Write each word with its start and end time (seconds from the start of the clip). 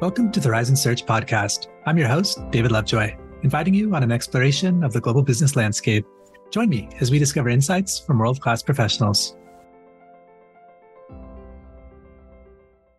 Welcome 0.00 0.32
to 0.32 0.40
the 0.40 0.48
Horizon 0.48 0.76
Search 0.76 1.04
podcast. 1.04 1.66
I'm 1.84 1.98
your 1.98 2.08
host, 2.08 2.40
David 2.50 2.72
Lovejoy, 2.72 3.14
inviting 3.42 3.74
you 3.74 3.94
on 3.94 4.02
an 4.02 4.10
exploration 4.10 4.82
of 4.82 4.94
the 4.94 5.00
global 5.02 5.22
business 5.22 5.56
landscape. 5.56 6.06
Join 6.50 6.70
me 6.70 6.88
as 7.00 7.10
we 7.10 7.18
discover 7.18 7.50
insights 7.50 7.98
from 7.98 8.18
world 8.18 8.40
class 8.40 8.62
professionals. 8.62 9.36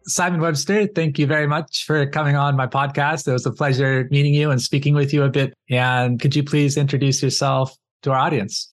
Simon 0.06 0.42
Webster, 0.42 0.86
thank 0.86 1.18
you 1.18 1.26
very 1.26 1.48
much 1.48 1.86
for 1.88 2.06
coming 2.06 2.36
on 2.36 2.56
my 2.56 2.68
podcast. 2.68 3.28
It 3.28 3.34
was 3.34 3.48
a 3.48 3.52
pleasure 3.52 4.08
meeting 4.12 4.36
you 4.36 4.52
and 4.52 4.62
speaking 4.62 4.94
with 4.94 5.12
you 5.12 5.24
a 5.24 5.30
bit. 5.30 5.56
And 5.72 6.22
could 6.22 6.36
you 6.36 6.44
please 6.44 6.78
introduce 6.78 7.24
yourself 7.24 7.76
to 8.04 8.12
our 8.12 8.20
audience? 8.20 8.72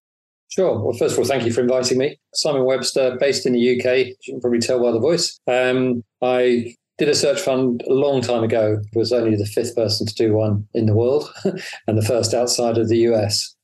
Sure. 0.48 0.78
Well, 0.78 0.92
first 0.92 1.14
of 1.14 1.20
all, 1.20 1.24
thank 1.24 1.46
you 1.46 1.52
for 1.54 1.62
inviting 1.62 1.96
me. 1.96 2.18
Simon 2.34 2.66
Webster, 2.66 3.16
based 3.18 3.46
in 3.46 3.54
the 3.54 3.80
UK. 3.80 4.08
You 4.08 4.16
can 4.34 4.40
probably 4.42 4.60
tell 4.60 4.82
by 4.82 4.92
the 4.92 5.00
voice. 5.00 5.40
Um, 5.46 6.04
I 6.20 6.74
did 6.98 7.08
a 7.08 7.14
search 7.14 7.40
fund 7.40 7.82
a 7.88 7.92
long 7.92 8.20
time 8.20 8.42
ago. 8.42 8.80
Was 8.94 9.12
only 9.12 9.36
the 9.36 9.46
fifth 9.46 9.74
person 9.74 10.06
to 10.06 10.14
do 10.14 10.34
one 10.34 10.66
in 10.74 10.86
the 10.86 10.94
world, 10.94 11.32
and 11.86 11.96
the 11.96 12.04
first 12.04 12.34
outside 12.34 12.76
of 12.76 12.88
the 12.88 12.98
US. 13.10 13.54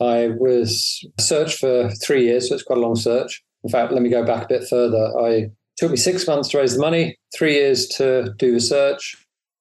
I 0.00 0.30
was 0.38 1.04
searched 1.20 1.58
for 1.58 1.90
three 2.02 2.24
years, 2.24 2.48
so 2.48 2.54
it's 2.54 2.64
quite 2.64 2.78
a 2.78 2.82
long 2.82 2.96
search. 2.96 3.42
In 3.64 3.70
fact, 3.70 3.92
let 3.92 4.02
me 4.02 4.08
go 4.08 4.24
back 4.24 4.44
a 4.44 4.48
bit 4.48 4.68
further. 4.68 5.12
I 5.20 5.50
took 5.76 5.90
me 5.90 5.98
six 5.98 6.26
months 6.26 6.48
to 6.48 6.58
raise 6.58 6.74
the 6.74 6.80
money, 6.80 7.18
three 7.36 7.54
years 7.54 7.86
to 7.88 8.32
do 8.38 8.52
the 8.52 8.60
search, 8.60 9.14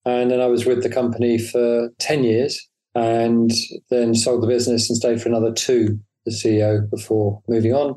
and 0.06 0.32
then 0.32 0.40
I 0.40 0.48
was 0.48 0.66
with 0.66 0.82
the 0.82 0.90
company 0.90 1.38
for 1.38 1.90
ten 2.00 2.24
years, 2.24 2.70
and 2.96 3.52
then 3.90 4.16
sold 4.16 4.42
the 4.42 4.48
business 4.48 4.90
and 4.90 4.96
stayed 4.96 5.22
for 5.22 5.28
another 5.28 5.52
two, 5.52 6.00
the 6.26 6.32
CEO, 6.32 6.90
before 6.90 7.42
moving 7.50 7.74
on. 7.74 7.96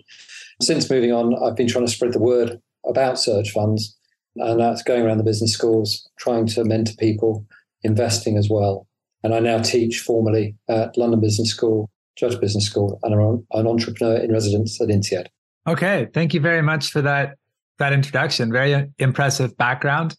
Since 0.61 0.91
moving 0.91 1.13
on, 1.13 1.41
I've 1.45 1.57
been 1.57 1.69
trying 1.69 1.87
to 1.87 1.93
spread 1.93 2.13
the 2.13 2.19
word 2.19 2.61
about 2.85 3.21
search 3.21 3.53
funds 3.53 3.97
and 4.37 4.61
that's 4.61 4.83
going 4.83 5.03
around 5.03 5.19
the 5.19 5.25
business 5.25 5.53
schools, 5.53 6.09
trying 6.19 6.47
to 6.49 6.65
mentor 6.65 6.95
people, 6.99 7.47
investing 7.83 8.37
as 8.37 8.49
well. 8.49 8.87
And 9.23 9.35
I 9.35 9.41
now 9.41 9.61
teach 9.61 10.01
formally 10.01 10.57
at 10.69 10.97
London 10.97 11.21
Business 11.21 11.51
School, 11.51 11.91
Judge 12.17 12.41
Business 12.41 12.67
School, 12.67 12.99
and 13.03 13.15
I'm 13.15 13.47
an 13.53 13.67
entrepreneur 13.67 14.17
in 14.17 14.33
residence 14.33 14.81
at 14.81 14.89
INSEAD. 14.89 15.27
Okay, 15.69 16.09
thank 16.13 16.35
you 16.35 16.41
very 16.41 16.63
much 16.63 16.91
for 16.91 17.03
that 17.03 17.37
that 17.79 17.93
introduction. 17.93 18.53
Very 18.53 18.91
impressive 18.99 19.57
background, 19.57 20.17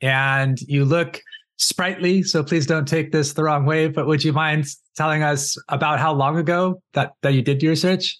and 0.00 0.60
you 0.62 0.84
look 0.84 1.20
sprightly. 1.58 2.22
So 2.22 2.42
please 2.42 2.66
don't 2.66 2.88
take 2.88 3.12
this 3.12 3.34
the 3.34 3.44
wrong 3.44 3.66
way. 3.66 3.88
But 3.88 4.06
would 4.06 4.24
you 4.24 4.32
mind 4.32 4.66
telling 4.96 5.22
us 5.22 5.56
about 5.68 6.00
how 6.00 6.12
long 6.12 6.38
ago 6.38 6.82
that 6.94 7.12
that 7.22 7.34
you 7.34 7.42
did 7.42 7.62
your 7.62 7.70
research? 7.70 8.18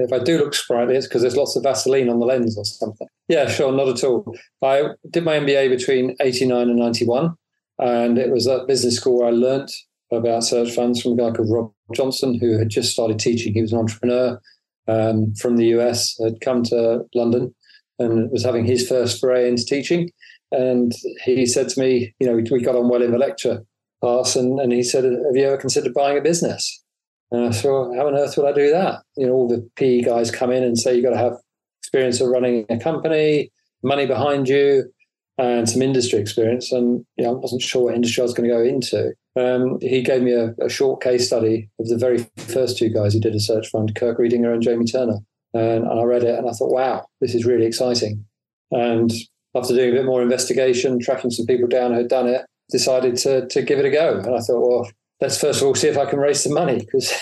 If 0.00 0.12
I 0.12 0.18
do 0.18 0.38
look 0.38 0.54
sprightly, 0.54 0.96
it's 0.96 1.06
because 1.06 1.22
there's 1.22 1.36
lots 1.36 1.56
of 1.56 1.62
Vaseline 1.62 2.08
on 2.08 2.18
the 2.18 2.26
lens 2.26 2.56
or 2.56 2.64
something. 2.64 3.06
Yeah, 3.28 3.48
sure, 3.48 3.72
not 3.72 3.88
at 3.88 4.04
all. 4.04 4.36
I 4.62 4.90
did 5.10 5.24
my 5.24 5.38
MBA 5.38 5.68
between 5.68 6.16
89 6.20 6.68
and 6.68 6.78
91, 6.78 7.34
and 7.78 8.18
it 8.18 8.30
was 8.30 8.46
at 8.46 8.66
business 8.66 8.96
school 8.96 9.18
where 9.18 9.28
I 9.28 9.30
learnt 9.30 9.72
about 10.12 10.44
search 10.44 10.74
funds 10.74 11.00
from 11.00 11.12
a 11.12 11.16
guy 11.16 11.30
called 11.30 11.50
Rob 11.50 11.72
Johnson, 11.94 12.38
who 12.38 12.58
had 12.58 12.68
just 12.68 12.92
started 12.92 13.18
teaching. 13.18 13.54
He 13.54 13.62
was 13.62 13.72
an 13.72 13.78
entrepreneur 13.78 14.40
um, 14.88 15.34
from 15.34 15.56
the 15.56 15.66
US, 15.78 16.18
had 16.22 16.40
come 16.40 16.62
to 16.64 17.04
London 17.14 17.54
and 17.98 18.30
was 18.30 18.44
having 18.44 18.64
his 18.64 18.88
first 18.88 19.20
foray 19.20 19.48
into 19.48 19.64
teaching. 19.64 20.10
And 20.50 20.92
he 21.24 21.46
said 21.46 21.68
to 21.70 21.80
me, 21.80 22.14
you 22.18 22.26
know, 22.26 22.34
we, 22.34 22.44
we 22.50 22.62
got 22.62 22.74
on 22.74 22.88
well 22.88 23.02
in 23.02 23.12
the 23.12 23.18
lecture 23.18 23.64
class, 24.00 24.34
and, 24.34 24.58
and 24.58 24.72
he 24.72 24.82
said, 24.82 25.04
Have 25.04 25.36
you 25.36 25.46
ever 25.46 25.56
considered 25.56 25.94
buying 25.94 26.18
a 26.18 26.22
business? 26.22 26.82
And 27.30 27.46
I 27.46 27.52
thought, 27.52 27.94
how 27.94 28.08
on 28.08 28.16
earth 28.16 28.36
would 28.36 28.46
I 28.46 28.52
do 28.52 28.70
that? 28.70 29.02
You 29.16 29.26
know, 29.26 29.32
all 29.32 29.48
the 29.48 29.68
PE 29.76 30.02
guys 30.02 30.30
come 30.30 30.50
in 30.50 30.64
and 30.64 30.78
say 30.78 30.94
you've 30.94 31.04
got 31.04 31.10
to 31.10 31.16
have 31.16 31.38
experience 31.80 32.20
of 32.20 32.28
running 32.28 32.66
a 32.68 32.78
company, 32.78 33.50
money 33.82 34.06
behind 34.06 34.48
you, 34.48 34.92
and 35.38 35.68
some 35.68 35.82
industry 35.82 36.18
experience. 36.18 36.72
And 36.72 37.04
you 37.16 37.24
know, 37.24 37.30
I 37.30 37.38
wasn't 37.38 37.62
sure 37.62 37.84
what 37.84 37.94
industry 37.94 38.20
I 38.20 38.24
was 38.24 38.34
going 38.34 38.48
to 38.48 38.54
go 38.54 38.62
into. 38.62 39.12
Um, 39.36 39.78
he 39.80 40.02
gave 40.02 40.22
me 40.22 40.32
a, 40.32 40.54
a, 40.60 40.68
short 40.68 41.00
case 41.00 41.26
study 41.26 41.68
of 41.78 41.88
the 41.88 41.96
very 41.96 42.26
first 42.36 42.76
two 42.76 42.88
guys 42.88 43.14
who 43.14 43.20
did 43.20 43.34
a 43.34 43.40
search 43.40 43.68
fund, 43.68 43.94
Kirk 43.94 44.18
Riedinger 44.18 44.52
and 44.52 44.60
Jamie 44.60 44.86
Turner. 44.86 45.18
And, 45.54 45.84
and 45.86 46.00
I 46.00 46.02
read 46.02 46.24
it 46.24 46.36
and 46.36 46.48
I 46.48 46.52
thought, 46.52 46.72
wow, 46.72 47.06
this 47.20 47.34
is 47.34 47.46
really 47.46 47.64
exciting. 47.64 48.24
And 48.72 49.12
after 49.54 49.74
doing 49.74 49.90
a 49.90 49.96
bit 49.96 50.04
more 50.04 50.20
investigation, 50.20 50.98
tracking 50.98 51.30
some 51.30 51.46
people 51.46 51.68
down 51.68 51.92
who 51.92 51.98
had 51.98 52.08
done 52.08 52.26
it, 52.28 52.44
decided 52.70 53.16
to, 53.18 53.46
to 53.48 53.62
give 53.62 53.78
it 53.78 53.84
a 53.84 53.90
go. 53.90 54.18
And 54.18 54.34
I 54.34 54.40
thought, 54.40 54.68
well, 54.68 54.90
let's 55.20 55.40
first 55.40 55.60
of 55.60 55.66
all 55.66 55.74
see 55.74 55.88
if 55.88 55.98
I 55.98 56.06
can 56.06 56.18
raise 56.18 56.42
some 56.42 56.54
money 56.54 56.78
because 56.78 57.12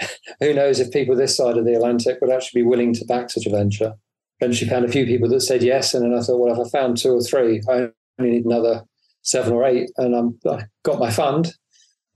who 0.40 0.54
knows 0.54 0.80
if 0.80 0.90
people 0.90 1.16
this 1.16 1.36
side 1.36 1.56
of 1.56 1.64
the 1.64 1.74
Atlantic 1.74 2.18
would 2.20 2.30
actually 2.30 2.62
be 2.62 2.66
willing 2.66 2.92
to 2.94 3.04
back 3.04 3.30
such 3.30 3.46
a 3.46 3.50
venture. 3.50 3.94
Eventually 4.40 4.68
found 4.68 4.84
a 4.84 4.88
few 4.88 5.06
people 5.06 5.28
that 5.30 5.40
said 5.40 5.62
yes, 5.62 5.94
and 5.94 6.04
then 6.04 6.18
I 6.18 6.22
thought, 6.22 6.38
well, 6.38 6.60
if 6.60 6.66
I 6.66 6.78
found 6.78 6.98
two 6.98 7.12
or 7.12 7.22
three, 7.22 7.62
I 7.70 7.88
only 8.18 8.32
need 8.32 8.44
another 8.44 8.82
seven 9.22 9.54
or 9.54 9.64
eight, 9.64 9.90
and 9.96 10.14
I'm, 10.14 10.38
I 10.46 10.64
got 10.82 10.98
my 10.98 11.10
fund, 11.10 11.54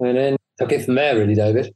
and 0.01 0.19
then 0.19 0.37
I'll 0.61 0.67
get 0.67 0.85
from 0.85 0.97
there, 0.97 1.17
really, 1.17 1.35
David. 1.35 1.75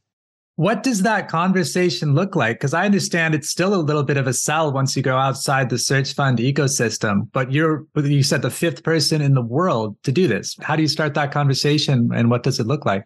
What 0.57 0.83
does 0.83 1.01
that 1.01 1.27
conversation 1.27 2.13
look 2.13 2.35
like? 2.35 2.57
Because 2.57 2.75
I 2.75 2.85
understand 2.85 3.33
it's 3.33 3.49
still 3.49 3.73
a 3.73 3.81
little 3.81 4.03
bit 4.03 4.17
of 4.17 4.27
a 4.27 4.33
sell 4.33 4.71
once 4.71 4.95
you 4.95 5.01
go 5.01 5.17
outside 5.17 5.69
the 5.69 5.79
search 5.79 6.13
fund 6.13 6.37
ecosystem, 6.37 7.27
but 7.33 7.51
you're 7.51 7.85
you 7.95 8.21
said 8.21 8.43
the 8.43 8.51
fifth 8.51 8.83
person 8.83 9.21
in 9.21 9.33
the 9.33 9.41
world 9.41 9.97
to 10.03 10.11
do 10.11 10.27
this. 10.27 10.55
How 10.61 10.75
do 10.75 10.83
you 10.83 10.87
start 10.87 11.15
that 11.15 11.31
conversation, 11.31 12.11
and 12.13 12.29
what 12.29 12.43
does 12.43 12.59
it 12.59 12.67
look 12.67 12.85
like? 12.85 13.03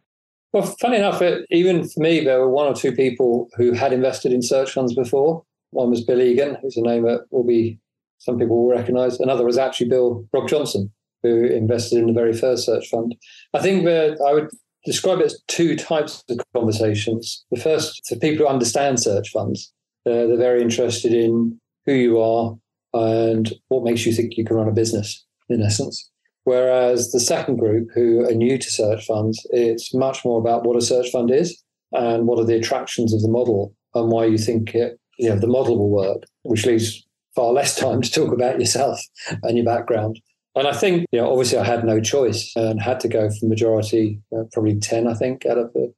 Well, 0.51 0.63
funny 0.81 0.97
enough, 0.97 1.21
it, 1.21 1.45
even 1.51 1.87
for 1.87 1.99
me, 1.99 2.23
there 2.23 2.39
were 2.39 2.49
one 2.49 2.67
or 2.67 2.73
two 2.73 2.91
people 2.91 3.49
who 3.55 3.71
had 3.73 3.93
invested 3.93 4.33
in 4.33 4.41
search 4.41 4.71
funds 4.71 4.95
before. 4.95 5.43
One 5.71 5.91
was 5.91 6.03
Bill 6.03 6.21
Egan, 6.21 6.57
who's 6.61 6.77
a 6.77 6.81
name 6.81 7.03
that 7.03 7.25
will 7.29 7.45
be 7.45 7.79
some 8.17 8.37
people 8.37 8.63
will 8.63 8.69
recognise. 8.69 9.19
Another 9.19 9.45
was 9.45 9.57
actually 9.57 9.89
Bill 9.89 10.25
Rob 10.33 10.47
Johnson, 10.47 10.91
who 11.23 11.45
invested 11.45 11.99
in 11.99 12.07
the 12.07 12.13
very 12.13 12.33
first 12.33 12.65
search 12.65 12.89
fund. 12.89 13.15
I 13.53 13.59
think 13.59 13.85
that 13.85 14.19
I 14.27 14.33
would 14.33 14.49
describe 14.85 15.19
it 15.19 15.25
as 15.25 15.41
two 15.47 15.75
types 15.75 16.23
of 16.29 16.39
conversations. 16.53 17.45
The 17.51 17.59
first, 17.59 18.01
for 18.07 18.16
people 18.16 18.45
who 18.45 18.51
understand 18.51 18.99
search 18.99 19.29
funds, 19.29 19.71
uh, 20.05 20.25
they're 20.27 20.37
very 20.37 20.61
interested 20.61 21.13
in 21.13 21.59
who 21.85 21.93
you 21.93 22.19
are 22.19 22.57
and 22.93 23.53
what 23.67 23.83
makes 23.83 24.05
you 24.05 24.13
think 24.13 24.35
you 24.35 24.45
can 24.45 24.55
run 24.55 24.67
a 24.67 24.73
business, 24.73 25.25
in 25.49 25.61
essence. 25.61 26.09
Whereas 26.49 27.11
the 27.11 27.19
second 27.19 27.57
group, 27.57 27.89
who 27.93 28.27
are 28.27 28.33
new 28.33 28.57
to 28.57 28.71
search 28.71 29.05
funds, 29.05 29.45
it's 29.51 29.93
much 29.93 30.25
more 30.25 30.39
about 30.39 30.63
what 30.63 30.77
a 30.77 30.81
search 30.81 31.11
fund 31.11 31.29
is 31.29 31.63
and 31.91 32.25
what 32.25 32.39
are 32.39 32.43
the 32.43 32.55
attractions 32.55 33.13
of 33.13 33.21
the 33.21 33.27
model 33.27 33.75
and 33.93 34.09
why 34.09 34.25
you 34.25 34.39
think 34.39 34.73
it, 34.73 34.99
you 35.19 35.29
know, 35.29 35.37
the 35.37 35.45
model 35.45 35.77
will 35.77 35.91
work, 35.91 36.23
which 36.41 36.65
leaves 36.65 37.05
far 37.35 37.51
less 37.51 37.75
time 37.79 38.01
to 38.01 38.11
talk 38.11 38.33
about 38.33 38.59
yourself 38.59 38.99
and 39.43 39.57
your 39.57 39.65
background. 39.65 40.19
And 40.55 40.67
I 40.67 40.71
think, 40.71 41.05
you 41.11 41.21
know, 41.21 41.29
obviously 41.29 41.59
I 41.59 41.65
had 41.65 41.83
no 41.83 42.01
choice 42.01 42.51
and 42.55 42.81
had 42.81 42.99
to 43.01 43.07
go 43.07 43.29
for 43.29 43.45
majority, 43.45 44.19
uh, 44.35 44.45
probably 44.51 44.79
10, 44.79 45.05
I 45.05 45.13
think, 45.13 45.45
out 45.45 45.59
of 45.59 45.71
the, 45.73 45.93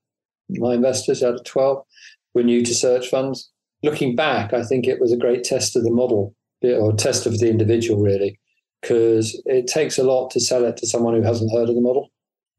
my 0.50 0.74
investors 0.74 1.24
out 1.24 1.36
of 1.36 1.46
12 1.46 1.82
were 2.34 2.44
new 2.44 2.66
to 2.66 2.76
search 2.76 3.08
funds. 3.08 3.50
Looking 3.84 4.18
back, 4.18 4.52
I 4.52 4.64
think 4.64 4.86
it 4.86 5.00
was 5.00 5.14
a 5.14 5.18
great 5.18 5.46
test 5.46 5.78
of 5.78 5.86
the 5.86 5.92
model 5.92 6.36
or 6.62 6.92
test 6.92 7.26
of 7.26 7.40
the 7.40 7.50
individual, 7.50 8.02
really 8.02 8.38
because 8.82 9.42
it 9.46 9.68
takes 9.68 9.98
a 9.98 10.04
lot 10.04 10.32
to 10.32 10.40
sell 10.40 10.66
it 10.66 10.78
to 10.78 10.88
someone 10.88 11.16
who 11.16 11.22
hasn't 11.22 11.52
heard 11.52 11.70
of 11.70 11.76
the 11.76 11.82
model, 11.82 12.10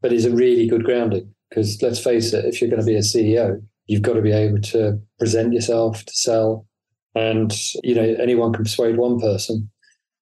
but 0.00 0.12
is 0.12 0.24
a 0.24 0.34
really 0.34 0.66
good 0.66 0.84
grounding. 0.84 1.32
Because 1.50 1.82
let's 1.82 2.02
face 2.02 2.32
it, 2.32 2.44
if 2.44 2.60
you're 2.60 2.70
going 2.70 2.80
to 2.80 2.86
be 2.86 2.96
a 2.96 3.00
CEO, 3.00 3.62
you've 3.86 4.02
got 4.02 4.14
to 4.14 4.22
be 4.22 4.32
able 4.32 4.60
to 4.60 4.98
present 5.18 5.52
yourself 5.52 6.04
to 6.04 6.14
sell, 6.14 6.66
and 7.14 7.52
you 7.82 7.94
know 7.94 8.16
anyone 8.20 8.52
can 8.52 8.64
persuade 8.64 8.96
one 8.96 9.20
person, 9.20 9.70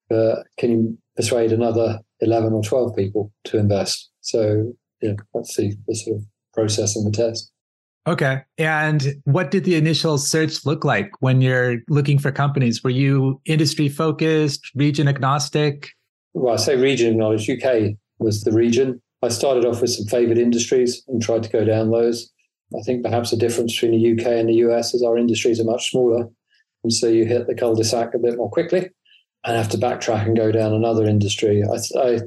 but 0.09 0.43
can 0.57 0.71
you 0.71 0.97
persuade 1.15 1.51
another 1.51 1.99
eleven 2.19 2.53
or 2.53 2.63
twelve 2.63 2.95
people 2.95 3.31
to 3.45 3.57
invest? 3.57 4.09
So 4.21 4.73
yeah, 5.01 5.13
that's 5.33 5.55
the, 5.55 5.73
the 5.87 5.95
sort 5.95 6.17
of 6.17 6.25
process 6.53 6.95
and 6.95 7.11
the 7.11 7.15
test. 7.15 7.50
Okay. 8.07 8.41
And 8.57 9.15
what 9.25 9.51
did 9.51 9.63
the 9.63 9.75
initial 9.75 10.17
search 10.17 10.65
look 10.65 10.83
like 10.83 11.11
when 11.19 11.41
you're 11.41 11.77
looking 11.87 12.17
for 12.17 12.31
companies? 12.31 12.83
Were 12.83 12.89
you 12.89 13.39
industry 13.45 13.89
focused, 13.89 14.71
region 14.75 15.07
agnostic? 15.07 15.89
Well, 16.33 16.53
I 16.53 16.57
say 16.57 16.77
region 16.77 17.13
agnostic. 17.13 17.63
UK 17.63 17.95
was 18.17 18.41
the 18.41 18.51
region. 18.51 19.01
I 19.21 19.29
started 19.29 19.65
off 19.65 19.81
with 19.81 19.91
some 19.91 20.07
favored 20.07 20.39
industries 20.39 21.03
and 21.07 21.21
tried 21.21 21.43
to 21.43 21.49
go 21.49 21.63
down 21.63 21.91
those. 21.91 22.31
I 22.75 22.81
think 22.81 23.03
perhaps 23.03 23.29
the 23.31 23.37
difference 23.37 23.73
between 23.73 24.01
the 24.01 24.11
UK 24.13 24.31
and 24.31 24.49
the 24.49 24.55
US 24.65 24.95
is 24.95 25.03
our 25.03 25.17
industries 25.17 25.59
are 25.59 25.65
much 25.65 25.91
smaller. 25.91 26.27
And 26.83 26.91
so 26.91 27.07
you 27.07 27.25
hit 27.25 27.45
the 27.45 27.53
cul 27.53 27.75
de 27.75 27.83
sac 27.83 28.15
a 28.15 28.19
bit 28.19 28.37
more 28.37 28.49
quickly 28.49 28.89
and 29.43 29.57
have 29.57 29.69
to 29.69 29.77
backtrack 29.77 30.25
and 30.25 30.35
go 30.35 30.51
down 30.51 30.73
another 30.73 31.05
industry. 31.05 31.63
I, 31.63 31.99
I 31.99 32.19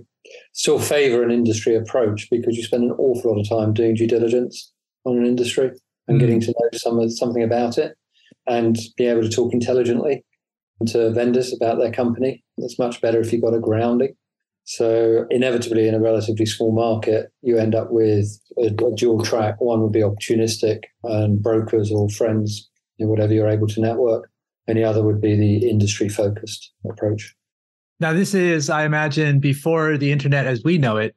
still 0.52 0.78
favor 0.78 1.24
an 1.24 1.32
industry 1.32 1.74
approach 1.74 2.28
because 2.30 2.56
you 2.56 2.62
spend 2.62 2.84
an 2.84 2.92
awful 2.92 3.32
lot 3.32 3.40
of 3.40 3.48
time 3.48 3.72
doing 3.72 3.96
due 3.96 4.06
diligence 4.06 4.72
on 5.04 5.18
an 5.18 5.26
industry 5.26 5.70
and 6.08 6.16
mm. 6.16 6.20
getting 6.20 6.40
to 6.40 6.48
know 6.48 6.78
some 6.78 7.08
something 7.10 7.42
about 7.42 7.78
it 7.78 7.96
and 8.46 8.76
be 8.96 9.06
able 9.06 9.22
to 9.22 9.28
talk 9.28 9.52
intelligently 9.52 10.24
to 10.86 11.10
vendors 11.10 11.54
about 11.54 11.78
their 11.78 11.92
company. 11.92 12.44
It's 12.58 12.78
much 12.78 13.00
better 13.00 13.20
if 13.20 13.32
you've 13.32 13.42
got 13.42 13.54
a 13.54 13.60
grounding. 13.60 14.14
So 14.64 15.26
inevitably, 15.30 15.88
in 15.88 15.94
a 15.94 16.00
relatively 16.00 16.46
small 16.46 16.72
market, 16.72 17.30
you 17.42 17.58
end 17.58 17.74
up 17.74 17.90
with 17.90 18.26
a, 18.58 18.66
a 18.66 18.94
dual 18.94 19.22
track. 19.22 19.60
One 19.60 19.82
would 19.82 19.92
be 19.92 20.00
opportunistic 20.00 20.80
and 21.04 21.42
brokers 21.42 21.92
or 21.92 22.08
friends, 22.08 22.70
you 22.96 23.04
know, 23.04 23.10
whatever 23.10 23.34
you're 23.34 23.48
able 23.48 23.66
to 23.68 23.80
network, 23.80 24.30
and 24.66 24.78
the 24.78 24.84
other 24.84 25.02
would 25.02 25.20
be 25.20 25.36
the 25.36 25.68
industry 25.68 26.08
focused 26.08 26.72
approach. 26.88 27.34
Now, 28.00 28.12
this 28.14 28.34
is, 28.34 28.70
I 28.70 28.84
imagine, 28.84 29.38
before 29.38 29.98
the 29.98 30.10
internet 30.10 30.46
as 30.46 30.64
we 30.64 30.78
know 30.78 30.96
it. 30.96 31.14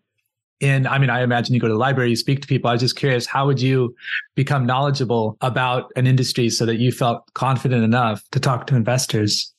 In 0.60 0.88
i 0.88 0.98
mean 0.98 1.10
i 1.10 1.22
imagine 1.22 1.54
you 1.54 1.62
go 1.62 1.68
to 1.68 1.74
the 1.74 1.80
library 1.80 2.10
you 2.10 2.16
speak 2.16 2.42
to 2.42 2.48
people. 2.48 2.70
I 2.70 2.74
was 2.74 2.82
just 2.82 2.96
curious 2.96 3.26
how 3.26 3.46
would 3.46 3.62
you 3.62 3.96
become 4.36 4.66
knowledgeable 4.66 5.38
about 5.42 5.92
an 5.96 6.08
industry 6.08 6.50
so 6.50 6.66
that 6.66 6.78
you 6.78 6.92
felt 6.92 7.32
confident 7.34 7.84
enough 7.84 8.24
to 8.32 8.40
talk 8.40 8.68
to 8.68 8.76
investors? 8.76 9.54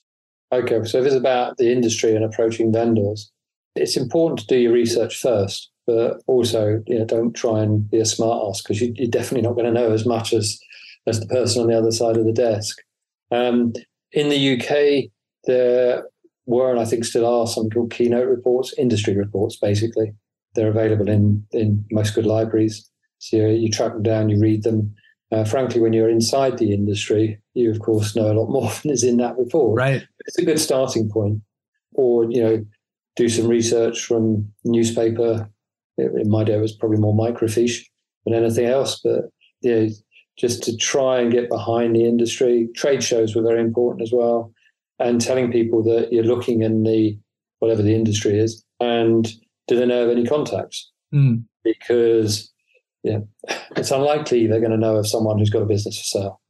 Okay 0.52 0.84
so 0.84 0.98
if 0.98 1.06
it's 1.06 1.14
about 1.14 1.56
the 1.56 1.72
industry 1.72 2.14
and 2.14 2.24
approaching 2.24 2.72
vendors 2.72 3.30
it's 3.74 3.96
important 3.96 4.40
to 4.40 4.46
do 4.46 4.56
your 4.56 4.72
research 4.72 5.20
first 5.20 5.70
but 5.86 6.20
also 6.26 6.82
you 6.86 6.98
know 6.98 7.04
don't 7.04 7.34
try 7.34 7.60
and 7.60 7.90
be 7.90 7.98
a 7.98 8.04
smart 8.04 8.48
ass 8.48 8.62
because 8.62 8.80
you, 8.80 8.92
are 9.04 9.10
definitely 9.10 9.46
not 9.46 9.54
going 9.54 9.66
to 9.66 9.72
know 9.72 9.92
as 9.92 10.04
much 10.06 10.32
as 10.32 10.58
as 11.06 11.20
the 11.20 11.26
person 11.26 11.62
on 11.62 11.68
the 11.68 11.78
other 11.78 11.90
side 11.90 12.18
of 12.18 12.26
the 12.26 12.32
desk. 12.32 12.76
Um, 13.30 13.72
in 14.12 14.28
the 14.28 14.54
uk 14.54 15.10
there 15.44 16.04
were 16.46 16.70
and 16.70 16.80
i 16.80 16.84
think 16.84 17.04
still 17.04 17.26
are 17.26 17.46
some 17.46 17.68
called 17.70 17.90
keynote 17.90 18.28
reports 18.28 18.72
industry 18.78 19.16
reports 19.16 19.56
basically 19.56 20.12
they're 20.58 20.68
available 20.68 21.08
in 21.08 21.46
in 21.52 21.84
most 21.92 22.14
good 22.14 22.26
libraries. 22.26 22.90
So 23.18 23.36
you, 23.36 23.48
you 23.48 23.70
track 23.70 23.92
them 23.92 24.02
down, 24.02 24.28
you 24.28 24.40
read 24.40 24.64
them. 24.64 24.94
Uh, 25.30 25.44
frankly, 25.44 25.80
when 25.80 25.92
you're 25.92 26.08
inside 26.08 26.58
the 26.58 26.72
industry, 26.72 27.38
you 27.54 27.70
of 27.70 27.78
course 27.80 28.16
know 28.16 28.30
a 28.30 28.34
lot 28.34 28.50
more 28.50 28.70
than 28.82 28.90
is 28.90 29.04
in 29.04 29.18
that 29.18 29.38
report. 29.38 29.78
Right. 29.78 30.02
It's 30.26 30.38
a 30.38 30.44
good 30.44 30.58
starting 30.58 31.08
point. 31.08 31.40
Or 31.94 32.24
you 32.24 32.42
know, 32.42 32.66
do 33.16 33.28
some 33.28 33.46
research 33.46 34.04
from 34.04 34.52
newspaper. 34.64 35.48
In 35.96 36.30
my 36.30 36.44
day, 36.44 36.54
it 36.54 36.60
was 36.60 36.76
probably 36.76 36.98
more 36.98 37.14
microfiche 37.14 37.84
than 38.24 38.34
anything 38.34 38.66
else. 38.66 39.00
But 39.02 39.30
yeah, 39.62 39.88
just 40.36 40.62
to 40.64 40.76
try 40.76 41.20
and 41.20 41.32
get 41.32 41.48
behind 41.48 41.94
the 41.94 42.04
industry. 42.04 42.68
Trade 42.76 43.02
shows 43.02 43.34
were 43.34 43.42
very 43.42 43.60
important 43.60 44.02
as 44.02 44.12
well, 44.12 44.52
and 44.98 45.20
telling 45.20 45.52
people 45.52 45.82
that 45.84 46.12
you're 46.12 46.24
looking 46.24 46.62
in 46.62 46.82
the 46.82 47.18
whatever 47.60 47.82
the 47.82 47.94
industry 47.94 48.38
is, 48.38 48.64
and 48.80 49.32
do 49.68 49.76
they 49.76 49.86
know 49.86 50.04
of 50.04 50.10
any 50.10 50.26
contacts? 50.26 50.90
Mm. 51.14 51.44
Because 51.62 52.52
yeah, 53.04 53.18
it's 53.76 53.90
unlikely 53.90 54.46
they're 54.46 54.60
going 54.60 54.72
to 54.72 54.76
know 54.76 54.96
of 54.96 55.06
someone 55.06 55.38
who's 55.38 55.50
got 55.50 55.62
a 55.62 55.66
business 55.66 55.98
for 55.98 56.04
sale. 56.04 56.40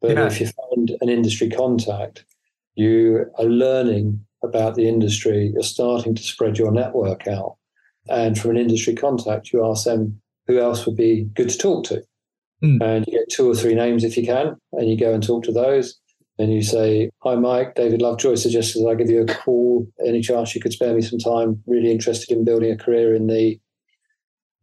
But 0.00 0.12
yeah. 0.12 0.26
if 0.26 0.40
you 0.40 0.46
find 0.48 0.92
an 1.00 1.08
industry 1.08 1.48
contact, 1.48 2.24
you 2.74 3.26
are 3.38 3.44
learning 3.44 4.26
about 4.42 4.74
the 4.74 4.88
industry, 4.88 5.52
you're 5.54 5.62
starting 5.62 6.14
to 6.14 6.22
spread 6.22 6.58
your 6.58 6.72
network 6.72 7.26
out. 7.26 7.56
And 8.08 8.38
from 8.38 8.52
an 8.52 8.56
industry 8.56 8.94
contact, 8.94 9.52
you 9.52 9.64
ask 9.64 9.84
them 9.84 10.20
who 10.46 10.60
else 10.60 10.86
would 10.86 10.96
be 10.96 11.24
good 11.34 11.48
to 11.48 11.58
talk 11.58 11.84
to. 11.86 12.02
Mm. 12.62 12.80
And 12.82 13.06
you 13.06 13.12
get 13.12 13.30
two 13.30 13.50
or 13.50 13.54
three 13.54 13.74
names 13.74 14.04
if 14.04 14.16
you 14.16 14.24
can, 14.24 14.56
and 14.72 14.88
you 14.88 14.98
go 14.98 15.12
and 15.12 15.22
talk 15.22 15.44
to 15.44 15.52
those 15.52 15.98
and 16.38 16.52
you 16.52 16.62
say, 16.62 17.10
Hi, 17.22 17.34
Mike, 17.34 17.74
David 17.74 18.02
Lovejoy 18.02 18.34
suggested 18.34 18.86
I 18.86 18.94
give 18.94 19.10
you 19.10 19.22
a 19.22 19.26
call. 19.26 19.86
Any 20.04 20.20
chance 20.20 20.54
you 20.54 20.60
could 20.60 20.72
spare 20.72 20.94
me 20.94 21.00
some 21.00 21.18
time? 21.18 21.62
Really 21.66 21.90
interested 21.90 22.36
in 22.36 22.44
building 22.44 22.70
a 22.70 22.76
career 22.76 23.14
in 23.14 23.26
the, 23.26 23.58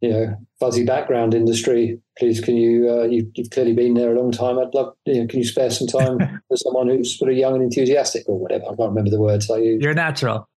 you 0.00 0.10
know, 0.10 0.36
fuzzy 0.60 0.84
background 0.84 1.34
industry. 1.34 1.98
Please, 2.16 2.40
can 2.40 2.56
you, 2.56 2.88
uh, 2.88 3.04
you 3.04 3.30
have 3.36 3.50
clearly 3.50 3.72
been 3.72 3.94
there 3.94 4.14
a 4.14 4.20
long 4.20 4.30
time. 4.30 4.58
I'd 4.58 4.72
love, 4.72 4.94
you 5.04 5.20
know, 5.20 5.26
can 5.26 5.40
you 5.40 5.44
spare 5.44 5.70
some 5.70 5.88
time 5.88 6.18
for 6.48 6.56
someone 6.56 6.88
who's 6.88 7.18
sort 7.18 7.30
of 7.30 7.36
young 7.36 7.54
and 7.54 7.64
enthusiastic 7.64 8.24
or 8.28 8.38
whatever? 8.38 8.64
I 8.64 8.76
can't 8.76 8.90
remember 8.90 9.10
the 9.10 9.20
words 9.20 9.50
I 9.50 9.58
use. 9.58 9.82
You're 9.82 9.94
natural. 9.94 10.48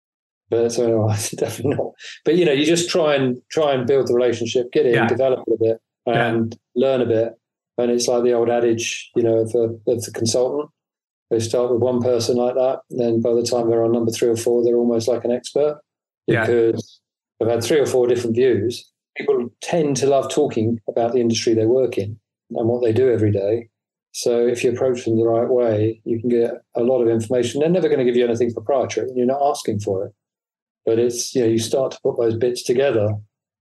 But 0.50 0.68
definitely 1.36 1.76
not. 1.76 1.92
But, 2.24 2.36
you 2.36 2.44
know, 2.44 2.52
you 2.52 2.66
just 2.66 2.90
try 2.90 3.14
and 3.14 3.40
try 3.50 3.72
and 3.72 3.86
build 3.86 4.08
the 4.08 4.14
relationship, 4.14 4.70
get 4.70 4.84
in, 4.84 4.94
yeah. 4.94 5.08
develop 5.08 5.44
it 5.46 5.54
a 5.54 5.64
bit 5.64 5.80
and 6.04 6.56
yeah. 6.74 6.88
learn 6.88 7.00
a 7.00 7.06
bit. 7.06 7.32
And 7.78 7.90
it's 7.90 8.06
like 8.06 8.22
the 8.22 8.32
old 8.32 8.48
adage, 8.48 9.10
you 9.16 9.22
know, 9.22 9.38
of, 9.38 9.54
a, 9.54 9.90
of 9.90 10.04
the 10.04 10.10
consultant 10.14 10.70
they 11.30 11.40
start 11.40 11.72
with 11.72 11.80
one 11.80 12.00
person 12.00 12.36
like 12.36 12.54
that, 12.54 12.80
then 12.90 13.20
by 13.20 13.34
the 13.34 13.42
time 13.42 13.68
they're 13.68 13.82
on 13.82 13.92
number 13.92 14.12
three 14.12 14.28
or 14.28 14.36
four, 14.36 14.64
they're 14.64 14.76
almost 14.76 15.08
like 15.08 15.24
an 15.24 15.32
expert 15.32 15.80
because 16.26 17.00
yeah. 17.40 17.46
they've 17.46 17.54
had 17.54 17.64
three 17.64 17.80
or 17.80 17.86
four 17.86 18.06
different 18.06 18.36
views. 18.36 18.90
People 19.16 19.48
tend 19.60 19.96
to 19.96 20.06
love 20.06 20.30
talking 20.30 20.80
about 20.88 21.12
the 21.12 21.20
industry 21.20 21.54
they 21.54 21.66
work 21.66 21.98
in 21.98 22.18
and 22.50 22.68
what 22.68 22.82
they 22.82 22.92
do 22.92 23.10
every 23.10 23.32
day. 23.32 23.68
So 24.12 24.46
if 24.46 24.62
you 24.62 24.70
approach 24.70 25.04
them 25.04 25.18
the 25.18 25.26
right 25.26 25.48
way, 25.48 26.00
you 26.04 26.20
can 26.20 26.30
get 26.30 26.52
a 26.74 26.82
lot 26.82 27.02
of 27.02 27.08
information. 27.08 27.60
They're 27.60 27.68
never 27.68 27.88
going 27.88 27.98
to 27.98 28.04
give 28.04 28.16
you 28.16 28.24
anything 28.24 28.52
proprietary. 28.52 29.10
You're 29.14 29.26
not 29.26 29.42
asking 29.42 29.80
for 29.80 30.06
it. 30.06 30.12
But 30.84 30.98
it's, 30.98 31.34
you 31.34 31.42
know, 31.42 31.48
you 31.48 31.58
start 31.58 31.92
to 31.92 31.98
put 32.02 32.18
those 32.18 32.36
bits 32.36 32.62
together 32.62 33.08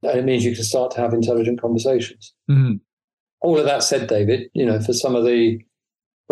and 0.04 0.20
it 0.20 0.26
means 0.26 0.46
you 0.46 0.54
can 0.54 0.64
start 0.64 0.92
to 0.92 1.02
have 1.02 1.14
intelligent 1.14 1.60
conversations. 1.60 2.34
Mm-hmm. 2.50 2.76
All 3.42 3.58
of 3.58 3.66
that 3.66 3.84
said, 3.84 4.08
David, 4.08 4.50
you 4.54 4.66
know, 4.66 4.80
for 4.80 4.94
some 4.94 5.16
of 5.16 5.26
the 5.26 5.60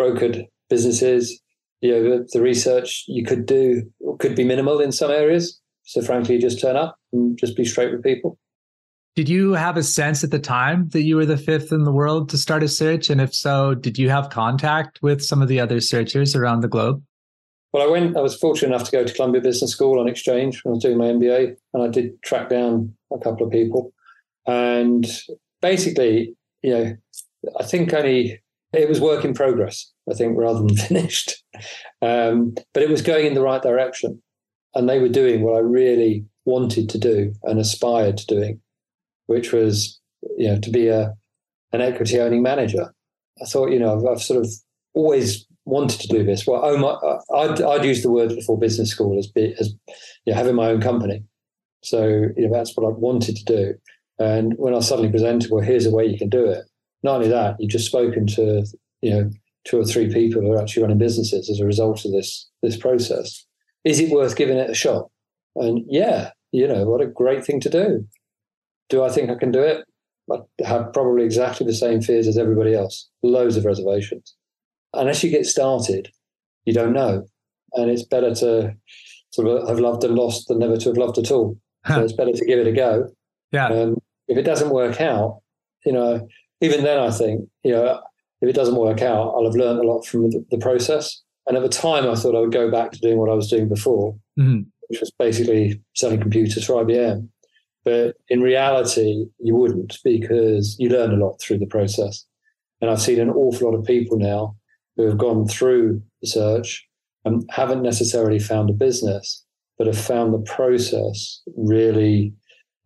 brokered 0.00 0.46
businesses. 0.68 1.40
You 1.80 1.90
know, 1.92 2.02
the, 2.02 2.28
the 2.32 2.42
research 2.42 3.04
you 3.06 3.24
could 3.24 3.46
do 3.46 3.82
could 4.18 4.34
be 4.34 4.44
minimal 4.44 4.80
in 4.80 4.92
some 4.92 5.10
areas. 5.10 5.60
So 5.82 6.00
frankly, 6.00 6.36
you 6.36 6.40
just 6.40 6.60
turn 6.60 6.76
up 6.76 6.96
and 7.12 7.38
just 7.38 7.56
be 7.56 7.64
straight 7.64 7.92
with 7.92 8.02
people. 8.02 8.38
Did 9.16 9.28
you 9.28 9.52
have 9.52 9.76
a 9.76 9.82
sense 9.82 10.24
at 10.24 10.32
the 10.32 10.40
time 10.40 10.88
that 10.88 11.02
you 11.02 11.14
were 11.14 11.26
the 11.26 11.36
fifth 11.36 11.70
in 11.70 11.84
the 11.84 11.92
world 11.92 12.28
to 12.30 12.38
start 12.38 12.64
a 12.64 12.68
search? 12.68 13.10
And 13.10 13.20
if 13.20 13.32
so, 13.32 13.74
did 13.74 13.96
you 13.96 14.10
have 14.10 14.30
contact 14.30 14.98
with 15.02 15.22
some 15.22 15.40
of 15.40 15.46
the 15.46 15.60
other 15.60 15.80
searchers 15.80 16.34
around 16.34 16.62
the 16.62 16.68
globe? 16.68 17.02
Well, 17.72 17.86
I 17.86 17.90
went, 17.90 18.16
I 18.16 18.20
was 18.20 18.36
fortunate 18.36 18.74
enough 18.74 18.88
to 18.88 18.92
go 18.92 19.04
to 19.04 19.12
Columbia 19.12 19.40
Business 19.40 19.70
School 19.70 20.00
on 20.00 20.08
exchange 20.08 20.64
when 20.64 20.72
I 20.72 20.74
was 20.74 20.82
doing 20.82 20.98
my 20.98 21.06
MBA, 21.06 21.56
and 21.74 21.82
I 21.82 21.88
did 21.88 22.20
track 22.22 22.48
down 22.48 22.94
a 23.12 23.18
couple 23.18 23.46
of 23.46 23.52
people. 23.52 23.92
And 24.46 25.06
basically, 25.60 26.36
you 26.62 26.70
know, 26.72 26.96
I 27.58 27.64
think 27.64 27.92
only 27.92 28.40
it 28.76 28.88
was 28.88 29.00
work 29.00 29.24
in 29.24 29.34
progress, 29.34 29.90
I 30.10 30.14
think, 30.14 30.36
rather 30.36 30.60
than 30.60 30.76
finished. 30.76 31.42
Um, 32.02 32.54
but 32.72 32.82
it 32.82 32.90
was 32.90 33.02
going 33.02 33.26
in 33.26 33.34
the 33.34 33.42
right 33.42 33.62
direction. 33.62 34.22
And 34.74 34.88
they 34.88 34.98
were 34.98 35.08
doing 35.08 35.42
what 35.42 35.56
I 35.56 35.60
really 35.60 36.24
wanted 36.44 36.88
to 36.90 36.98
do 36.98 37.32
and 37.44 37.60
aspired 37.60 38.16
to 38.18 38.26
doing, 38.26 38.60
which 39.26 39.52
was, 39.52 40.00
you 40.36 40.48
know, 40.48 40.58
to 40.58 40.70
be 40.70 40.88
a 40.88 41.14
an 41.72 41.80
equity 41.80 42.20
owning 42.20 42.42
manager. 42.42 42.94
I 43.42 43.46
thought, 43.46 43.72
you 43.72 43.80
know, 43.80 43.98
I've, 43.98 44.06
I've 44.06 44.22
sort 44.22 44.44
of 44.44 44.50
always 44.94 45.44
wanted 45.64 46.00
to 46.00 46.08
do 46.08 46.24
this. 46.24 46.46
Well, 46.46 46.60
oh 46.64 46.78
my, 46.78 47.36
I'd, 47.36 47.60
I'd 47.60 47.84
use 47.84 48.02
the 48.02 48.12
word 48.12 48.28
before 48.28 48.58
business 48.58 48.90
school 48.90 49.18
as, 49.18 49.26
be, 49.26 49.54
as 49.58 49.74
you 50.24 50.32
know, 50.32 50.34
having 50.34 50.54
my 50.54 50.68
own 50.68 50.80
company. 50.80 51.24
So, 51.82 52.06
you 52.36 52.48
know, 52.48 52.52
that's 52.52 52.76
what 52.76 52.86
I 52.86 52.90
wanted 52.96 53.36
to 53.36 53.44
do. 53.44 53.74
And 54.18 54.54
when 54.56 54.74
I 54.74 54.80
suddenly 54.80 55.10
presented, 55.10 55.50
well, 55.50 55.64
here's 55.64 55.86
a 55.86 55.90
way 55.90 56.06
you 56.06 56.16
can 56.16 56.28
do 56.28 56.46
it. 56.46 56.64
Not 57.04 57.16
only 57.16 57.28
that, 57.28 57.56
you've 57.60 57.70
just 57.70 57.86
spoken 57.86 58.26
to 58.28 58.66
you 59.02 59.10
know 59.10 59.30
two 59.64 59.78
or 59.78 59.84
three 59.84 60.12
people 60.12 60.42
who 60.42 60.52
are 60.52 60.60
actually 60.60 60.82
running 60.82 60.98
businesses 60.98 61.48
as 61.48 61.60
a 61.60 61.66
result 61.66 62.04
of 62.04 62.10
this 62.10 62.48
this 62.62 62.76
process. 62.76 63.46
Is 63.84 64.00
it 64.00 64.10
worth 64.10 64.36
giving 64.36 64.56
it 64.56 64.70
a 64.70 64.74
shot? 64.74 65.10
And 65.54 65.84
yeah, 65.86 66.30
you 66.50 66.66
know 66.66 66.84
what 66.84 67.00
a 67.00 67.06
great 67.06 67.44
thing 67.44 67.60
to 67.60 67.70
do. 67.70 68.06
Do 68.88 69.04
I 69.04 69.10
think 69.10 69.30
I 69.30 69.36
can 69.36 69.52
do 69.52 69.60
it? 69.60 69.84
I 70.32 70.38
have 70.64 70.92
probably 70.92 71.24
exactly 71.24 71.66
the 71.66 71.74
same 71.74 72.00
fears 72.00 72.26
as 72.26 72.38
everybody 72.38 72.74
else. 72.74 73.08
Loads 73.22 73.56
of 73.56 73.64
reservations. 73.64 74.34
Unless 74.94 75.22
you 75.22 75.30
get 75.30 75.46
started, 75.46 76.10
you 76.64 76.72
don't 76.72 76.92
know, 76.92 77.26
and 77.74 77.90
it's 77.90 78.04
better 78.04 78.34
to 78.36 78.74
sort 79.30 79.48
of 79.48 79.68
have 79.68 79.80
loved 79.80 80.04
and 80.04 80.14
lost 80.14 80.48
than 80.48 80.60
never 80.60 80.76
to 80.76 80.88
have 80.88 80.96
loved 80.96 81.18
at 81.18 81.30
all. 81.30 81.58
Huh. 81.84 81.96
So 81.96 82.04
it's 82.04 82.12
better 82.12 82.32
to 82.32 82.46
give 82.46 82.58
it 82.58 82.66
a 82.66 82.72
go. 82.72 83.08
Yeah. 83.52 83.66
Um, 83.66 83.96
if 84.28 84.38
it 84.38 84.44
doesn't 84.44 84.70
work 84.70 85.00
out, 85.00 85.42
you 85.84 85.92
know, 85.92 86.26
even 86.64 86.84
then, 86.84 86.98
I 86.98 87.10
think, 87.10 87.48
you 87.62 87.72
know, 87.72 88.00
if 88.40 88.48
it 88.48 88.54
doesn't 88.54 88.76
work 88.76 89.02
out, 89.02 89.32
I'll 89.34 89.44
have 89.44 89.54
learned 89.54 89.80
a 89.80 89.86
lot 89.86 90.06
from 90.06 90.30
the, 90.30 90.44
the 90.50 90.58
process. 90.58 91.22
And 91.46 91.56
at 91.56 91.62
the 91.62 91.68
time, 91.68 92.08
I 92.08 92.14
thought 92.14 92.36
I 92.36 92.40
would 92.40 92.52
go 92.52 92.70
back 92.70 92.92
to 92.92 92.98
doing 92.98 93.18
what 93.18 93.30
I 93.30 93.34
was 93.34 93.50
doing 93.50 93.68
before, 93.68 94.14
mm-hmm. 94.38 94.62
which 94.88 95.00
was 95.00 95.12
basically 95.18 95.80
selling 95.94 96.20
computers 96.20 96.64
for 96.64 96.84
IBM. 96.84 97.28
But 97.84 98.16
in 98.28 98.40
reality, 98.40 99.26
you 99.38 99.54
wouldn't 99.54 99.98
because 100.02 100.76
you 100.78 100.88
learn 100.88 101.12
a 101.12 101.24
lot 101.24 101.38
through 101.40 101.58
the 101.58 101.66
process. 101.66 102.24
And 102.80 102.90
I've 102.90 103.02
seen 103.02 103.20
an 103.20 103.30
awful 103.30 103.70
lot 103.70 103.78
of 103.78 103.84
people 103.84 104.18
now 104.18 104.56
who 104.96 105.06
have 105.06 105.18
gone 105.18 105.46
through 105.46 106.02
the 106.22 106.28
search 106.28 106.86
and 107.24 107.48
haven't 107.50 107.82
necessarily 107.82 108.38
found 108.38 108.70
a 108.70 108.74
business, 108.74 109.44
but 109.76 109.86
have 109.86 109.98
found 109.98 110.32
the 110.32 110.50
process 110.50 111.42
really 111.56 112.32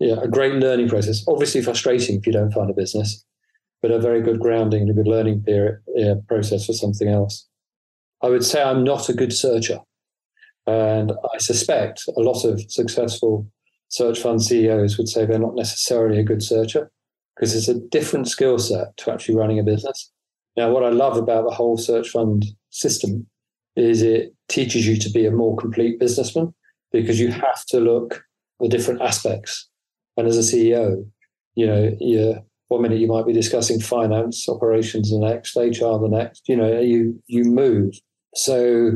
yeah, 0.00 0.16
a 0.23 0.28
great 0.28 0.54
learning 0.54 0.88
process. 0.88 1.25
Obviously 1.28 1.62
frustrating 1.62 2.18
if 2.18 2.26
you 2.26 2.32
don't 2.32 2.52
find 2.52 2.70
a 2.70 2.75
business, 2.75 3.25
but 3.82 3.90
a 3.90 3.99
very 3.99 4.23
good 4.23 4.40
grounding 4.40 4.82
and 4.82 4.90
a 4.90 4.94
good 4.94 5.06
learning 5.06 5.42
period, 5.42 5.78
uh, 6.00 6.16
process 6.26 6.66
for 6.66 6.73
something 6.73 7.08
else. 7.08 7.47
I 8.23 8.28
would 8.28 8.44
say 8.44 8.62
I'm 8.62 8.85
not 8.85 9.08
a 9.08 9.14
good 9.14 9.32
searcher. 9.32 9.78
And 10.66 11.12
I 11.32 11.38
suspect 11.38 12.02
a 12.16 12.20
lot 12.20 12.44
of 12.44 12.61
successful 12.70 13.47
search 13.88 14.20
fund 14.20 14.42
CEOs 14.42 14.99
would 14.99 15.08
say 15.08 15.25
they're 15.25 15.38
not 15.38 15.54
necessarily 15.54 16.18
a 16.18 16.25
good 16.25 16.42
searcher 16.42 16.90
because 17.35 17.54
it's 17.54 17.68
a 17.68 17.80
different 17.88 18.28
skill 18.28 18.58
set 18.58 18.97
to 18.99 19.12
actually 19.12 19.37
running 19.37 19.58
a 19.58 19.62
business. 19.62 20.11
Now, 20.56 20.70
what 20.70 20.85
I 20.85 20.90
love 20.90 21.16
about 21.16 21.44
the 21.44 21.54
whole 21.54 21.78
search 21.78 22.11
fund 22.11 22.44
system 22.70 23.26
is 23.76 24.02
it 24.02 24.35
teaches 24.49 24.87
you 24.87 24.99
to 24.99 25.11
be 25.11 25.25
a 25.25 25.30
more 25.30 25.56
complete 25.56 26.00
businessman 26.00 26.52
because 26.90 27.20
you 27.20 27.30
have 27.30 27.64
to 27.66 27.78
look 27.78 28.25
the 28.61 28.68
different 28.68 29.00
aspects. 29.00 29.68
And 30.16 30.26
as 30.26 30.37
a 30.37 30.40
CEO, 30.40 31.08
you 31.54 31.66
know, 31.66 31.97
you're 32.00 32.42
one 32.68 32.82
minute 32.82 32.98
you 32.98 33.06
might 33.06 33.26
be 33.26 33.32
discussing 33.32 33.80
finance 33.80 34.48
operations 34.48 35.10
the 35.10 35.18
next 35.18 35.56
hr 35.56 35.98
the 35.98 36.08
next 36.10 36.48
you 36.48 36.56
know 36.56 36.80
you 36.80 37.20
you 37.26 37.44
move 37.44 37.94
so 38.34 38.92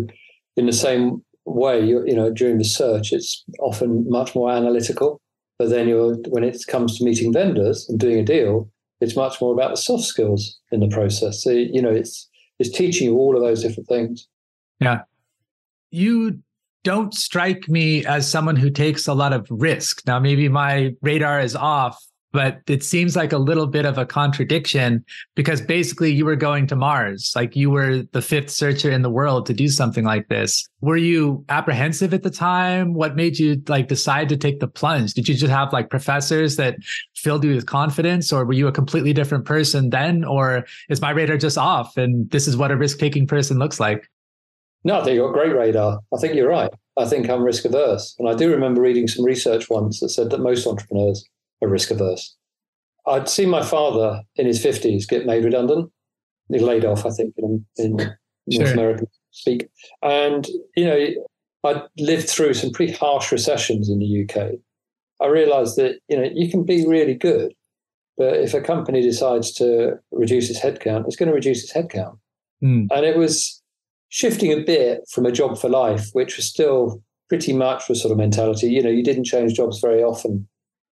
in 0.56 0.66
the 0.66 0.72
same 0.72 1.22
way 1.44 1.84
you 1.84 2.04
you 2.06 2.14
know 2.14 2.30
during 2.30 2.58
the 2.58 2.64
search 2.64 3.12
it's 3.12 3.44
often 3.60 4.04
much 4.08 4.34
more 4.34 4.50
analytical 4.50 5.20
But 5.62 5.70
then 5.70 5.86
you're 5.86 6.16
when 6.28 6.42
it 6.42 6.60
comes 6.66 6.98
to 6.98 7.04
meeting 7.04 7.32
vendors 7.32 7.88
and 7.88 7.98
doing 8.00 8.18
a 8.18 8.24
deal, 8.24 8.68
it's 9.00 9.14
much 9.14 9.40
more 9.40 9.52
about 9.52 9.70
the 9.70 9.76
soft 9.76 10.02
skills 10.02 10.58
in 10.72 10.80
the 10.80 10.88
process. 10.88 11.40
So 11.40 11.50
you 11.50 11.80
know, 11.80 11.92
it's 11.92 12.28
it's 12.58 12.70
teaching 12.70 13.06
you 13.06 13.16
all 13.16 13.36
of 13.36 13.42
those 13.42 13.62
different 13.62 13.88
things. 13.88 14.26
Yeah. 14.80 15.02
You 15.92 16.40
don't 16.82 17.14
strike 17.14 17.68
me 17.68 18.04
as 18.06 18.28
someone 18.28 18.56
who 18.56 18.70
takes 18.70 19.06
a 19.06 19.14
lot 19.14 19.32
of 19.32 19.46
risk. 19.50 20.02
Now, 20.04 20.18
maybe 20.18 20.48
my 20.48 20.96
radar 21.00 21.38
is 21.38 21.54
off, 21.54 22.02
but 22.32 22.60
it 22.66 22.82
seems 22.82 23.14
like 23.14 23.32
a 23.32 23.38
little 23.38 23.66
bit 23.66 23.84
of 23.84 23.98
a 23.98 24.06
contradiction 24.06 25.04
because 25.34 25.60
basically 25.60 26.10
you 26.10 26.24
were 26.24 26.36
going 26.36 26.66
to 26.66 26.76
Mars, 26.76 27.32
like 27.36 27.54
you 27.54 27.70
were 27.70 28.02
the 28.12 28.22
fifth 28.22 28.50
searcher 28.50 28.90
in 28.90 29.02
the 29.02 29.10
world 29.10 29.46
to 29.46 29.54
do 29.54 29.68
something 29.68 30.04
like 30.04 30.28
this. 30.28 30.68
Were 30.80 30.96
you 30.96 31.44
apprehensive 31.48 32.14
at 32.14 32.22
the 32.22 32.30
time? 32.30 32.94
What 32.94 33.16
made 33.16 33.38
you 33.38 33.62
like 33.68 33.88
decide 33.88 34.28
to 34.30 34.36
take 34.36 34.60
the 34.60 34.66
plunge? 34.66 35.14
Did 35.14 35.28
you 35.28 35.34
just 35.34 35.52
have 35.52 35.72
like 35.72 35.90
professors 35.90 36.56
that 36.56 36.76
filled 37.14 37.44
you 37.44 37.54
with 37.54 37.66
confidence 37.66 38.32
or 38.32 38.44
were 38.44 38.54
you 38.54 38.66
a 38.66 38.72
completely 38.72 39.12
different 39.12 39.44
person 39.44 39.90
then? 39.90 40.24
Or 40.24 40.64
is 40.88 41.00
my 41.00 41.10
radar 41.10 41.36
just 41.36 41.58
off 41.58 41.96
and 41.96 42.30
this 42.30 42.48
is 42.48 42.56
what 42.56 42.70
a 42.70 42.76
risk 42.76 42.98
taking 42.98 43.26
person 43.26 43.58
looks 43.58 43.78
like? 43.78 44.08
No, 44.84 45.00
I 45.00 45.04
think 45.04 45.14
you've 45.14 45.26
got 45.26 45.34
great 45.34 45.54
radar. 45.54 46.00
I 46.12 46.18
think 46.18 46.34
you're 46.34 46.48
right. 46.48 46.72
I 46.98 47.06
think 47.06 47.30
I'm 47.30 47.42
risk 47.42 47.64
averse. 47.64 48.16
And 48.18 48.28
I 48.28 48.34
do 48.34 48.50
remember 48.50 48.80
reading 48.80 49.06
some 49.06 49.24
research 49.24 49.70
once 49.70 50.00
that 50.00 50.08
said 50.08 50.30
that 50.30 50.40
most 50.40 50.66
entrepreneurs 50.66 51.24
are 51.62 51.68
risk 51.68 51.90
averse. 51.90 52.36
I'd 53.06 53.28
seen 53.28 53.48
my 53.48 53.62
father 53.62 54.22
in 54.36 54.46
his 54.46 54.64
50s 54.64 55.08
get 55.08 55.26
made 55.26 55.44
redundant. 55.44 55.90
He 56.48 56.58
laid 56.58 56.84
off, 56.84 57.06
I 57.06 57.10
think, 57.10 57.34
in, 57.38 57.64
in 57.76 57.98
sure. 57.98 58.60
North 58.60 58.72
American 58.72 59.06
speak. 59.30 59.68
And, 60.02 60.46
you 60.76 60.84
know, 60.84 61.06
I'd 61.64 61.82
lived 61.98 62.28
through 62.28 62.54
some 62.54 62.70
pretty 62.70 62.92
harsh 62.92 63.32
recessions 63.32 63.88
in 63.88 63.98
the 63.98 64.24
UK. 64.24 64.52
I 65.20 65.26
realized 65.26 65.76
that, 65.76 65.98
you 66.08 66.16
know, 66.16 66.28
you 66.32 66.50
can 66.50 66.64
be 66.64 66.86
really 66.86 67.14
good, 67.14 67.54
but 68.16 68.34
if 68.34 68.54
a 68.54 68.60
company 68.60 69.00
decides 69.00 69.52
to 69.54 69.98
reduce 70.10 70.50
its 70.50 70.60
headcount, 70.60 71.06
it's 71.06 71.16
going 71.16 71.28
to 71.28 71.34
reduce 71.34 71.62
its 71.62 71.72
headcount. 71.72 72.18
Mm. 72.62 72.88
And 72.90 73.06
it 73.06 73.16
was 73.16 73.62
shifting 74.08 74.52
a 74.52 74.62
bit 74.62 75.00
from 75.10 75.24
a 75.24 75.32
job 75.32 75.58
for 75.58 75.68
life, 75.68 76.10
which 76.12 76.36
was 76.36 76.46
still 76.46 77.02
pretty 77.28 77.52
much 77.52 77.88
the 77.88 77.94
sort 77.94 78.12
of 78.12 78.18
mentality. 78.18 78.68
You 78.68 78.82
know, 78.82 78.90
you 78.90 79.02
didn't 79.02 79.24
change 79.24 79.54
jobs 79.54 79.80
very 79.80 80.02
often 80.02 80.48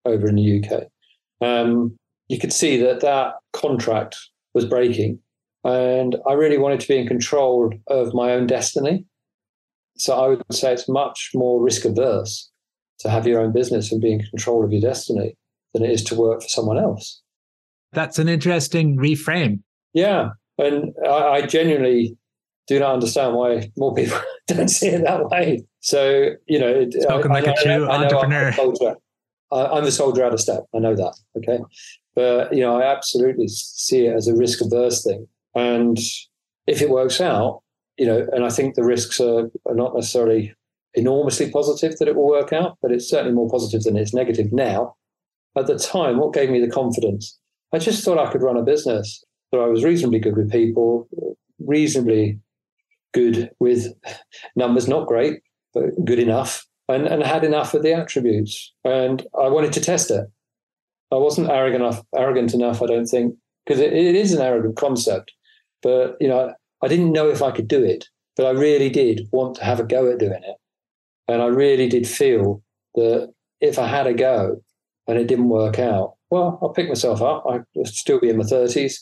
over 0.06 0.28
in 0.28 0.36
the 0.36 0.64
UK. 0.64 0.84
Um, 1.42 1.98
you 2.28 2.38
could 2.40 2.54
see 2.54 2.78
that 2.78 3.02
that 3.02 3.36
contract 3.54 4.18
was 4.54 4.66
breaking, 4.66 5.20
and 5.64 6.16
I 6.28 6.34
really 6.34 6.58
wanted 6.58 6.80
to 6.82 6.88
be 6.88 6.98
in 6.98 7.08
control 7.08 7.74
of 7.88 8.14
my 8.14 8.32
own 8.32 8.48
destiny. 8.48 9.06
So 9.98 10.18
I 10.18 10.28
would 10.30 10.44
say 10.52 10.74
it's 10.74 10.88
much 10.88 11.32
more 11.34 11.62
risk 11.62 11.86
averse 11.86 12.50
to 13.00 13.10
have 13.10 13.28
your 13.28 13.42
own 13.42 13.52
business 13.52 13.92
and 13.92 14.02
be 14.02 14.14
in 14.14 14.24
control 14.24 14.64
of 14.64 14.72
your 14.72 14.82
destiny 14.82 15.36
than 15.74 15.84
it 15.84 15.92
is 15.92 16.04
to 16.06 16.16
work 16.16 16.42
for 16.42 16.48
someone 16.48 16.78
else. 16.78 17.22
That's 17.94 18.20
an 18.20 18.30
interesting 18.30 18.98
reframe. 18.98 19.62
Yeah. 19.94 20.30
And 20.58 20.94
I, 21.06 21.10
I 21.10 21.42
genuinely 21.46 22.18
do 22.68 22.80
not 22.80 22.94
understand 22.94 23.36
why 23.36 23.72
more 23.78 23.94
people 23.96 24.20
don't 24.48 24.68
see 24.68 24.90
it 24.90 25.04
that 25.04 25.30
way. 25.30 25.66
So, 25.80 26.32
you 26.48 26.60
know, 26.60 26.88
spoken 26.90 27.32
I, 27.32 27.36
like 27.36 27.48
I, 27.48 27.52
a 27.52 27.64
true 27.64 27.90
entrepreneur. 27.90 28.54
I'm, 28.60 28.96
soldier. 29.52 29.74
I'm 29.74 29.84
the 29.84 29.92
soldier 29.92 30.24
out 30.24 30.34
of 30.34 30.40
step. 30.40 30.66
I 30.76 30.80
know 30.80 30.96
that. 30.96 31.16
Okay. 31.38 31.60
But, 32.16 32.54
you 32.54 32.62
know, 32.62 32.80
I 32.80 32.92
absolutely 32.92 33.48
see 33.48 34.06
it 34.06 34.16
as 34.16 34.28
a 34.28 34.36
risk 34.36 34.62
averse 34.62 35.04
thing. 35.04 35.28
And 35.56 35.98
if 36.68 36.82
it 36.82 36.90
works 36.90 37.22
out, 37.22 37.62
you 37.98 38.06
know, 38.06 38.28
and 38.32 38.46
I 38.46 38.50
think 38.50 38.76
the 38.76 38.84
risks 38.84 39.20
are, 39.20 39.50
are 39.66 39.76
not 39.76 39.96
necessarily 39.96 40.54
enormously 40.96 41.52
positive 41.52 41.98
that 41.98 42.08
it 42.08 42.16
will 42.16 42.28
work 42.28 42.52
out, 42.52 42.78
but 42.82 42.92
it's 42.92 43.10
certainly 43.10 43.34
more 43.34 43.50
positive 43.50 43.84
than 43.84 43.98
it's 43.98 44.14
negative 44.14 44.52
now. 44.52 44.96
At 45.58 45.68
the 45.68 45.78
time, 45.78 46.18
what 46.18 46.34
gave 46.34 46.50
me 46.50 46.60
the 46.60 46.72
confidence? 46.72 47.38
I 47.74 47.80
just 47.80 48.04
thought 48.04 48.18
I 48.18 48.32
could 48.32 48.42
run 48.42 48.58
a 48.58 48.64
business. 48.64 49.24
that 49.52 49.60
I 49.60 49.68
was 49.68 49.84
reasonably 49.84 50.20
good 50.20 50.38
with 50.38 50.52
people, 50.52 51.08
reasonably 51.60 52.40
good 53.14 53.52
with 53.60 53.88
numbers, 54.56 54.88
not 54.88 55.08
great, 55.08 55.42
but 55.74 55.86
good 56.06 56.20
enough, 56.20 56.66
and, 56.90 57.08
and 57.08 57.24
had 57.24 57.44
enough 57.44 57.74
of 57.74 57.84
the 57.84 57.94
attributes. 57.94 58.74
And 58.84 59.26
I 59.40 59.48
wanted 59.48 59.72
to 59.74 59.82
test 59.82 60.12
it. 60.12 60.26
I 61.12 61.16
wasn't 61.16 61.50
arrogant 61.50 61.84
enough, 61.84 62.04
arrogant 62.16 62.54
enough, 62.54 62.82
I 62.82 62.88
don't 62.88 63.06
think, 63.06 63.36
because 63.66 63.80
it, 63.80 63.94
it 63.94 64.16
is 64.16 64.34
an 64.34 64.42
arrogant 64.42 64.76
concept. 64.76 65.32
But 65.82 66.18
you 66.20 66.28
know, 66.28 66.54
I 66.84 66.88
didn't 66.88 67.12
know 67.12 67.30
if 67.30 67.42
I 67.42 67.52
could 67.52 67.68
do 67.68 67.84
it, 67.84 68.06
but 68.36 68.46
I 68.46 68.52
really 68.52 68.90
did 68.90 69.28
want 69.32 69.56
to 69.56 69.64
have 69.64 69.80
a 69.80 69.84
go 69.84 70.12
at 70.12 70.20
doing 70.20 70.44
it. 70.44 70.56
And 71.28 71.42
I 71.42 71.48
really 71.48 71.88
did 71.88 72.08
feel 72.08 72.64
that 72.96 73.32
if 73.62 73.78
I 73.78 73.88
had 73.88 74.08
a 74.08 74.14
go 74.14 74.62
and 75.08 75.18
it 75.18 75.28
didn't 75.28 75.50
work 75.50 75.80
out, 75.80 76.16
well, 76.32 76.60
I'll 76.62 76.70
pick 76.70 76.88
myself 76.88 77.22
up. 77.22 77.44
I'll 77.48 77.66
still 77.86 78.20
be 78.20 78.30
in 78.30 78.38
my 78.38 78.44
30s, 78.44 78.96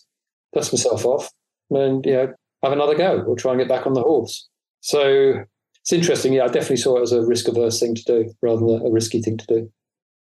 dust 0.54 0.74
myself 0.74 1.06
off, 1.06 1.30
and 1.70 2.06
you 2.06 2.14
know, 2.14 2.34
have 2.64 2.74
another 2.74 2.96
go 2.96 3.22
or 3.22 3.36
try 3.36 3.52
and 3.52 3.60
get 3.60 3.70
back 3.70 3.86
on 3.86 3.94
the 3.94 4.02
horse. 4.02 4.48
So 4.82 5.44
it's 5.88 5.94
interesting. 5.94 6.34
Yeah, 6.34 6.44
I 6.44 6.48
definitely 6.48 6.76
saw 6.76 6.98
it 6.98 7.04
as 7.04 7.14
a 7.14 7.26
risk 7.26 7.48
averse 7.48 7.80
thing 7.80 7.96
to 7.96 8.04
do 8.04 8.34
rather 8.42 8.60
than 8.60 8.86
a 8.86 8.92
risky 8.92 9.22
thing 9.22 9.38
to 9.38 9.46
do. 9.48 9.72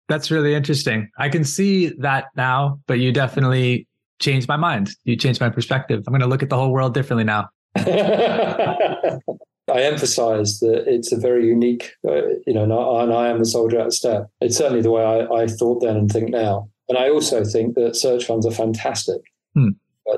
That's 0.10 0.32
really 0.32 0.56
interesting. 0.56 1.08
I 1.20 1.30
can 1.30 1.44
see 1.44 1.89
that 2.00 2.30
now, 2.36 2.80
but 2.88 2.96
you 2.96 3.12
definitely 3.12 3.88
changed 4.20 4.48
my 4.48 4.58
mind. 4.58 4.89
You 5.03 5.15
changed 5.15 5.39
my 5.39 5.51
perspective. 5.51 6.03
I'm 6.08 6.13
going 6.13 6.22
to 6.22 6.27
look 6.27 6.41
at 6.41 6.50
the 6.50 6.58
whole 6.58 6.72
world 6.72 6.96
differently 6.96 7.25
now. 7.25 7.48
I 7.75 9.20
emphasize 9.68 10.62
that 10.62 10.86
it's 10.88 11.12
a 11.12 11.18
very 11.18 11.46
unique, 11.46 11.91
uh, 12.10 12.24
you 12.48 12.56
know, 12.56 12.63
and 12.63 12.74
I, 12.74 13.03
and 13.03 13.13
I, 13.13 13.27
am 13.30 13.38
the 13.38 13.46
soldier 13.46 13.80
at 13.80 13.86
the 13.86 13.91
step. 13.91 14.32
It's 14.41 14.58
certainly 14.58 14.82
the 14.82 14.89
way 14.89 15.03
I, 15.03 15.44
I, 15.44 15.46
thought 15.46 15.82
then 15.82 15.96
and 15.96 16.12
think 16.12 16.32
now. 16.32 16.72
And 16.89 16.98
I 16.98 17.12
also 17.12 17.46
think 17.46 17.75
that 17.75 17.96
search 17.96 18.25
funds 18.25 18.48
are 18.48 18.51
fantastic. 18.51 19.22
Hmm. 19.53 19.70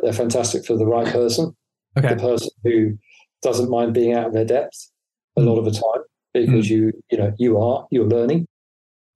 they're 0.02 0.14
fantastic 0.14 0.66
for 0.66 0.78
the 0.78 0.86
right 0.86 1.12
person 1.12 1.54
okay. 1.98 2.14
the 2.14 2.22
person 2.22 2.50
who 2.64 2.98
doesn't 3.42 3.70
mind 3.70 3.94
being 3.94 4.14
out 4.14 4.28
of 4.28 4.34
their 4.34 4.46
depth 4.46 4.92
a 5.36 5.42
mm. 5.42 5.46
lot 5.46 5.58
of 5.58 5.66
the 5.66 5.72
time 5.72 6.04
because 6.34 6.68
mm. 6.68 6.70
you 6.70 6.92
you 7.12 7.18
know 7.18 7.34
you 7.38 7.60
are 7.60 7.88
you're 7.92 8.08
learning. 8.08 8.46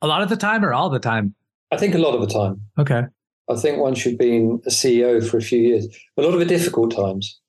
A 0.01 0.07
lot 0.07 0.21
of 0.21 0.29
the 0.29 0.37
time 0.37 0.63
or 0.63 0.73
all 0.73 0.89
the 0.89 0.99
time? 0.99 1.33
I 1.71 1.77
think 1.77 1.95
a 1.95 1.97
lot 1.97 2.13
of 2.13 2.21
the 2.21 2.27
time. 2.27 2.61
Okay. 2.77 3.03
I 3.49 3.55
think 3.55 3.79
once 3.79 4.05
you've 4.05 4.17
been 4.17 4.61
a 4.65 4.69
ceo 4.69 5.25
for 5.27 5.37
a 5.37 5.41
few 5.41 5.59
years 5.59 5.87
a 6.17 6.21
lot 6.21 6.33
of 6.33 6.39
the 6.39 6.45
difficult 6.45 6.95
times. 6.95 7.39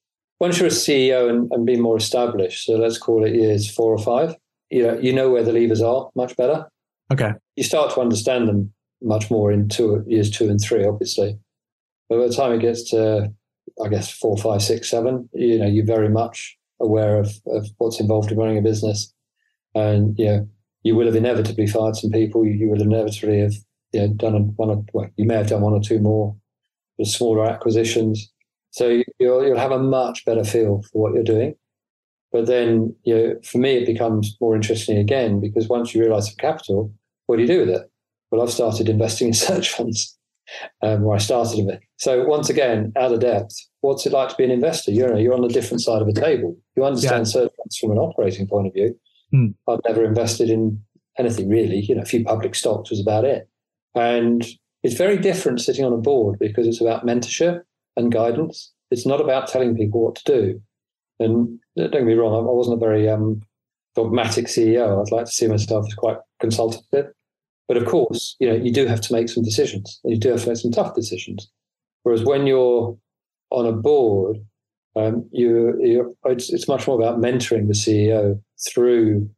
Once 0.40 0.58
you're 0.58 0.68
a 0.68 0.70
ceo 0.70 1.28
and, 1.28 1.50
and 1.52 1.66
been 1.66 1.80
more 1.80 1.96
established 1.96 2.66
so 2.66 2.74
let's 2.74 2.98
call 2.98 3.24
it 3.24 3.34
years 3.34 3.68
four 3.68 3.92
or 3.92 3.98
five 3.98 4.36
you 4.70 4.82
know 4.82 4.96
you 4.98 5.12
know 5.12 5.30
where 5.30 5.42
the 5.42 5.52
levers 5.52 5.82
are 5.82 6.08
much 6.14 6.36
better. 6.36 6.66
Okay. 7.12 7.32
You 7.56 7.64
start 7.64 7.92
to 7.94 8.00
understand 8.00 8.48
them 8.48 8.72
much 9.02 9.30
more 9.30 9.50
in 9.52 9.68
two 9.68 10.04
years 10.06 10.30
two 10.30 10.48
and 10.48 10.60
three 10.60 10.84
obviously. 10.84 11.38
But 12.08 12.18
by 12.18 12.28
the 12.28 12.34
time 12.34 12.52
it 12.52 12.60
gets 12.60 12.88
to 12.90 13.32
I 13.84 13.88
guess 13.88 14.10
four, 14.10 14.36
five, 14.36 14.62
six, 14.62 14.88
seven, 14.88 15.28
you 15.32 15.58
know, 15.58 15.66
you're 15.66 15.84
very 15.84 16.08
much 16.08 16.57
aware 16.80 17.18
of, 17.18 17.32
of 17.46 17.68
what's 17.78 18.00
involved 18.00 18.30
in 18.30 18.38
running 18.38 18.58
a 18.58 18.62
business. 18.62 19.12
And, 19.74 20.18
you 20.18 20.26
know, 20.26 20.48
you 20.82 20.94
will 20.94 21.06
have 21.06 21.16
inevitably 21.16 21.66
fired 21.66 21.96
some 21.96 22.10
people. 22.10 22.44
You, 22.44 22.52
you 22.52 22.70
will 22.70 22.82
inevitably 22.82 23.40
have 23.40 23.54
you 23.92 24.00
know, 24.00 24.08
done 24.14 24.52
one 24.56 24.70
or, 24.70 24.84
well, 24.92 25.10
you 25.16 25.26
may 25.26 25.34
have 25.34 25.48
done 25.48 25.62
one 25.62 25.72
or 25.72 25.80
two 25.80 25.98
more 25.98 26.36
smaller 27.02 27.46
acquisitions. 27.46 28.32
So 28.70 29.02
you'll, 29.18 29.46
you'll 29.46 29.58
have 29.58 29.72
a 29.72 29.78
much 29.78 30.24
better 30.24 30.44
feel 30.44 30.82
for 30.92 31.02
what 31.02 31.14
you're 31.14 31.22
doing. 31.22 31.54
But 32.32 32.46
then, 32.46 32.94
you 33.04 33.14
know, 33.14 33.34
for 33.42 33.58
me, 33.58 33.76
it 33.76 33.86
becomes 33.86 34.36
more 34.40 34.54
interesting 34.54 34.98
again 34.98 35.40
because 35.40 35.68
once 35.68 35.94
you 35.94 36.02
realize 36.02 36.28
the 36.28 36.40
capital, 36.40 36.92
what 37.26 37.36
do 37.36 37.42
you 37.42 37.48
do 37.48 37.60
with 37.60 37.70
it? 37.70 37.90
Well, 38.30 38.42
I've 38.42 38.50
started 38.50 38.88
investing 38.88 39.28
in 39.28 39.34
search 39.34 39.70
funds 39.70 40.16
um, 40.82 41.02
where 41.02 41.16
I 41.16 41.20
started 41.20 41.64
with. 41.64 41.80
So 41.96 42.24
once 42.24 42.50
again, 42.50 42.92
out 42.96 43.12
of 43.12 43.20
depth, 43.20 43.54
what's 43.80 44.06
it 44.06 44.12
like 44.12 44.28
to 44.30 44.36
be 44.36 44.44
an 44.44 44.50
investor? 44.50 44.90
You 44.90 45.06
know, 45.06 45.16
you're 45.16 45.34
on 45.34 45.44
a 45.44 45.48
different 45.48 45.82
side 45.82 46.02
of 46.02 46.12
the 46.12 46.20
table. 46.20 46.56
You 46.76 46.84
understand 46.84 47.26
yeah. 47.26 47.32
search 47.32 47.52
funds 47.56 47.76
from 47.76 47.92
an 47.92 47.98
operating 47.98 48.46
point 48.46 48.66
of 48.66 48.74
view. 48.74 48.98
Hmm. 49.30 49.48
I've 49.68 49.80
never 49.86 50.04
invested 50.04 50.50
in 50.50 50.82
anything 51.18 51.48
really. 51.48 51.80
You 51.80 51.94
know, 51.94 52.02
a 52.02 52.06
few 52.06 52.24
public 52.24 52.54
stocks 52.54 52.90
was 52.90 53.00
about 53.00 53.24
it. 53.24 53.48
And 53.94 54.44
it's 54.82 54.94
very 54.94 55.18
different 55.18 55.60
sitting 55.60 55.84
on 55.84 55.92
a 55.92 55.98
board 55.98 56.38
because 56.38 56.66
it's 56.66 56.80
about 56.80 57.06
mentorship 57.06 57.62
and 57.96 58.12
guidance. 58.12 58.72
It's 58.90 59.06
not 59.06 59.20
about 59.20 59.48
telling 59.48 59.76
people 59.76 60.04
what 60.04 60.16
to 60.16 60.24
do. 60.24 60.62
And 61.20 61.58
don't 61.76 61.90
get 61.90 62.04
me 62.04 62.14
wrong, 62.14 62.34
I 62.34 62.50
wasn't 62.50 62.80
a 62.80 62.84
very 62.84 63.08
um, 63.08 63.42
dogmatic 63.96 64.46
CEO. 64.46 65.00
I'd 65.00 65.12
like 65.12 65.26
to 65.26 65.32
see 65.32 65.48
myself 65.48 65.86
as 65.86 65.94
quite 65.94 66.18
consultative. 66.40 67.12
But 67.66 67.76
of 67.76 67.86
course, 67.86 68.36
you 68.38 68.48
know, 68.48 68.54
you 68.54 68.72
do 68.72 68.86
have 68.86 69.00
to 69.02 69.12
make 69.12 69.28
some 69.28 69.42
decisions. 69.42 70.00
And 70.04 70.12
you 70.12 70.18
do 70.18 70.30
have 70.30 70.42
to 70.42 70.48
make 70.48 70.58
some 70.58 70.70
tough 70.70 70.94
decisions. 70.94 71.50
Whereas 72.04 72.24
when 72.24 72.46
you're 72.46 72.96
on 73.50 73.66
a 73.66 73.72
board, 73.72 74.38
um, 74.96 75.28
you, 75.30 75.78
you 75.80 76.16
it's, 76.26 76.52
it's 76.52 76.68
much 76.68 76.86
more 76.86 77.00
about 77.00 77.20
mentoring 77.20 77.68
the 77.68 77.74
CEO 77.74 78.40
through 78.68 79.30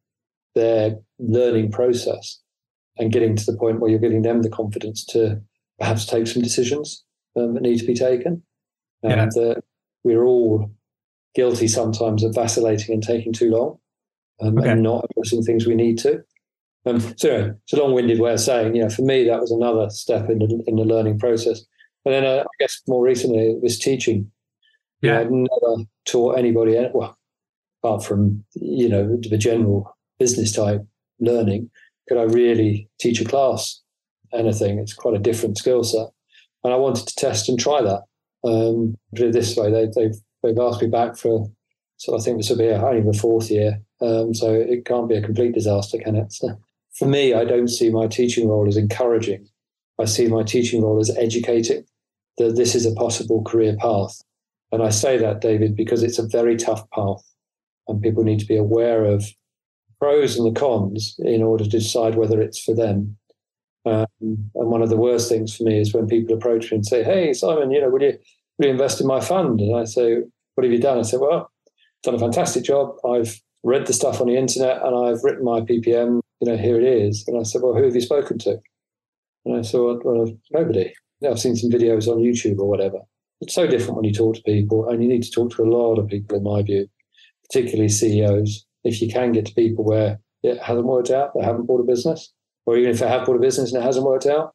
their 0.54 0.96
learning 1.18 1.70
process 1.70 2.40
and 2.98 3.12
getting 3.12 3.36
to 3.36 3.44
the 3.44 3.56
point 3.56 3.80
where 3.80 3.90
you're 3.90 4.00
giving 4.00 4.22
them 4.22 4.42
the 4.42 4.50
confidence 4.50 5.04
to 5.06 5.40
perhaps 5.78 6.06
take 6.06 6.26
some 6.26 6.42
decisions 6.42 7.04
um, 7.36 7.54
that 7.54 7.62
need 7.62 7.78
to 7.78 7.86
be 7.86 7.94
taken. 7.94 8.42
And 9.02 9.30
yeah. 9.34 9.42
uh, 9.42 9.54
we're 10.04 10.24
all 10.24 10.70
guilty 11.34 11.68
sometimes 11.68 12.22
of 12.22 12.34
vacillating 12.34 12.94
and 12.94 13.02
taking 13.02 13.32
too 13.32 13.50
long 13.50 13.78
um, 14.42 14.58
okay. 14.58 14.70
and 14.70 14.82
not 14.82 15.06
addressing 15.10 15.42
things 15.42 15.66
we 15.66 15.74
need 15.74 15.98
to. 15.98 16.22
Um, 16.86 17.00
so 17.16 17.30
anyway, 17.30 17.52
it's 17.62 17.72
a 17.72 17.76
long-winded 17.76 18.20
way 18.20 18.32
of 18.32 18.40
saying, 18.40 18.74
you 18.74 18.82
know, 18.82 18.90
for 18.90 19.02
me 19.02 19.24
that 19.24 19.40
was 19.40 19.50
another 19.50 19.90
step 19.90 20.30
in 20.30 20.38
the, 20.38 20.62
in 20.66 20.76
the 20.76 20.84
learning 20.84 21.18
process. 21.18 21.64
And 22.04 22.14
then 22.14 22.24
uh, 22.24 22.42
I 22.42 22.54
guess 22.58 22.80
more 22.86 23.04
recently 23.04 23.50
it 23.50 23.62
was 23.62 23.78
teaching. 23.78 24.30
Yeah, 25.02 25.20
I'd 25.20 25.30
never 25.30 25.84
taught 26.06 26.38
anybody, 26.38 26.76
well, 26.92 27.16
apart 27.82 28.04
from 28.04 28.44
you 28.54 28.88
know 28.88 29.18
the 29.20 29.38
general 29.38 29.96
business 30.18 30.52
type 30.52 30.82
learning, 31.20 31.70
could 32.08 32.18
I 32.18 32.24
really 32.24 32.88
teach 33.00 33.20
a 33.20 33.24
class 33.24 33.80
anything? 34.32 34.78
It's 34.78 34.92
quite 34.92 35.14
a 35.14 35.20
different 35.20 35.58
skill 35.58 35.84
set, 35.84 36.08
and 36.64 36.72
I 36.72 36.76
wanted 36.76 37.06
to 37.06 37.14
test 37.16 37.48
and 37.48 37.58
try 37.58 37.82
that. 37.82 38.02
Um, 38.42 38.96
put 39.14 39.26
it 39.26 39.32
this 39.32 39.56
way, 39.56 39.70
they, 39.70 39.88
they've 39.94 40.16
they've 40.42 40.58
asked 40.58 40.82
me 40.82 40.88
back 40.88 41.16
for, 41.16 41.50
so 41.96 42.16
I 42.16 42.20
think 42.20 42.38
this 42.38 42.50
will 42.50 42.58
be 42.58 42.68
only 42.68 43.02
the 43.02 43.18
fourth 43.18 43.50
year, 43.50 43.80
um, 44.00 44.34
so 44.34 44.52
it 44.52 44.84
can't 44.84 45.08
be 45.08 45.16
a 45.16 45.22
complete 45.22 45.54
disaster, 45.54 45.98
can 45.98 46.16
it? 46.16 46.32
So 46.32 46.58
for 46.98 47.06
me, 47.06 47.34
I 47.34 47.44
don't 47.44 47.68
see 47.68 47.90
my 47.90 48.06
teaching 48.06 48.48
role 48.48 48.68
as 48.68 48.76
encouraging. 48.76 49.46
I 50.00 50.04
see 50.04 50.26
my 50.28 50.42
teaching 50.42 50.82
role 50.82 50.98
as 50.98 51.16
educating 51.16 51.84
that 52.38 52.56
this 52.56 52.74
is 52.74 52.86
a 52.86 52.94
possible 52.94 53.42
career 53.42 53.76
path. 53.76 54.22
And 54.72 54.82
I 54.82 54.90
say 54.90 55.18
that, 55.18 55.40
David, 55.40 55.76
because 55.76 56.02
it's 56.02 56.18
a 56.18 56.26
very 56.26 56.56
tough 56.56 56.88
path 56.90 57.22
and 57.88 58.00
people 58.00 58.22
need 58.22 58.40
to 58.40 58.46
be 58.46 58.56
aware 58.56 59.04
of 59.04 59.24
pros 59.98 60.36
and 60.36 60.46
the 60.46 60.58
cons 60.58 61.16
in 61.18 61.42
order 61.42 61.64
to 61.64 61.70
decide 61.70 62.14
whether 62.14 62.40
it's 62.40 62.58
for 62.58 62.74
them. 62.74 63.16
Um, 63.84 64.06
and 64.20 64.48
one 64.54 64.82
of 64.82 64.90
the 64.90 64.96
worst 64.96 65.28
things 65.28 65.56
for 65.56 65.64
me 65.64 65.80
is 65.80 65.92
when 65.92 66.06
people 66.06 66.34
approach 66.34 66.70
me 66.70 66.76
and 66.76 66.86
say, 66.86 67.02
"Hey, 67.02 67.32
Simon, 67.32 67.70
you 67.70 67.80
know, 67.80 67.90
will 67.90 68.02
you, 68.02 68.18
you 68.58 68.68
invest 68.68 69.00
in 69.00 69.06
my 69.06 69.20
fund?" 69.20 69.60
And 69.60 69.74
I 69.74 69.84
say, 69.84 70.22
"What 70.54 70.64
have 70.64 70.72
you 70.72 70.78
done?" 70.78 70.98
I 70.98 71.02
say, 71.02 71.16
"Well, 71.16 71.32
I've 71.32 72.02
done 72.02 72.14
a 72.14 72.18
fantastic 72.18 72.64
job. 72.64 72.94
I've 73.04 73.40
read 73.62 73.86
the 73.86 73.92
stuff 73.92 74.20
on 74.20 74.26
the 74.26 74.36
internet 74.36 74.82
and 74.82 74.94
I've 74.94 75.24
written 75.24 75.44
my 75.44 75.60
PPM. 75.60 76.20
You 76.40 76.50
know, 76.50 76.56
here 76.56 76.78
it 76.78 76.86
is." 76.86 77.24
And 77.26 77.38
I 77.38 77.42
said, 77.42 77.62
"Well, 77.62 77.74
who 77.74 77.84
have 77.84 77.94
you 77.94 78.02
spoken 78.02 78.38
to?" 78.40 78.60
And 79.44 79.56
I 79.56 79.62
said, 79.62 79.80
"Well, 79.80 80.32
nobody. 80.52 80.92
I've 81.26 81.40
seen 81.40 81.56
some 81.56 81.70
videos 81.70 82.08
on 82.08 82.18
YouTube 82.18 82.58
or 82.58 82.68
whatever." 82.68 82.98
It's 83.40 83.54
so 83.54 83.66
different 83.66 83.96
when 83.96 84.04
you 84.04 84.12
talk 84.12 84.36
to 84.36 84.42
people, 84.42 84.88
and 84.88 85.02
you 85.02 85.08
need 85.08 85.22
to 85.22 85.30
talk 85.30 85.52
to 85.52 85.62
a 85.62 85.70
lot 85.70 85.98
of 85.98 86.08
people, 86.08 86.36
in 86.36 86.44
my 86.44 86.62
view 86.62 86.88
particularly 87.50 87.88
CEOs, 87.88 88.64
if 88.84 89.02
you 89.02 89.08
can 89.08 89.32
get 89.32 89.46
to 89.46 89.54
people 89.54 89.84
where 89.84 90.20
it 90.42 90.58
hasn't 90.62 90.86
worked 90.86 91.10
out, 91.10 91.32
they 91.34 91.44
haven't 91.44 91.66
bought 91.66 91.80
a 91.80 91.84
business, 91.84 92.32
or 92.66 92.76
even 92.76 92.90
if 92.90 93.00
they 93.00 93.08
have 93.08 93.26
bought 93.26 93.36
a 93.36 93.40
business 93.40 93.72
and 93.72 93.82
it 93.82 93.86
hasn't 93.86 94.06
worked 94.06 94.26
out, 94.26 94.54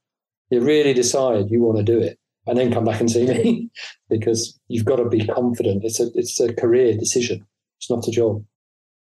you 0.50 0.62
really 0.62 0.94
decide 0.94 1.50
you 1.50 1.62
want 1.62 1.78
to 1.78 1.84
do 1.84 2.00
it 2.00 2.18
and 2.48 2.58
then 2.58 2.72
come 2.72 2.86
back 2.86 3.00
and 3.00 3.12
see 3.12 3.26
me 3.26 3.70
because 4.10 4.60
you've 4.68 4.86
got 4.86 4.98
to 4.98 5.10
be 5.10 5.26
confident. 5.26 5.84
It's 5.84 6.00
a 6.00 6.10
it's 6.14 6.40
a 6.40 6.54
career 6.54 6.96
decision. 6.98 7.46
It's 7.80 7.90
not 7.90 8.08
a 8.08 8.12
job. 8.12 8.44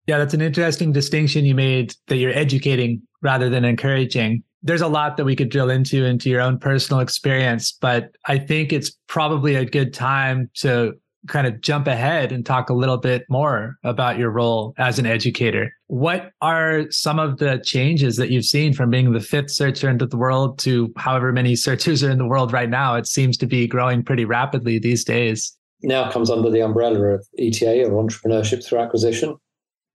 Yeah, 0.08 0.18
that's 0.18 0.34
an 0.34 0.42
interesting 0.42 0.92
distinction 0.92 1.46
you 1.46 1.56
made 1.56 1.96
that 2.08 2.18
you're 2.18 2.36
educating 2.36 3.02
rather 3.22 3.50
than 3.50 3.66
encouraging. 3.66 4.44
There's 4.64 4.82
a 4.82 4.88
lot 4.88 5.18
that 5.18 5.26
we 5.26 5.36
could 5.36 5.50
drill 5.50 5.70
into 5.70 6.06
into 6.06 6.30
your 6.30 6.42
own 6.42 6.60
personal 6.60 7.00
experience, 7.02 7.72
but 7.72 8.12
I 8.26 8.38
think 8.38 8.72
it's 8.72 8.92
probably 9.08 9.56
a 9.56 9.66
good 9.66 9.94
time 9.94 10.50
to 10.56 10.94
kind 11.28 11.46
of 11.46 11.62
jump 11.62 11.88
ahead 11.88 12.32
and 12.32 12.46
talk 12.46 12.70
a 12.70 12.74
little 12.74 12.98
bit 12.98 13.26
more 13.30 13.78
about 13.84 14.18
your 14.18 14.32
role 14.32 14.74
as 14.78 14.98
an 14.98 15.06
educator. 15.06 15.72
What 15.88 16.32
are 16.42 16.90
some 16.90 17.20
of 17.20 17.38
the 17.38 17.62
changes 17.64 18.18
that 18.18 18.32
you've 18.32 18.46
seen 18.46 18.74
from 18.74 18.90
being 18.90 19.12
the 19.12 19.20
fifth 19.20 19.52
searcher 19.52 19.90
into 19.90 20.06
the 20.06 20.18
world 20.18 20.58
to 20.60 20.92
however 20.98 21.32
many 21.32 21.56
searchers 21.56 22.04
are 22.04 22.10
in 22.10 22.18
the 22.18 22.28
world 22.28 22.54
right 22.54 22.70
now? 22.70 22.96
It 22.96 23.08
seems 23.08 23.38
to 23.38 23.46
be 23.46 23.68
growing 23.68 24.04
pretty 24.04 24.26
rapidly 24.26 24.80
these 24.80 25.04
days. 25.04 25.56
Now 25.84 26.12
comes 26.12 26.30
under 26.30 26.50
the 26.50 26.62
umbrella 26.62 27.00
of 27.16 27.28
ETA 27.38 27.86
or 27.86 28.04
entrepreneurship 28.04 28.66
through 28.66 28.80
acquisition. 28.80 29.36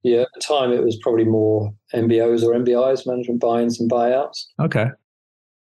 Yeah, 0.07 0.21
at 0.21 0.29
the 0.35 0.41
time 0.41 0.71
it 0.71 0.85
was 0.85 0.97
probably 1.03 1.25
more 1.25 1.75
MBOs 1.93 2.45
or 2.45 2.55
MBIs, 2.55 3.09
management 3.09 3.41
buy-ins 3.41 3.81
and 3.81 3.91
buyouts. 3.91 4.47
Okay. 4.63 4.87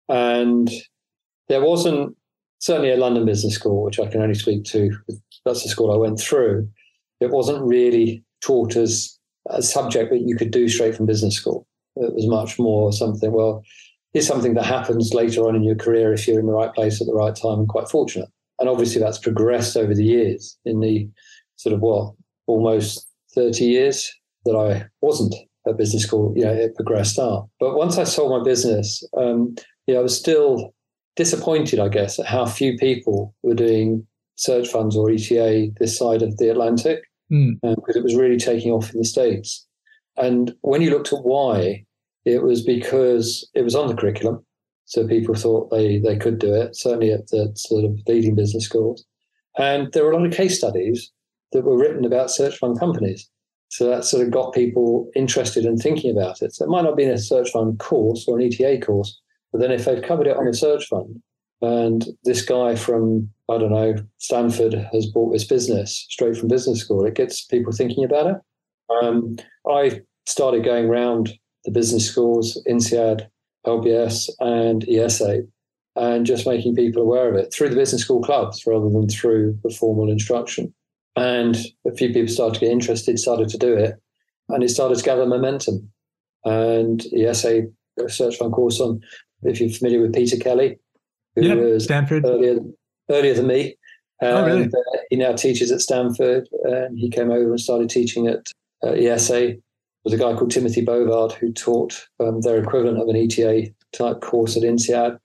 And 0.08 0.72
there 1.50 1.60
wasn't 1.60 2.16
certainly 2.60 2.92
a 2.92 2.96
London 2.96 3.26
Business 3.26 3.56
School, 3.56 3.84
which 3.84 4.00
I 4.00 4.08
can 4.08 4.22
only 4.22 4.36
speak 4.36 4.64
to 4.66 4.90
that's 5.44 5.64
the 5.64 5.70
school 5.70 5.92
I 5.92 5.98
went 5.98 6.18
through, 6.18 6.70
it 7.20 7.32
wasn't 7.32 7.62
really 7.64 8.24
taught 8.40 8.78
as 8.78 9.20
a 9.50 9.62
subject 9.62 10.12
that 10.12 10.22
you 10.22 10.38
could 10.38 10.52
do 10.52 10.70
straight 10.70 10.96
from 10.96 11.08
business 11.08 11.36
school. 11.36 11.68
It 11.98 12.14
was 12.16 12.26
much 12.26 12.58
more 12.58 12.94
something, 12.94 13.34
well, 13.34 13.66
it's 14.14 14.28
something 14.28 14.54
that 14.54 14.66
happens 14.66 15.14
later 15.14 15.46
on 15.46 15.58
in 15.58 15.64
your 15.64 15.76
career 15.76 16.14
if 16.14 16.26
you're 16.26 16.40
in 16.40 16.46
the 16.46 16.54
right 16.54 16.74
place 16.74 17.02
at 17.02 17.08
the 17.08 17.14
right 17.14 17.36
time 17.36 17.60
and 17.60 17.68
quite 17.68 17.90
fortunate. 17.90 18.30
And 18.60 18.70
obviously 18.70 19.02
that's 19.02 19.18
progressed 19.18 19.76
over 19.76 19.94
the 19.94 20.06
years 20.06 20.58
in 20.64 20.80
the 20.80 21.10
sort 21.58 21.74
of, 21.74 21.82
well, 21.82 22.16
almost 22.48 23.08
30 23.36 23.66
years 23.66 24.10
that 24.46 24.56
I 24.56 24.88
wasn't 25.02 25.36
at 25.68 25.78
business 25.78 26.04
school, 26.04 26.34
you 26.36 26.44
know, 26.44 26.54
it 26.54 26.76
progressed 26.76 27.20
up. 27.20 27.50
But 27.60 27.76
once 27.76 27.98
I 27.98 28.04
sold 28.04 28.32
my 28.32 28.44
business, 28.44 29.04
um, 29.16 29.56
yeah, 29.88 30.00
I 30.00 30.02
was 30.02 30.18
still 30.18 30.74
disappointed, 31.16 31.80
I 31.80 31.90
guess, 31.90 32.20
at 32.20 32.26
how 32.26 32.46
few 32.46 32.78
people 32.78 33.36
were 33.44 33.54
doing 33.54 34.06
search 34.36 34.68
funds 34.68 34.96
or 34.96 35.12
ETA 35.12 35.70
this 35.80 35.98
side 35.98 36.22
of 36.22 36.38
the 36.38 36.50
Atlantic 36.50 37.04
mm. 37.32 37.60
um, 37.64 37.76
because 37.76 37.96
it 37.96 38.04
was 38.04 38.16
really 38.16 38.38
taking 38.38 38.72
off 38.72 38.92
in 38.92 39.00
the 39.00 39.06
States. 39.06 39.68
And 40.18 40.56
when 40.62 40.82
you 40.82 40.90
looked 40.90 41.14
at 41.14 41.24
why, 41.24 41.86
it 42.26 42.44
was 42.44 42.64
because 42.64 43.48
it 43.54 43.64
was 43.64 43.76
on 43.76 43.88
the 43.88 43.96
curriculum. 43.96 44.46
So 44.86 45.08
people 45.08 45.36
thought 45.36 45.70
they, 45.72 46.00
they 46.00 46.18
could 46.18 46.40
do 46.40 46.54
it, 46.54 46.76
certainly 46.76 47.12
at 47.12 47.28
the 47.28 47.52
sort 47.56 47.86
of 47.86 48.00
leading 48.08 48.36
business 48.36 48.66
schools. 48.66 49.06
And 49.58 49.92
there 49.94 50.04
were 50.04 50.12
a 50.12 50.18
lot 50.18 50.26
of 50.26 50.34
case 50.34 50.58
studies 50.58 51.12
that 51.52 51.64
were 51.64 51.78
written 51.78 52.06
about 52.06 52.32
search 52.32 52.58
fund 52.58 52.80
companies. 52.80 53.30
So 53.72 53.88
that 53.88 54.04
sort 54.04 54.26
of 54.26 54.32
got 54.32 54.54
people 54.54 55.10
interested 55.16 55.64
in 55.64 55.78
thinking 55.78 56.12
about 56.12 56.42
it. 56.42 56.54
So 56.54 56.66
it 56.66 56.70
might 56.70 56.84
not 56.84 56.98
be 56.98 57.06
been 57.06 57.14
a 57.14 57.18
search 57.18 57.52
fund 57.52 57.80
course 57.80 58.26
or 58.28 58.38
an 58.38 58.46
ETA 58.46 58.82
course, 58.86 59.20
but 59.52 59.62
then 59.62 59.72
if 59.72 59.86
they've 59.86 60.04
covered 60.04 60.28
it 60.28 60.36
on 60.36 60.46
a 60.46 60.54
search 60.54 60.88
fund, 60.88 61.22
and 61.62 62.06
this 62.26 62.42
guy 62.42 62.76
from, 62.76 63.30
I 63.50 63.58
don't 63.58 63.72
know, 63.72 63.96
Stanford 64.18 64.74
has 64.92 65.06
bought 65.06 65.32
this 65.32 65.46
business 65.46 66.06
straight 66.10 66.36
from 66.36 66.50
business 66.50 66.82
school. 66.82 67.06
It 67.06 67.16
gets 67.16 67.46
people 67.46 67.72
thinking 67.72 68.04
about 68.04 68.28
it. 68.28 68.36
Um, 69.02 69.38
I 69.70 70.02
started 70.26 70.66
going 70.66 70.90
around 70.90 71.32
the 71.64 71.72
business 71.72 72.06
schools, 72.06 72.62
INSEAD, 72.68 73.28
LBS, 73.66 74.30
and 74.40 74.84
IESE, 74.86 75.48
and 75.96 76.26
just 76.26 76.48
making 76.48 76.76
people 76.76 77.04
aware 77.04 77.30
of 77.30 77.36
it 77.36 77.54
through 77.54 77.70
the 77.70 77.76
business 77.76 78.02
school 78.02 78.22
clubs 78.22 78.66
rather 78.68 78.90
than 78.90 79.08
through 79.08 79.58
the 79.64 79.70
formal 79.70 80.10
instruction. 80.10 80.74
And 81.16 81.58
a 81.86 81.92
few 81.92 82.14
people 82.14 82.32
started 82.32 82.56
to 82.56 82.66
get 82.66 82.72
interested, 82.72 83.20
started 83.20 83.50
to 83.50 83.58
do 83.58 83.76
it, 83.76 83.96
and 84.50 84.64
it 84.64 84.70
started 84.70 84.98
to 84.98 85.04
gather 85.04 85.26
momentum. 85.26 85.92
And 86.46 87.02
the 87.12 87.26
IESE 87.26 87.72
search 88.08 88.38
fund 88.38 88.54
course 88.54 88.80
on, 88.80 89.02
if 89.44 89.60
you're 89.60 89.70
familiar 89.70 90.02
with 90.02 90.14
Peter 90.14 90.38
Kelly, 90.38 90.80
who 91.36 91.44
yep, 91.44 91.58
was 91.58 91.84
Stanford 91.84 92.26
earlier 92.26 92.60
earlier 93.10 93.34
than 93.34 93.48
me. 93.48 93.76
oh, 94.22 94.46
really? 94.46 94.66
Uh, 94.66 94.98
he 95.10 95.18
now 95.18 95.34
teaches 95.34 95.72
at 95.72 95.82
Stanford, 95.82 96.48
and 96.64 96.98
he 96.98 97.10
came 97.10 97.32
over 97.32 97.52
and 97.52 97.60
started 97.60 97.90
teaching 97.90 98.28
at 98.28 98.48
uh, 98.84 98.92
IESE. 98.92 99.30
There 99.30 99.58
was 100.04 100.14
a 100.14 100.18
guy 100.18 100.34
called 100.34 100.52
Timothy 100.52 100.84
Bovard 100.84 101.34
who 101.34 101.52
taught 101.52 102.08
um, 102.20 102.42
their 102.42 102.62
equivalent 102.62 103.00
of 103.00 103.08
an 103.08 103.16
ETA 103.16 103.72
type 103.92 104.22
course 104.22 104.58
at 104.58 104.64
INSEAD, 104.64 105.20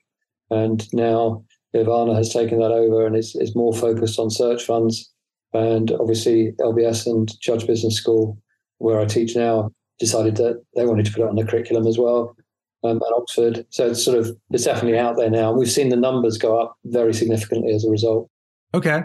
and 0.51 0.93
now 0.93 1.43
Ivana 1.75 2.15
has 2.15 2.31
taken 2.31 2.59
that 2.59 2.71
over 2.71 3.05
and 3.05 3.15
is, 3.15 3.35
is 3.35 3.55
more 3.55 3.73
focused 3.73 4.19
on 4.19 4.29
search 4.29 4.63
funds. 4.63 5.11
And 5.53 5.91
obviously, 5.91 6.53
LBS 6.59 7.05
and 7.07 7.29
Judge 7.39 7.65
Business 7.65 7.95
School, 7.95 8.37
where 8.79 8.99
I 8.99 9.05
teach 9.05 9.35
now, 9.35 9.71
decided 9.99 10.35
that 10.37 10.63
they 10.75 10.85
wanted 10.85 11.05
to 11.05 11.11
put 11.11 11.21
it 11.21 11.29
on 11.29 11.35
the 11.35 11.45
curriculum 11.45 11.87
as 11.87 11.97
well 11.97 12.35
um, 12.83 12.97
at 12.97 13.13
Oxford. 13.13 13.65
So 13.69 13.87
it's 13.91 14.03
sort 14.03 14.17
of 14.17 14.35
it's 14.51 14.65
definitely 14.65 14.99
out 14.99 15.17
there 15.17 15.29
now. 15.29 15.51
We've 15.51 15.71
seen 15.71 15.89
the 15.89 15.95
numbers 15.95 16.37
go 16.37 16.59
up 16.59 16.77
very 16.85 17.13
significantly 17.13 17.73
as 17.73 17.85
a 17.85 17.89
result. 17.89 18.29
Okay. 18.73 19.01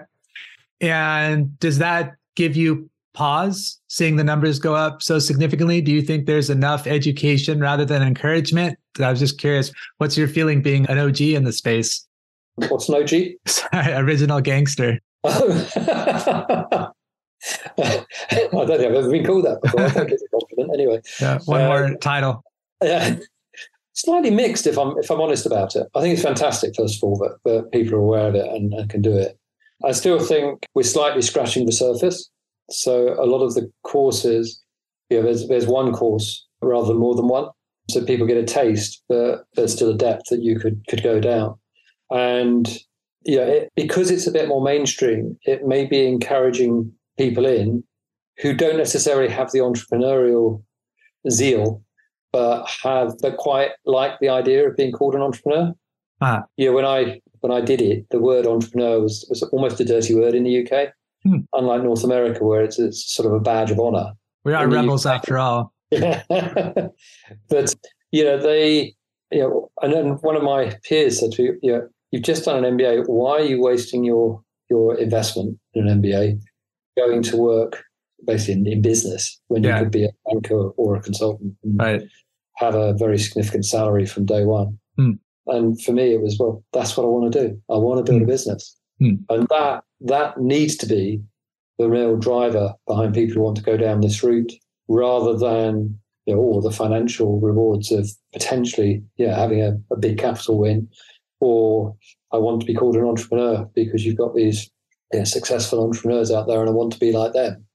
And 0.80 1.58
does 1.60 1.78
that 1.78 2.14
give 2.34 2.56
you 2.56 2.90
pause 3.14 3.78
seeing 3.88 4.16
the 4.16 4.24
numbers 4.24 4.58
go 4.58 4.74
up 4.74 5.02
so 5.02 5.18
significantly? 5.18 5.80
Do 5.80 5.92
you 5.92 6.02
think 6.02 6.26
there's 6.26 6.50
enough 6.50 6.86
education 6.86 7.60
rather 7.60 7.84
than 7.84 8.02
encouragement? 8.02 8.78
I 8.98 9.10
was 9.10 9.20
just 9.20 9.38
curious, 9.38 9.72
what's 9.98 10.16
your 10.16 10.28
feeling 10.28 10.62
being 10.62 10.86
an 10.86 10.98
OG 10.98 11.20
in 11.20 11.44
the 11.44 11.52
space? 11.52 12.06
What's 12.56 12.88
an 12.88 12.96
OG? 12.96 13.10
Sorry, 13.46 13.92
original 13.92 14.40
gangster. 14.40 14.98
I 15.24 16.90
don't 17.78 18.66
think 18.66 18.80
I've 18.80 18.94
ever 18.94 19.10
been 19.10 19.24
called 19.24 19.44
that 19.44 19.60
before. 19.62 19.82
I 19.82 19.90
think 19.90 20.10
it's 20.10 20.22
a 20.22 20.28
compliment. 20.28 20.70
Anyway. 20.74 21.00
Yeah, 21.20 21.38
one 21.44 21.60
more 21.60 21.84
um, 21.84 21.98
title. 21.98 22.44
Yeah 22.82 23.16
slightly 23.94 24.30
mixed 24.30 24.66
if 24.66 24.78
I'm 24.78 24.96
if 24.98 25.10
I'm 25.10 25.20
honest 25.20 25.46
about 25.46 25.76
it. 25.76 25.86
I 25.94 26.00
think 26.00 26.14
it's 26.14 26.22
fantastic, 26.22 26.74
first 26.76 26.96
of 26.96 27.04
all, 27.04 27.16
that, 27.18 27.38
that 27.44 27.72
people 27.72 27.94
are 27.94 28.00
aware 28.00 28.28
of 28.28 28.34
it 28.34 28.46
and, 28.46 28.72
and 28.72 28.90
can 28.90 29.02
do 29.02 29.16
it. 29.16 29.38
I 29.84 29.92
still 29.92 30.20
think 30.20 30.66
we're 30.74 30.82
slightly 30.82 31.22
scratching 31.22 31.66
the 31.66 31.72
surface. 31.72 32.30
So 32.70 33.14
a 33.20 33.26
lot 33.26 33.42
of 33.42 33.54
the 33.54 33.70
courses, 33.82 34.62
you 35.10 35.18
know, 35.18 35.24
there's 35.24 35.48
there's 35.48 35.66
one 35.66 35.92
course 35.92 36.46
rather 36.60 36.88
than 36.88 36.98
more 36.98 37.14
than 37.14 37.28
one. 37.28 37.48
So 37.90 38.04
people 38.04 38.26
get 38.26 38.36
a 38.36 38.44
taste, 38.44 39.02
but 39.08 39.44
there's 39.54 39.72
still 39.72 39.90
a 39.90 39.96
depth 39.96 40.26
that 40.30 40.42
you 40.42 40.58
could 40.58 40.82
could 40.88 41.02
go 41.02 41.20
down. 41.20 41.58
And 42.10 42.68
you 43.24 43.36
know, 43.36 43.44
it, 43.44 43.72
because 43.76 44.10
it's 44.10 44.26
a 44.26 44.32
bit 44.32 44.48
more 44.48 44.62
mainstream, 44.62 45.38
it 45.42 45.66
may 45.66 45.86
be 45.86 46.06
encouraging 46.06 46.92
people 47.18 47.46
in 47.46 47.84
who 48.40 48.54
don't 48.54 48.76
necessarily 48.76 49.28
have 49.28 49.52
the 49.52 49.58
entrepreneurial 49.58 50.62
zeal 51.30 51.82
but 52.32 52.66
have 52.82 53.12
but 53.20 53.36
quite 53.36 53.70
like 53.84 54.18
the 54.20 54.28
idea 54.28 54.66
of 54.66 54.76
being 54.76 54.90
called 54.90 55.14
an 55.14 55.20
entrepreneur. 55.20 55.72
Ah. 56.20 56.44
Yeah, 56.56 56.70
when 56.70 56.84
I 56.84 57.20
when 57.40 57.52
I 57.52 57.60
did 57.60 57.80
it, 57.80 58.06
the 58.10 58.20
word 58.20 58.46
entrepreneur 58.46 59.00
was, 59.00 59.26
was 59.28 59.42
almost 59.42 59.80
a 59.80 59.84
dirty 59.84 60.14
word 60.14 60.34
in 60.34 60.44
the 60.44 60.64
UK, 60.64 60.92
hmm. 61.24 61.40
unlike 61.52 61.82
North 61.82 62.04
America, 62.04 62.44
where 62.44 62.62
it's, 62.62 62.78
it's 62.78 63.12
sort 63.12 63.26
of 63.26 63.32
a 63.32 63.40
badge 63.40 63.70
of 63.70 63.80
honor. 63.80 64.12
We 64.44 64.54
are 64.54 64.68
rebels 64.68 65.06
UK. 65.06 65.14
after 65.16 65.38
all. 65.38 65.72
Yeah. 65.90 66.22
but, 67.48 67.74
you 68.12 68.24
know, 68.24 68.40
they, 68.40 68.94
you 69.32 69.40
know, 69.40 69.70
and 69.82 69.92
then 69.92 70.10
one 70.20 70.36
of 70.36 70.44
my 70.44 70.76
peers 70.84 71.18
said 71.18 71.32
to 71.32 71.42
me, 71.42 71.58
you 71.62 71.72
know, 71.72 71.88
you've 72.12 72.22
just 72.22 72.44
done 72.44 72.64
an 72.64 72.78
MBA. 72.78 73.08
Why 73.08 73.38
are 73.38 73.44
you 73.44 73.60
wasting 73.60 74.04
your, 74.04 74.40
your 74.70 74.96
investment 74.96 75.58
in 75.74 75.88
an 75.88 76.00
MBA 76.00 76.40
going 76.96 77.22
to 77.22 77.36
work 77.36 77.82
basically 78.24 78.60
in, 78.60 78.66
in 78.66 78.82
business 78.82 79.40
when 79.48 79.64
yeah. 79.64 79.78
you 79.78 79.84
could 79.84 79.92
be 79.92 80.04
a 80.04 80.10
banker 80.26 80.68
or 80.70 80.94
a 80.94 81.02
consultant 81.02 81.54
and 81.64 81.78
right. 81.80 82.02
have 82.56 82.76
a 82.76 82.92
very 82.94 83.18
significant 83.18 83.64
salary 83.64 84.06
from 84.06 84.26
day 84.26 84.44
one? 84.44 84.78
Hmm. 84.96 85.12
And 85.46 85.82
for 85.82 85.92
me, 85.92 86.14
it 86.14 86.20
was, 86.20 86.38
well, 86.38 86.62
that's 86.72 86.96
what 86.96 87.02
I 87.02 87.08
want 87.08 87.32
to 87.32 87.48
do. 87.48 87.60
I 87.68 87.76
want 87.76 87.98
to 87.98 88.08
build 88.08 88.22
mm. 88.22 88.24
a 88.26 88.28
business. 88.28 88.76
Mm. 89.00 89.24
And 89.28 89.48
that 89.48 89.82
that 90.02 90.38
needs 90.40 90.76
to 90.76 90.86
be 90.86 91.20
the 91.78 91.88
real 91.88 92.16
driver 92.16 92.74
behind 92.86 93.14
people 93.14 93.34
who 93.34 93.40
want 93.40 93.56
to 93.56 93.62
go 93.62 93.76
down 93.76 94.00
this 94.00 94.22
route 94.22 94.52
rather 94.86 95.36
than 95.36 95.98
you 96.26 96.34
know, 96.34 96.40
all 96.40 96.60
the 96.60 96.70
financial 96.70 97.40
rewards 97.40 97.90
of 97.90 98.08
potentially 98.32 99.02
yeah, 99.16 99.36
having 99.36 99.60
a, 99.60 99.76
a 99.92 99.96
big 99.96 100.18
capital 100.18 100.58
win 100.58 100.88
or 101.42 101.96
I 102.32 102.38
want 102.38 102.60
to 102.60 102.66
be 102.66 102.74
called 102.74 102.94
an 102.94 103.04
entrepreneur 103.04 103.68
because 103.74 104.06
you've 104.06 104.16
got 104.16 104.32
these 104.32 104.70
successful 105.24 105.82
entrepreneurs 105.82 106.30
out 106.30 106.46
there 106.46 106.60
and 106.60 106.68
I 106.68 106.72
want 106.72 106.92
to 106.92 107.00
be 107.00 107.10
like 107.10 107.32
them. 107.32 107.66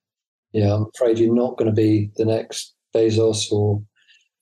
Yeah, 0.53 0.73
I'm 0.73 0.85
afraid 0.95 1.19
you're 1.19 1.35
not 1.35 1.57
going 1.57 1.69
to 1.69 1.75
be 1.75 2.09
the 2.15 2.23
next 2.23 2.73
Bezos 2.95 3.51
or 3.51 3.83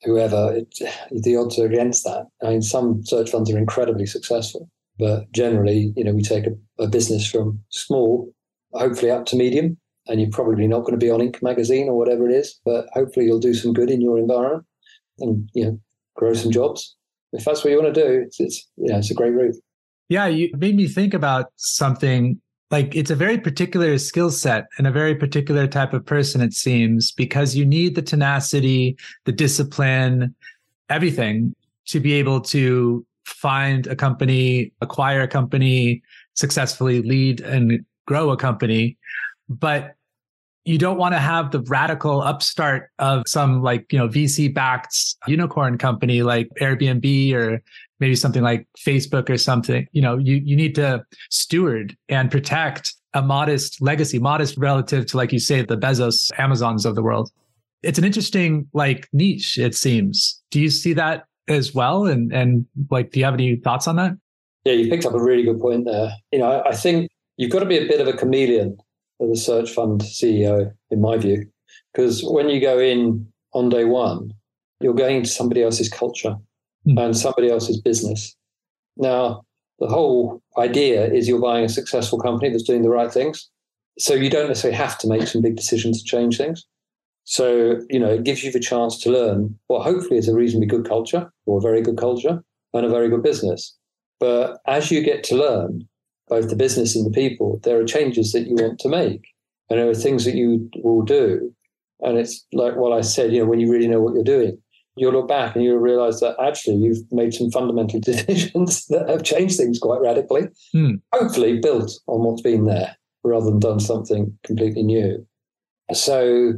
whoever, 0.04 0.56
it, 0.56 0.68
the 1.12 1.36
odds 1.36 1.58
are 1.58 1.66
against 1.66 2.04
that. 2.04 2.28
I 2.44 2.50
mean, 2.52 2.62
some 2.62 3.04
search 3.04 3.32
funds 3.32 3.50
are 3.50 3.58
incredibly 3.58 4.06
successful, 4.06 4.70
but 5.00 5.32
generally, 5.32 5.92
you 5.96 6.04
know, 6.04 6.14
we 6.14 6.22
take 6.22 6.46
a, 6.46 6.84
a 6.84 6.88
business 6.88 7.28
from 7.28 7.60
small, 7.72 8.32
hopefully 8.74 9.10
up 9.10 9.26
to 9.26 9.36
medium, 9.36 9.76
and 10.08 10.22
you're 10.22 10.30
probably 10.30 10.68
not 10.68 10.82
going 10.82 10.98
to 10.98 11.04
be 11.04 11.10
on 11.10 11.22
Inc. 11.22 11.42
magazine 11.42 11.90
or 11.90 11.98
whatever 11.98 12.30
it 12.30 12.36
is, 12.36 12.60
but 12.64 12.86
hopefully 12.94 13.26
you'll 13.26 13.40
do 13.40 13.56
some 13.56 13.74
good 13.74 13.90
in 13.90 14.02
your 14.02 14.20
environment 14.20 14.64
and 15.18 15.50
you 15.56 15.66
know 15.66 15.80
grow 16.16 16.36
some 16.36 16.52
jobs. 16.52 16.96
If 17.36 17.46
that's 17.46 17.64
what 17.64 17.72
you 17.72 17.82
want 17.82 17.94
to 17.94 18.02
do, 18.02 18.24
it's, 18.26 18.40
it's 18.40 18.68
know 18.78 18.98
it's 18.98 19.12
a 19.12 19.14
great 19.14 19.32
route. 19.32 19.56
Yeah, 20.10 20.28
you 20.28 20.52
made 20.58 20.76
me 20.76 20.88
think 20.88 21.14
about 21.14 21.48
something 21.56 22.40
like 22.72 22.96
it's 22.96 23.12
a 23.12 23.16
very 23.16 23.38
particular 23.38 23.98
skill 23.98 24.32
set 24.32 24.66
and 24.78 24.88
a 24.88 24.92
very 24.92 25.16
particular 25.16 25.68
type 25.68 25.94
of 25.94 26.06
person 26.06 26.42
it 26.42 26.54
seems 26.54 27.12
because 27.12 27.56
you 27.56 27.66
need 27.66 27.96
the 27.96 28.02
tenacity 28.02 28.98
the 29.26 29.32
discipline 29.32 30.36
everything 30.90 31.54
to 31.86 32.00
be 32.00 32.14
able 32.14 32.42
to 32.42 33.06
find 33.26 33.88
a 33.88 33.96
company 33.96 34.72
acquire 34.82 35.22
a 35.22 35.28
company 35.28 36.02
successfully 36.34 37.02
lead 37.02 37.40
and 37.42 37.86
grow 38.08 38.32
a 38.32 38.38
company 38.38 38.98
but 39.48 39.96
you 40.66 40.78
don't 40.78 40.98
want 40.98 41.14
to 41.14 41.20
have 41.20 41.52
the 41.52 41.62
radical 41.62 42.22
upstart 42.22 42.90
of 43.00 43.24
some 43.28 43.62
like 43.62 43.92
you 43.94 44.00
know 44.00 44.08
vc 44.08 44.54
backed 44.54 44.98
unicorn 45.28 45.78
company 45.78 46.24
like 46.24 46.50
airbnb 46.60 47.34
or 47.34 47.62
maybe 48.00 48.16
something 48.16 48.44
like 48.44 48.68
Facebook 48.78 49.30
or 49.30 49.38
something, 49.38 49.88
you 49.92 50.02
know, 50.02 50.18
you, 50.18 50.36
you 50.44 50.56
need 50.56 50.76
to 50.76 51.04
steward 51.30 51.96
and 52.10 52.30
protect 52.30 52.94
a 53.14 53.22
modest 53.22 53.82
legacy, 53.82 54.20
modest 54.20 54.58
relative 54.58 55.06
to, 55.08 55.18
like 55.18 55.32
you 55.32 55.40
say, 55.40 55.62
the 55.62 55.78
Bezos, 55.78 56.32
Amazons 56.38 56.86
of 56.86 56.96
the 56.96 57.04
world. 57.04 57.32
It's 57.84 57.98
an 57.98 58.04
interesting 58.04 58.68
like 58.74 59.08
niche, 59.14 59.58
it 59.58 59.76
seems. 59.76 60.42
Do 60.52 60.60
you 60.60 60.70
see 60.70 60.94
that 60.94 61.26
as 61.48 61.74
well? 61.74 62.06
And 62.06 62.34
and 62.34 62.66
like, 62.90 63.12
do 63.12 63.20
you 63.20 63.26
have 63.26 63.36
any 63.36 63.56
thoughts 63.58 63.88
on 63.88 63.96
that? 63.98 64.14
Yeah, 64.66 64.74
you 64.74 64.90
picked 64.90 65.06
up 65.06 65.14
a 65.14 65.22
really 65.22 65.44
good 65.44 65.60
point 65.60 65.86
there. 65.86 66.12
You 66.32 66.40
know, 66.40 66.64
I, 66.66 66.76
think 66.76 67.12
you've 67.38 67.52
got 67.52 67.60
to 67.60 67.68
be 67.68 67.78
a 67.78 67.88
bit 67.88 68.02
of 68.02 68.08
a 68.08 68.14
chameleon 68.14 68.78
as 69.22 69.30
a 69.30 69.36
search 69.36 69.72
fund 69.72 70.02
CEO, 70.02 70.72
in 70.92 71.02
my 71.02 71.18
view, 71.18 71.46
because 71.94 72.24
when 72.24 72.50
you 72.50 72.60
go 72.60 72.80
in 72.80 73.28
on 73.54 73.70
day 73.70 73.86
one, 73.86 74.34
you're 74.80 74.94
going 74.94 75.24
to 75.24 75.30
somebody 75.30 75.64
else's 75.64 75.90
culture 75.90 76.36
mm. 76.88 77.00
and 77.00 77.16
somebody 77.16 77.50
else's 77.50 77.80
business. 77.82 78.36
Now, 78.98 79.44
the 79.80 79.88
whole 79.88 80.42
idea 80.58 81.12
is 81.12 81.28
you're 81.28 81.42
buying 81.42 81.66
a 81.66 81.70
successful 81.70 82.20
company 82.20 82.50
that's 82.50 82.64
doing 82.64 82.82
the 82.82 82.90
right 82.90 83.12
things. 83.12 83.50
So 83.98 84.14
you 84.14 84.30
don't 84.30 84.48
necessarily 84.48 84.78
have 84.78 84.98
to 85.00 85.08
make 85.08 85.28
some 85.28 85.42
big 85.42 85.56
decisions 85.56 86.02
to 86.02 86.10
change 86.10 86.38
things. 86.38 86.66
So, 87.24 87.80
you 87.90 88.00
know, 88.00 88.14
it 88.14 88.24
gives 88.24 88.44
you 88.44 88.52
the 88.52 88.60
chance 88.60 89.00
to 89.00 89.10
learn 89.10 89.58
what 89.68 89.84
hopefully 89.84 90.18
is 90.18 90.28
a 90.28 90.36
reasonably 90.36 90.68
good 90.68 90.88
culture 90.88 91.32
or 91.46 91.58
a 91.58 91.62
very 91.62 91.82
good 91.82 91.98
culture 91.98 92.44
and 92.74 92.86
a 92.86 92.90
very 92.90 93.10
good 93.10 93.24
business. 93.24 93.76
But 94.20 94.60
as 94.68 94.92
you 94.92 95.02
get 95.02 95.24
to 95.26 95.36
learn 95.36 95.88
both 96.28 96.50
the 96.50 96.56
business 96.56 96.96
and 96.96 97.06
the 97.06 97.12
people, 97.12 97.60
there 97.64 97.80
are 97.80 97.86
changes 97.86 98.32
that 98.32 98.48
you 98.48 98.56
want 98.56 98.80
to 98.80 98.90
make. 98.90 99.26
And 99.70 99.80
there 99.80 99.90
are 99.90 99.96
things 99.96 100.26
that 100.26 100.36
you 100.36 100.70
will 100.84 101.02
do. 101.02 101.54
And 102.02 102.18
it's 102.18 102.46
like 102.54 102.76
what 102.76 102.94
I 102.98 103.02
said, 103.02 103.34
you 103.34 103.40
know, 103.40 103.46
when 103.46 103.60
you 103.60 103.72
really 103.72 103.88
know 103.88 104.02
what 104.02 104.14
you're 104.14 104.24
doing 104.24 104.58
you'll 104.96 105.14
look 105.14 105.28
back 105.28 105.56
and 105.56 105.64
you'll 105.64 105.78
realize 105.78 106.20
that 106.20 106.36
actually 106.42 106.78
you've 106.78 107.04
made 107.12 107.34
some 107.34 107.52
fundamental 107.52 108.00
decisions 108.02 108.86
that 108.88 109.10
have 109.10 109.24
changed 109.24 109.58
things 109.58 109.80
quite 109.80 110.02
radically. 110.02 110.48
Hmm. 110.72 110.96
Hopefully, 111.14 111.60
built 111.60 111.92
on 112.08 112.24
what's 112.24 112.42
been 112.42 112.66
there 112.66 112.96
rather 113.24 113.46
than 113.46 113.60
done 113.60 113.80
something 113.80 114.38
completely 114.44 114.84
new. 114.84 115.26
So, 115.94 116.54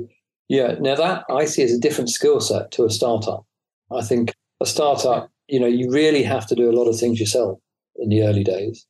yeah, 0.49 0.75
now 0.79 0.95
that 0.95 1.23
I 1.29 1.45
see 1.45 1.63
as 1.63 1.71
a 1.71 1.79
different 1.79 2.09
skill 2.09 2.39
set 2.39 2.71
to 2.71 2.85
a 2.85 2.89
startup. 2.89 3.45
I 3.91 4.01
think 4.01 4.33
a 4.61 4.65
startup, 4.65 5.29
you 5.47 5.59
know, 5.59 5.67
you 5.67 5.89
really 5.89 6.23
have 6.23 6.45
to 6.47 6.55
do 6.55 6.69
a 6.69 6.75
lot 6.77 6.89
of 6.89 6.99
things 6.99 7.19
yourself 7.19 7.59
in 7.95 8.09
the 8.09 8.23
early 8.23 8.43
days. 8.43 8.85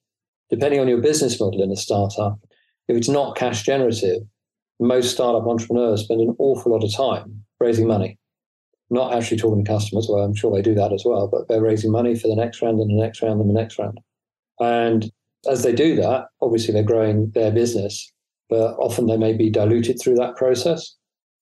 Depending 0.50 0.80
on 0.80 0.88
your 0.88 1.02
business 1.02 1.40
model 1.40 1.62
in 1.62 1.72
a 1.72 1.76
startup, 1.76 2.40
if 2.88 2.96
it's 2.96 3.10
not 3.10 3.36
cash 3.36 3.64
generative, 3.64 4.22
most 4.80 5.12
startup 5.12 5.48
entrepreneurs 5.48 6.04
spend 6.04 6.22
an 6.22 6.36
awful 6.40 6.72
lot 6.72 6.84
of 6.84 6.96
time 6.96 7.44
raising 7.60 7.88
money 7.88 8.18
not 8.90 9.14
actually 9.14 9.38
talking 9.38 9.64
to 9.64 9.70
customers, 9.70 10.08
well, 10.10 10.24
I'm 10.24 10.36
sure 10.36 10.54
they 10.54 10.62
do 10.62 10.76
that 10.76 10.94
as 10.94 11.04
well, 11.06 11.28
but 11.28 11.48
they're 11.48 11.62
raising 11.62 11.92
money 11.92 12.16
for 12.16 12.28
the 12.28 12.36
next 12.36 12.62
round 12.62 12.80
and 12.80 12.90
the 12.90 13.02
next 13.02 13.22
round 13.22 13.42
and 13.42 13.50
the 13.50 13.60
next 13.60 13.78
round. 13.78 14.00
And 14.60 15.12
as 15.50 15.64
they 15.64 15.74
do 15.74 15.96
that, 15.98 16.28
obviously 16.42 16.74
they're 16.74 16.84
growing 16.84 17.32
their 17.32 17.52
business, 17.52 18.12
but 18.50 18.76
often 18.78 19.08
they 19.08 19.18
may 19.18 19.34
be 19.34 19.50
diluted 19.50 20.00
through 20.02 20.16
that 20.16 20.36
process. 20.36 20.96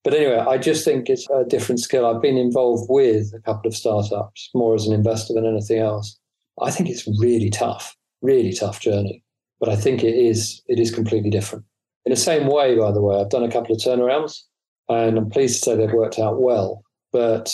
But 0.04 0.13
anyway, 0.13 0.38
I 0.38 0.58
just 0.58 0.86
think 0.86 1.10
it's 1.10 1.28
a 1.30 1.46
different 1.46 1.80
skill. 1.80 2.06
I've 2.06 2.22
been 2.22 2.38
involved 2.38 2.88
with 2.89 3.34
a 3.34 3.41
couple 3.41 3.68
of 3.68 3.76
startups 3.76 4.50
more 4.54 4.76
as 4.76 4.86
an 4.88 4.94
investor 4.94 5.34
than 5.34 5.46
anything 5.46 5.80
else. 5.80 6.18
I 6.62 6.72
think 6.72 6.89
it's 6.89 7.08
really 7.20 7.50
tough, 7.50 7.96
really 8.26 8.54
tough 8.54 8.80
journey. 8.80 9.24
But 9.60 9.70
I 9.70 9.76
think 9.76 10.04
it 10.04 10.16
is 10.16 10.62
it 10.68 10.80
is 10.80 10.94
completely 10.94 11.30
different. 11.30 11.66
In 12.06 12.12
the 12.12 12.18
same 12.18 12.48
way, 12.48 12.76
by 12.76 12.92
the 12.92 13.02
way, 13.02 13.20
I've 13.20 13.30
done 13.30 13.44
a 13.44 13.52
couple 13.52 13.76
of 13.76 13.82
turnarounds 13.82 14.42
and 14.90 15.18
I'm 15.18 15.30
pleased 15.30 15.64
to 15.64 15.70
say 15.72 15.76
they've 15.76 15.92
worked 15.92 16.20
out 16.20 16.42
well 16.42 16.84
but 17.16 17.50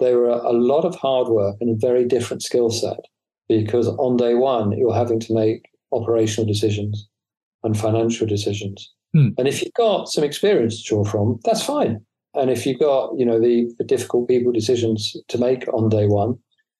they 0.00 0.16
were 0.16 0.30
a 0.30 0.50
lot 0.50 0.84
of 0.84 0.96
hard 0.96 1.28
work 1.28 1.54
and 1.60 1.70
a 1.70 1.86
very 1.86 2.04
different 2.04 2.42
skill 2.42 2.68
set 2.68 2.98
because 3.48 3.86
on 3.86 4.16
day 4.16 4.34
one, 4.34 4.76
you're 4.76 4.92
having 4.92 5.20
to 5.20 5.32
make 5.32 5.70
operational 5.92 6.52
decisions 6.52 7.08
and 7.62 7.78
financial 7.78 8.26
decisions. 8.26 8.92
Hmm. 9.14 9.28
And 9.38 9.46
if 9.46 9.62
you've 9.62 9.72
got 9.74 10.08
some 10.08 10.24
experience 10.24 10.82
to 10.82 10.88
draw 10.88 11.04
from, 11.04 11.38
that's 11.44 11.62
fine. 11.62 12.04
And 12.34 12.50
if 12.50 12.66
you've 12.66 12.80
got, 12.80 13.16
you 13.16 13.24
know, 13.24 13.40
the, 13.40 13.72
the 13.78 13.84
difficult 13.84 14.26
people 14.26 14.50
decisions 14.50 15.16
to 15.28 15.38
make 15.38 15.64
on 15.72 15.88
day 15.88 16.06
one, 16.06 16.36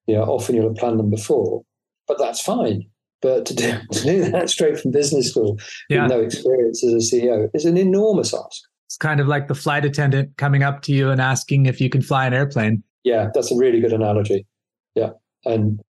you 0.08 0.16
know, 0.16 0.24
often 0.24 0.56
you'll 0.56 0.70
have 0.70 0.76
planned 0.76 0.98
them 0.98 1.10
before, 1.10 1.62
but 2.08 2.18
that's 2.18 2.40
fine. 2.40 2.84
But 3.20 3.46
to 3.46 3.54
do, 3.54 3.72
to 3.92 4.02
do 4.02 4.30
that 4.30 4.50
straight 4.50 4.78
from 4.78 4.90
business 4.90 5.30
school 5.30 5.58
yeah. 5.88 6.02
with 6.02 6.12
no 6.12 6.20
experience 6.20 6.84
as 6.84 6.92
a 6.92 6.96
CEO 6.96 7.48
is 7.54 7.64
an 7.64 7.76
enormous 7.76 8.34
ask. 8.34 8.62
It's 8.86 8.96
kind 8.96 9.20
of 9.20 9.28
like 9.28 9.48
the 9.48 9.54
flight 9.54 9.84
attendant 9.84 10.36
coming 10.36 10.62
up 10.62 10.82
to 10.82 10.92
you 10.92 11.10
and 11.10 11.20
asking 11.20 11.66
if 11.66 11.80
you 11.80 11.90
can 11.90 12.00
fly 12.00 12.26
an 12.26 12.32
airplane. 12.32 12.82
Yeah, 13.04 13.28
that's 13.34 13.52
a 13.52 13.56
really 13.56 13.80
good 13.80 13.92
analogy. 13.92 14.46
Yeah. 14.94 15.10
And 15.44 15.80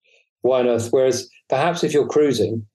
why 0.42 0.60
on 0.60 0.68
earth? 0.68 0.88
Whereas 0.90 1.28
perhaps 1.48 1.82
if 1.82 1.92
you're 1.92 2.06
cruising, 2.06 2.66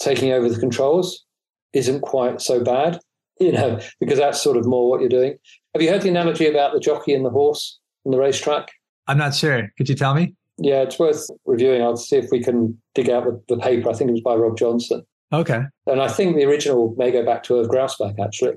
taking 0.00 0.32
over 0.32 0.48
the 0.48 0.58
controls 0.58 1.24
isn't 1.72 2.00
quite 2.00 2.40
so 2.40 2.62
bad, 2.62 3.00
you 3.40 3.52
know, 3.52 3.80
because 4.00 4.18
that's 4.18 4.40
sort 4.40 4.56
of 4.56 4.66
more 4.66 4.88
what 4.88 5.00
you're 5.00 5.08
doing. 5.08 5.36
Have 5.74 5.82
you 5.82 5.90
heard 5.90 6.02
the 6.02 6.08
analogy 6.08 6.46
about 6.46 6.72
the 6.72 6.80
jockey 6.80 7.12
and 7.12 7.24
the 7.24 7.30
horse 7.30 7.78
on 8.04 8.12
the 8.12 8.18
racetrack? 8.18 8.70
I'm 9.08 9.18
not 9.18 9.34
sure. 9.34 9.70
Could 9.76 9.88
you 9.88 9.94
tell 9.94 10.14
me? 10.14 10.34
Yeah, 10.58 10.82
it's 10.82 10.98
worth 10.98 11.26
reviewing. 11.44 11.82
I'll 11.82 11.96
see 11.96 12.16
if 12.16 12.30
we 12.30 12.42
can 12.42 12.80
dig 12.94 13.10
out 13.10 13.24
the, 13.24 13.54
the 13.54 13.60
paper. 13.60 13.90
I 13.90 13.92
think 13.92 14.08
it 14.08 14.14
was 14.14 14.22
by 14.22 14.34
Rob 14.34 14.56
Johnson. 14.56 15.02
Okay. 15.32 15.62
And 15.86 16.00
I 16.00 16.08
think 16.08 16.36
the 16.36 16.44
original 16.44 16.94
may 16.96 17.10
go 17.10 17.24
back 17.24 17.42
to 17.44 17.58
Irv 17.58 17.68
Grousbeck, 17.68 18.18
actually. 18.18 18.54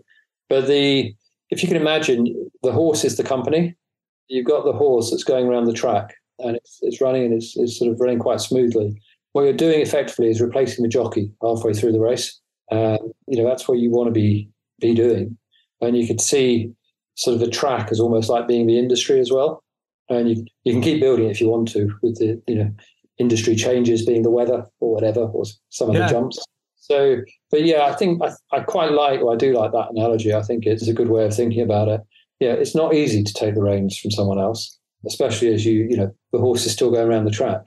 But 0.47 0.67
the 0.67 1.13
if 1.49 1.61
you 1.63 1.67
can 1.67 1.77
imagine, 1.77 2.49
the 2.63 2.71
horse 2.71 3.03
is 3.03 3.17
the 3.17 3.23
company. 3.23 3.75
You've 4.27 4.45
got 4.45 4.65
the 4.65 4.73
horse 4.73 5.09
that's 5.09 5.23
going 5.23 5.47
around 5.47 5.65
the 5.65 5.73
track 5.73 6.15
and 6.39 6.55
it's, 6.55 6.79
it's 6.81 7.01
running 7.01 7.25
and 7.25 7.33
it's, 7.33 7.57
it's 7.57 7.77
sort 7.77 7.91
of 7.91 7.99
running 7.99 8.19
quite 8.19 8.41
smoothly. 8.41 8.99
What 9.33 9.43
you're 9.43 9.53
doing 9.53 9.81
effectively 9.81 10.29
is 10.29 10.41
replacing 10.41 10.83
the 10.83 10.89
jockey 10.89 11.31
halfway 11.41 11.73
through 11.73 11.91
the 11.91 11.99
race. 11.99 12.39
Um, 12.71 12.99
you 13.27 13.41
know 13.41 13.47
that's 13.47 13.67
what 13.67 13.79
you 13.79 13.89
want 13.89 14.07
to 14.07 14.11
be 14.11 14.49
be 14.79 14.93
doing, 14.93 15.37
and 15.81 15.97
you 15.97 16.05
could 16.05 16.21
see 16.21 16.71
sort 17.15 17.33
of 17.33 17.39
the 17.39 17.49
track 17.49 17.91
as 17.91 17.99
almost 17.99 18.29
like 18.29 18.47
being 18.47 18.67
the 18.67 18.77
industry 18.77 19.19
as 19.19 19.31
well. 19.31 19.63
And 20.09 20.29
you 20.29 20.45
you 20.63 20.73
can 20.73 20.81
keep 20.81 20.99
building 20.99 21.27
it 21.27 21.31
if 21.31 21.41
you 21.41 21.49
want 21.49 21.67
to 21.69 21.89
with 22.01 22.17
the 22.17 22.41
you 22.47 22.55
know 22.55 22.71
industry 23.17 23.55
changes 23.55 24.05
being 24.05 24.23
the 24.23 24.31
weather 24.31 24.65
or 24.79 24.93
whatever 24.93 25.21
or 25.21 25.43
some 25.69 25.89
of 25.89 25.95
yeah. 25.95 26.07
the 26.07 26.13
jumps. 26.13 26.43
So, 26.77 27.17
but 27.51 27.63
yeah, 27.65 27.83
I 27.83 27.93
think 27.93 28.21
I, 28.23 28.31
I 28.51 28.61
quite 28.61 28.91
like 28.91 29.21
or 29.21 29.33
I 29.33 29.35
do 29.35 29.53
like 29.53 29.71
that 29.73 29.91
analogy. 29.91 30.33
I 30.33 30.41
think 30.41 30.65
it's 30.65 30.87
a 30.87 30.93
good 30.93 31.09
way 31.09 31.25
of 31.25 31.35
thinking 31.35 31.61
about 31.61 31.87
it. 31.87 32.01
Yeah, 32.39 32.53
it's 32.53 32.75
not 32.75 32.95
easy 32.95 33.23
to 33.23 33.33
take 33.33 33.53
the 33.53 33.61
reins 33.61 33.97
from 33.97 34.11
someone 34.11 34.39
else, 34.39 34.79
especially 35.05 35.53
as 35.53 35.65
you 35.65 35.87
you 35.89 35.97
know 35.97 36.11
the 36.31 36.39
horse 36.39 36.65
is 36.65 36.71
still 36.71 36.91
going 36.91 37.07
around 37.07 37.25
the 37.25 37.31
track. 37.31 37.61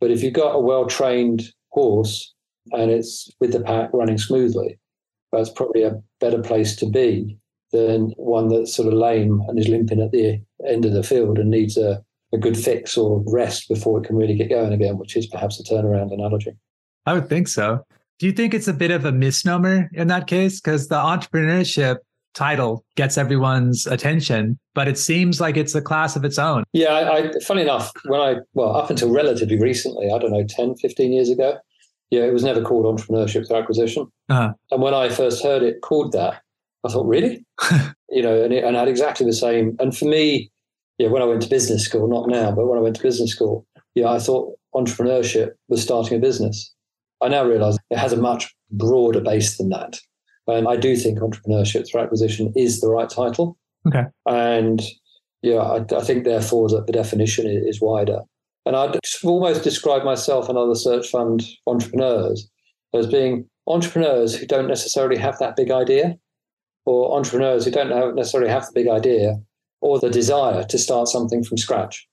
But 0.00 0.10
if 0.10 0.22
you've 0.22 0.32
got 0.32 0.54
a 0.54 0.60
well 0.60 0.86
trained 0.86 1.52
horse 1.70 2.32
and 2.70 2.90
it's 2.90 3.30
with 3.40 3.52
the 3.52 3.60
pack 3.60 3.90
running 3.92 4.18
smoothly, 4.18 4.78
that's 5.32 5.50
probably 5.50 5.82
a 5.82 6.00
better 6.20 6.40
place 6.40 6.76
to 6.76 6.86
be 6.86 7.36
than 7.72 8.12
one 8.16 8.48
that's 8.48 8.74
sort 8.74 8.88
of 8.88 8.94
lame 8.94 9.42
and 9.48 9.58
is 9.58 9.68
limping 9.68 10.00
at 10.00 10.12
the 10.12 10.40
end 10.68 10.84
of 10.84 10.92
the 10.92 11.02
field 11.02 11.38
and 11.38 11.50
needs 11.50 11.76
a, 11.76 12.02
a 12.32 12.38
good 12.38 12.56
fix 12.56 12.96
or 12.96 13.22
rest 13.26 13.68
before 13.68 14.00
it 14.00 14.06
can 14.06 14.16
really 14.16 14.34
get 14.34 14.50
going 14.50 14.72
again, 14.72 14.98
which 14.98 15.16
is 15.16 15.26
perhaps 15.26 15.60
a 15.60 15.64
turnaround 15.64 16.12
analogy. 16.12 16.52
I 17.06 17.14
would 17.14 17.28
think 17.28 17.48
so. 17.48 17.84
Do 18.18 18.26
you 18.26 18.32
think 18.32 18.54
it's 18.54 18.68
a 18.68 18.72
bit 18.72 18.90
of 18.90 19.04
a 19.04 19.12
misnomer 19.12 19.90
in 19.92 20.08
that 20.08 20.26
case? 20.26 20.60
Because 20.60 20.88
the 20.88 20.94
entrepreneurship 20.94 21.96
title 22.34 22.84
gets 22.96 23.18
everyone's 23.18 23.86
attention, 23.86 24.58
but 24.74 24.88
it 24.88 24.98
seems 24.98 25.40
like 25.40 25.56
it's 25.56 25.74
a 25.74 25.82
class 25.82 26.16
of 26.16 26.24
its 26.24 26.38
own. 26.38 26.64
Yeah, 26.72 26.88
I, 26.88 27.18
I 27.18 27.32
funny 27.44 27.62
enough, 27.62 27.90
when 28.04 28.20
I, 28.20 28.36
well, 28.54 28.76
up 28.76 28.90
until 28.90 29.10
relatively 29.10 29.58
recently, 29.58 30.10
I 30.12 30.18
don't 30.18 30.32
know, 30.32 30.44
10, 30.44 30.76
15 30.76 31.12
years 31.12 31.28
ago, 31.28 31.58
yeah, 32.12 32.22
it 32.22 32.32
was 32.32 32.44
never 32.44 32.62
called 32.62 32.84
entrepreneurship 32.84 33.48
through 33.48 33.56
acquisition. 33.56 34.06
Uh-huh. 34.28 34.52
And 34.70 34.82
when 34.82 34.94
I 34.94 35.08
first 35.08 35.42
heard 35.42 35.62
it 35.62 35.80
called 35.82 36.12
that, 36.12 36.42
I 36.84 36.88
thought, 36.88 37.06
really? 37.06 37.44
you 38.10 38.22
know, 38.22 38.44
and 38.44 38.52
it 38.52 38.62
and 38.62 38.76
had 38.76 38.86
exactly 38.86 39.26
the 39.26 39.32
same. 39.32 39.76
And 39.80 39.96
for 39.96 40.04
me, 40.04 40.51
yeah, 40.98 41.08
when 41.08 41.22
I 41.22 41.26
went 41.26 41.42
to 41.42 41.48
business 41.48 41.84
school, 41.84 42.08
not 42.08 42.28
now, 42.28 42.52
but 42.52 42.66
when 42.66 42.78
I 42.78 42.82
went 42.82 42.96
to 42.96 43.02
business 43.02 43.32
school, 43.32 43.66
yeah, 43.94 44.08
I 44.08 44.18
thought 44.18 44.54
entrepreneurship 44.74 45.50
was 45.68 45.82
starting 45.82 46.16
a 46.16 46.20
business. 46.20 46.72
I 47.20 47.28
now 47.28 47.44
realize 47.44 47.78
it 47.90 47.98
has 47.98 48.12
a 48.12 48.16
much 48.16 48.54
broader 48.70 49.20
base 49.20 49.56
than 49.56 49.68
that. 49.70 49.98
And 50.46 50.66
I 50.66 50.76
do 50.76 50.96
think 50.96 51.18
entrepreneurship 51.18 51.88
through 51.88 52.00
acquisition 52.00 52.52
is 52.56 52.80
the 52.80 52.88
right 52.88 53.08
title. 53.08 53.56
Okay. 53.86 54.04
And 54.26 54.82
yeah, 55.42 55.58
I, 55.58 55.84
I 55.96 56.02
think 56.02 56.24
therefore 56.24 56.68
that 56.70 56.86
the 56.86 56.92
definition 56.92 57.46
is 57.46 57.80
wider. 57.80 58.20
And 58.64 58.76
I'd 58.76 58.98
almost 59.24 59.64
describe 59.64 60.04
myself 60.04 60.48
and 60.48 60.56
other 60.56 60.74
search 60.74 61.08
fund 61.08 61.44
entrepreneurs 61.66 62.48
as 62.94 63.06
being 63.06 63.48
entrepreneurs 63.66 64.34
who 64.34 64.46
don't 64.46 64.68
necessarily 64.68 65.16
have 65.16 65.38
that 65.38 65.56
big 65.56 65.70
idea, 65.70 66.16
or 66.84 67.16
entrepreneurs 67.16 67.64
who 67.64 67.70
don't 67.70 68.14
necessarily 68.16 68.50
have 68.50 68.66
the 68.66 68.72
big 68.74 68.88
idea 68.88 69.36
or 69.82 69.98
the 69.98 70.08
desire 70.08 70.64
to 70.64 70.78
start 70.78 71.08
something 71.08 71.44
from 71.44 71.58
scratch. 71.58 72.08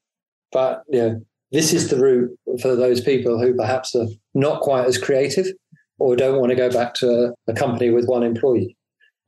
But 0.52 0.84
you 0.90 1.00
know, 1.00 1.22
this 1.52 1.72
is 1.72 1.90
the 1.90 1.98
route 1.98 2.38
for 2.62 2.76
those 2.76 3.00
people 3.00 3.40
who 3.40 3.56
perhaps 3.56 3.96
are 3.96 4.08
not 4.34 4.62
quite 4.62 4.86
as 4.86 4.98
creative 4.98 5.48
or 6.00 6.16
don't 6.16 6.40
want 6.40 6.50
to 6.50 6.56
go 6.56 6.70
back 6.70 6.94
to 6.96 7.34
a, 7.48 7.54
company 7.54 7.90
with 7.90 8.08
one 8.08 8.24
employee. 8.24 8.76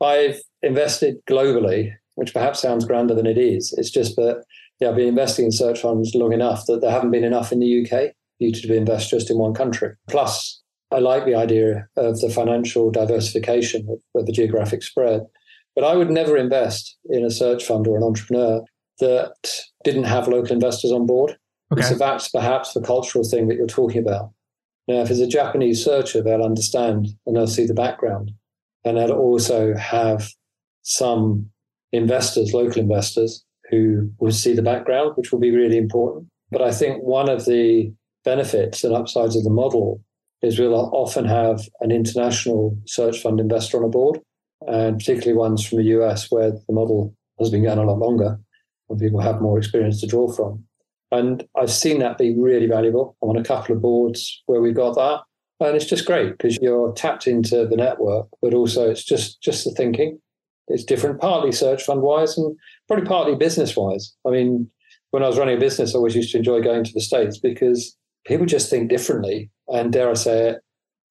I've 0.02 0.40
invested 0.62 1.18
globally, 1.30 1.92
which 2.16 2.34
perhaps 2.34 2.62
sounds 2.62 2.86
grander 2.86 3.14
than 3.14 3.28
it 3.28 3.38
is. 3.38 3.74
It's 3.78 3.92
just 3.92 4.16
that 4.16 4.44
yeah, 4.80 4.90
I've 4.90 4.96
been 4.96 5.08
investing 5.08 5.46
in 5.46 5.52
search 5.52 5.82
funds 5.82 6.16
long 6.16 6.34
enough 6.34 6.66
that 6.66 6.82
there 6.82 6.92
haven't 6.92 7.12
been 7.12 7.24
enough 7.24 7.52
in 7.52 7.60
the 7.60 7.82
UK 7.82 7.90
for 7.90 8.14
you 8.40 8.52
to 8.52 8.74
invest 8.74 9.12
just 9.12 9.30
in 9.30 9.38
one 9.38 9.54
country. 9.54 9.92
Plus, 10.10 10.62
I 10.92 11.00
like 11.00 11.26
the 11.26 11.36
idea 11.36 11.88
of 11.98 12.20
the 12.20 12.30
financial 12.30 12.90
diversification 12.90 14.00
of 14.16 14.26
the 14.26 14.32
geographic 14.32 14.82
spread. 14.82 15.22
But 15.76 15.86
I 15.86 15.96
would 15.96 16.10
never 16.10 16.36
invest 16.36 16.98
in 17.10 17.24
a 17.24 17.32
search 17.32 17.66
fund 17.66 17.88
or 17.88 17.98
an 17.98 18.04
entrepreneur 18.04 18.64
that 19.00 19.34
didn't 19.84 20.04
have 20.04 20.28
local 20.28 20.52
investors 20.52 20.92
on 20.92 21.06
board. 21.06 21.38
Okay. 21.72 21.82
So 21.82 21.96
that's 21.96 22.30
perhaps 22.30 22.74
the 22.74 22.82
cultural 22.82 23.24
thing 23.24 23.48
that 23.48 23.56
you're 23.56 23.68
talking 23.68 24.02
about. 24.02 24.32
Now, 24.88 25.02
if 25.02 25.10
it's 25.10 25.20
a 25.20 25.28
Japanese 25.28 25.84
searcher, 25.84 26.22
they'll 26.22 26.44
understand 26.44 27.08
and 27.26 27.36
they'll 27.36 27.48
see 27.48 27.66
the 27.66 27.74
background. 27.74 28.32
And 28.84 28.98
they'll 28.98 29.12
also 29.12 29.76
have 29.76 30.30
some 30.82 31.50
investors, 31.92 32.54
local 32.54 32.82
investors, 32.82 33.46
who 33.70 34.12
will 34.20 34.32
see 34.32 34.54
the 34.54 34.62
background, 34.62 35.14
which 35.16 35.32
will 35.32 35.40
be 35.40 35.52
really 35.52 35.78
important. 35.78 36.28
But 36.52 36.62
I 36.62 36.72
think 36.72 37.02
one 37.04 37.30
of 37.30 37.46
the 37.46 37.94
benefits 38.26 38.84
and 38.84 38.94
upsides 38.94 39.36
of 39.36 39.44
the 39.44 39.50
model 39.50 40.02
is 40.42 40.60
we'll 40.60 40.76
often 40.76 41.26
have 41.26 41.62
an 41.80 41.92
international 41.92 42.78
search 42.86 43.22
fund 43.22 43.40
investor 43.40 43.78
on 43.78 43.86
a 43.86 43.90
board, 43.90 44.20
and 44.68 45.00
particularly 45.00 45.38
ones 45.38 45.66
from 45.66 45.80
the 45.80 45.86
US 45.86 46.32
where 46.32 46.52
the 46.52 46.74
model 46.74 47.16
has 47.40 47.50
been 47.50 47.64
going 47.64 47.80
a 47.80 47.84
lot 47.84 48.00
longer 48.00 48.40
and 48.90 49.00
people 49.00 49.20
have 49.20 49.42
more 49.42 49.58
experience 49.58 50.00
to 50.02 50.08
draw 50.08 50.32
from. 50.32 50.64
And 51.12 51.46
I've 51.58 51.72
seen 51.72 52.00
that 52.00 52.18
be 52.18 52.38
really 52.38 52.68
valuable 52.68 53.18
I'm 53.22 53.30
on 53.30 53.38
a 53.38 53.44
couple 53.44 53.76
of 53.76 53.82
boards 53.82 54.42
where 54.46 54.62
we've 54.62 54.76
got 54.76 54.96
that. 54.96 55.22
And 55.60 55.76
it's 55.76 55.86
just 55.86 56.08
great 56.08 56.32
because 56.32 56.58
you're 56.58 56.92
tapped 56.94 57.28
into 57.28 57.68
the 57.68 57.76
network, 57.76 58.28
but 58.42 58.54
also 58.54 58.90
it's 58.90 59.04
just 59.04 59.42
just 59.42 59.64
the 59.64 59.72
thinking. 59.72 60.20
It's 60.68 60.84
different, 60.84 61.20
partly 61.20 61.52
search 61.52 61.84
fund 61.84 62.02
wise 62.02 62.38
and 62.38 62.56
probably 62.88 63.06
partly 63.06 63.36
business 63.36 63.76
wise. 63.76 64.16
I 64.26 64.32
mean, 64.32 64.70
when 65.12 65.24
I 65.24 65.28
was 65.28 65.38
running 65.38 65.58
a 65.58 65.60
business, 65.60 65.94
I 65.94 65.98
always 65.98 66.16
used 66.16 66.32
to 66.32 66.38
enjoy 66.38 66.62
going 66.62 66.84
to 66.84 66.94
the 66.94 67.02
States 67.02 67.38
because 67.38 67.96
people 68.26 68.46
just 68.46 68.70
think 68.70 68.90
differently 68.90 69.52
and 69.68 69.92
dare 69.92 70.10
I 70.10 70.14
say 70.14 70.50
it, 70.50 70.62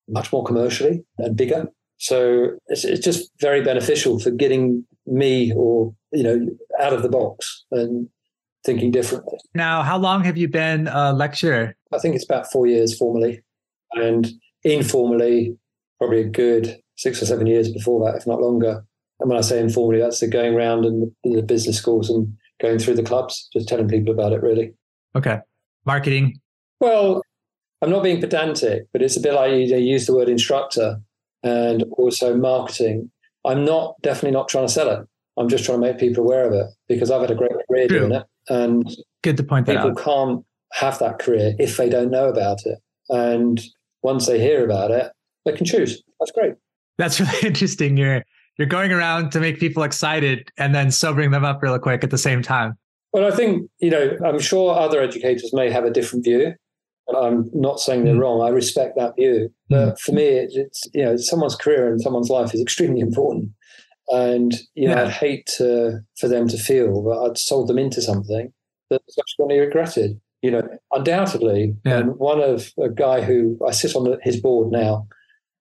much 0.08 0.32
more 0.32 0.44
commercially 0.44 1.04
and 1.18 1.36
bigger. 1.36 1.68
So 2.00 2.56
it's, 2.68 2.84
it's 2.84 3.04
just 3.04 3.30
very 3.40 3.62
beneficial 3.62 4.18
for 4.18 4.30
getting 4.30 4.84
me 5.06 5.52
or, 5.54 5.94
you 6.12 6.22
know, 6.22 6.46
out 6.80 6.94
of 6.94 7.02
the 7.02 7.10
box 7.10 7.66
and 7.70 8.08
thinking 8.64 8.90
differently. 8.90 9.38
Now, 9.54 9.82
how 9.82 9.98
long 9.98 10.24
have 10.24 10.38
you 10.38 10.48
been 10.48 10.88
a 10.88 11.12
lecturer? 11.12 11.76
I 11.92 11.98
think 11.98 12.14
it's 12.14 12.24
about 12.24 12.50
four 12.50 12.66
years 12.66 12.96
formally 12.96 13.42
and 13.92 14.30
informally, 14.64 15.54
probably 15.98 16.22
a 16.22 16.28
good 16.28 16.80
six 16.96 17.22
or 17.22 17.26
seven 17.26 17.46
years 17.46 17.70
before 17.70 18.04
that, 18.06 18.16
if 18.16 18.26
not 18.26 18.40
longer. 18.40 18.82
And 19.20 19.28
when 19.28 19.38
I 19.38 19.42
say 19.42 19.60
informally, 19.60 20.00
that's 20.00 20.20
the 20.20 20.26
going 20.26 20.54
around 20.54 20.86
and 20.86 21.12
the 21.22 21.42
business 21.42 21.76
schools 21.76 22.08
and 22.08 22.34
going 22.62 22.78
through 22.78 22.94
the 22.94 23.02
clubs, 23.02 23.46
just 23.52 23.68
telling 23.68 23.88
people 23.88 24.14
about 24.14 24.32
it, 24.32 24.42
really. 24.42 24.72
Okay. 25.14 25.38
Marketing? 25.84 26.40
Well, 26.80 27.20
I'm 27.82 27.90
not 27.90 28.02
being 28.02 28.20
pedantic, 28.22 28.86
but 28.92 29.02
it's 29.02 29.18
a 29.18 29.20
bit 29.20 29.34
like 29.34 29.52
you 29.52 29.76
use 29.76 30.06
the 30.06 30.14
word 30.14 30.30
instructor 30.30 30.98
and 31.42 31.84
also 31.92 32.36
marketing. 32.36 33.10
I'm 33.44 33.64
not 33.64 33.94
definitely 34.02 34.32
not 34.32 34.48
trying 34.48 34.66
to 34.66 34.72
sell 34.72 34.90
it. 34.90 35.06
I'm 35.36 35.48
just 35.48 35.64
trying 35.64 35.80
to 35.80 35.86
make 35.86 35.98
people 35.98 36.24
aware 36.24 36.46
of 36.46 36.52
it 36.52 36.66
because 36.88 37.10
I've 37.10 37.22
had 37.22 37.30
a 37.30 37.34
great 37.34 37.52
career 37.68 37.88
True. 37.88 37.98
doing 38.00 38.12
it. 38.12 38.24
And 38.48 38.88
good 39.22 39.36
to 39.36 39.42
point 39.42 39.66
that 39.66 39.76
out. 39.76 39.88
people 39.88 40.02
can't 40.02 40.44
have 40.72 40.98
that 40.98 41.18
career 41.18 41.54
if 41.58 41.76
they 41.76 41.88
don't 41.88 42.10
know 42.10 42.28
about 42.28 42.66
it. 42.66 42.78
And 43.08 43.60
once 44.02 44.26
they 44.26 44.38
hear 44.38 44.64
about 44.64 44.90
it, 44.90 45.10
they 45.44 45.52
can 45.52 45.66
choose. 45.66 46.02
That's 46.18 46.32
great. 46.32 46.54
That's 46.98 47.20
really 47.20 47.46
interesting. 47.46 47.96
You're 47.96 48.24
you're 48.58 48.68
going 48.68 48.92
around 48.92 49.32
to 49.32 49.40
make 49.40 49.58
people 49.58 49.82
excited 49.82 50.50
and 50.58 50.74
then 50.74 50.90
sobering 50.90 51.30
them 51.30 51.44
up 51.44 51.62
real 51.62 51.78
quick 51.78 52.04
at 52.04 52.10
the 52.10 52.18
same 52.18 52.42
time. 52.42 52.76
Well, 53.12 53.32
I 53.32 53.34
think, 53.34 53.70
you 53.80 53.90
know, 53.90 54.16
I'm 54.24 54.38
sure 54.38 54.76
other 54.76 55.00
educators 55.00 55.52
may 55.54 55.70
have 55.70 55.84
a 55.84 55.90
different 55.90 56.24
view. 56.24 56.54
I'm 57.16 57.50
not 57.52 57.80
saying 57.80 58.04
they're 58.04 58.14
mm. 58.14 58.20
wrong. 58.20 58.42
I 58.42 58.50
respect 58.50 58.96
that 58.96 59.16
view. 59.16 59.52
But 59.68 59.94
mm. 59.94 59.98
for 60.00 60.12
me, 60.12 60.24
it's, 60.24 60.82
you 60.94 61.04
know, 61.04 61.16
someone's 61.16 61.56
career 61.56 61.90
and 61.90 62.00
someone's 62.00 62.30
life 62.30 62.54
is 62.54 62.60
extremely 62.60 63.00
important. 63.00 63.50
And, 64.08 64.54
you 64.74 64.88
know, 64.88 64.96
yeah. 64.96 65.04
I'd 65.04 65.10
hate 65.10 65.46
to, 65.58 66.00
for 66.18 66.28
them 66.28 66.48
to 66.48 66.58
feel 66.58 67.02
that 67.04 67.30
I'd 67.30 67.38
sold 67.38 67.68
them 67.68 67.78
into 67.78 68.02
something 68.02 68.52
that 68.90 69.02
subsequently 69.08 69.58
regretted. 69.58 70.20
You 70.42 70.50
know, 70.52 70.62
undoubtedly. 70.92 71.76
Yeah. 71.84 71.98
And 71.98 72.16
one 72.18 72.40
of 72.40 72.72
a 72.82 72.88
guy 72.88 73.20
who 73.20 73.58
I 73.66 73.72
sit 73.72 73.94
on 73.94 74.18
his 74.22 74.40
board 74.40 74.72
now, 74.72 75.06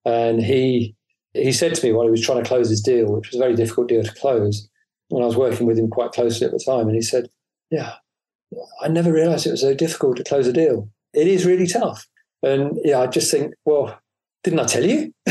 and 0.06 0.42
he 0.42 0.96
he 1.34 1.52
said 1.52 1.74
to 1.74 1.86
me 1.86 1.92
while 1.92 2.06
he 2.06 2.10
was 2.10 2.24
trying 2.24 2.42
to 2.42 2.48
close 2.48 2.70
his 2.70 2.80
deal, 2.80 3.12
which 3.12 3.28
was 3.28 3.36
a 3.36 3.44
very 3.44 3.54
difficult 3.54 3.88
deal 3.88 4.02
to 4.02 4.14
close, 4.14 4.68
and 5.10 5.22
I 5.22 5.26
was 5.26 5.36
working 5.36 5.66
with 5.66 5.78
him 5.78 5.90
quite 5.90 6.12
closely 6.12 6.46
at 6.46 6.52
the 6.52 6.64
time, 6.64 6.86
and 6.86 6.96
he 6.96 7.02
said, 7.02 7.28
"Yeah, 7.70 7.96
I 8.80 8.88
never 8.88 9.12
realised 9.12 9.46
it 9.46 9.50
was 9.50 9.60
so 9.60 9.74
difficult 9.74 10.16
to 10.16 10.24
close 10.24 10.46
a 10.46 10.52
deal." 10.52 10.88
It 11.14 11.26
is 11.26 11.46
really 11.46 11.66
tough. 11.66 12.06
And 12.42 12.78
yeah, 12.84 13.00
I 13.00 13.06
just 13.06 13.30
think, 13.30 13.54
well, 13.64 13.98
didn't 14.42 14.60
I 14.60 14.64
tell 14.64 14.84
you? 14.84 15.12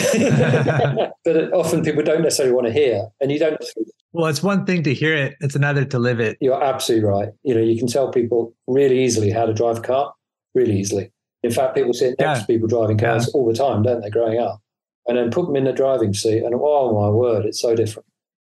but 1.25 1.53
often 1.53 1.83
people 1.83 2.03
don't 2.03 2.21
necessarily 2.21 2.53
want 2.53 2.67
to 2.67 2.73
hear, 2.73 3.07
and 3.19 3.31
you 3.31 3.39
don't. 3.39 3.57
Well, 4.11 4.27
it's 4.27 4.43
one 4.43 4.65
thing 4.65 4.83
to 4.83 4.93
hear 4.93 5.15
it; 5.15 5.35
it's 5.39 5.55
another 5.55 5.85
to 5.85 5.99
live 5.99 6.19
it. 6.19 6.37
You're 6.39 6.61
absolutely 6.61 7.07
right. 7.07 7.29
You 7.43 7.55
know, 7.55 7.61
you 7.61 7.77
can 7.77 7.87
tell 7.87 8.11
people 8.11 8.53
really 8.67 9.03
easily 9.03 9.31
how 9.31 9.45
to 9.45 9.53
drive 9.53 9.79
a 9.79 9.81
car, 9.81 10.13
really 10.53 10.79
easily. 10.79 11.11
In 11.41 11.51
fact, 11.51 11.75
people 11.75 11.93
sit 11.93 12.19
next 12.19 12.21
yeah. 12.21 12.41
to 12.41 12.45
people 12.45 12.67
driving 12.67 12.97
cars 12.97 13.27
yeah. 13.27 13.39
all 13.39 13.47
the 13.47 13.57
time, 13.57 13.81
don't 13.81 14.01
they? 14.01 14.09
Growing 14.09 14.39
up, 14.39 14.61
and 15.07 15.17
then 15.17 15.31
put 15.31 15.47
them 15.47 15.55
in 15.55 15.63
the 15.63 15.73
driving 15.73 16.13
seat, 16.13 16.43
and 16.43 16.53
oh 16.55 16.99
my 16.99 17.09
word, 17.09 17.45
it's 17.45 17.61
so 17.61 17.75
different. 17.75 18.05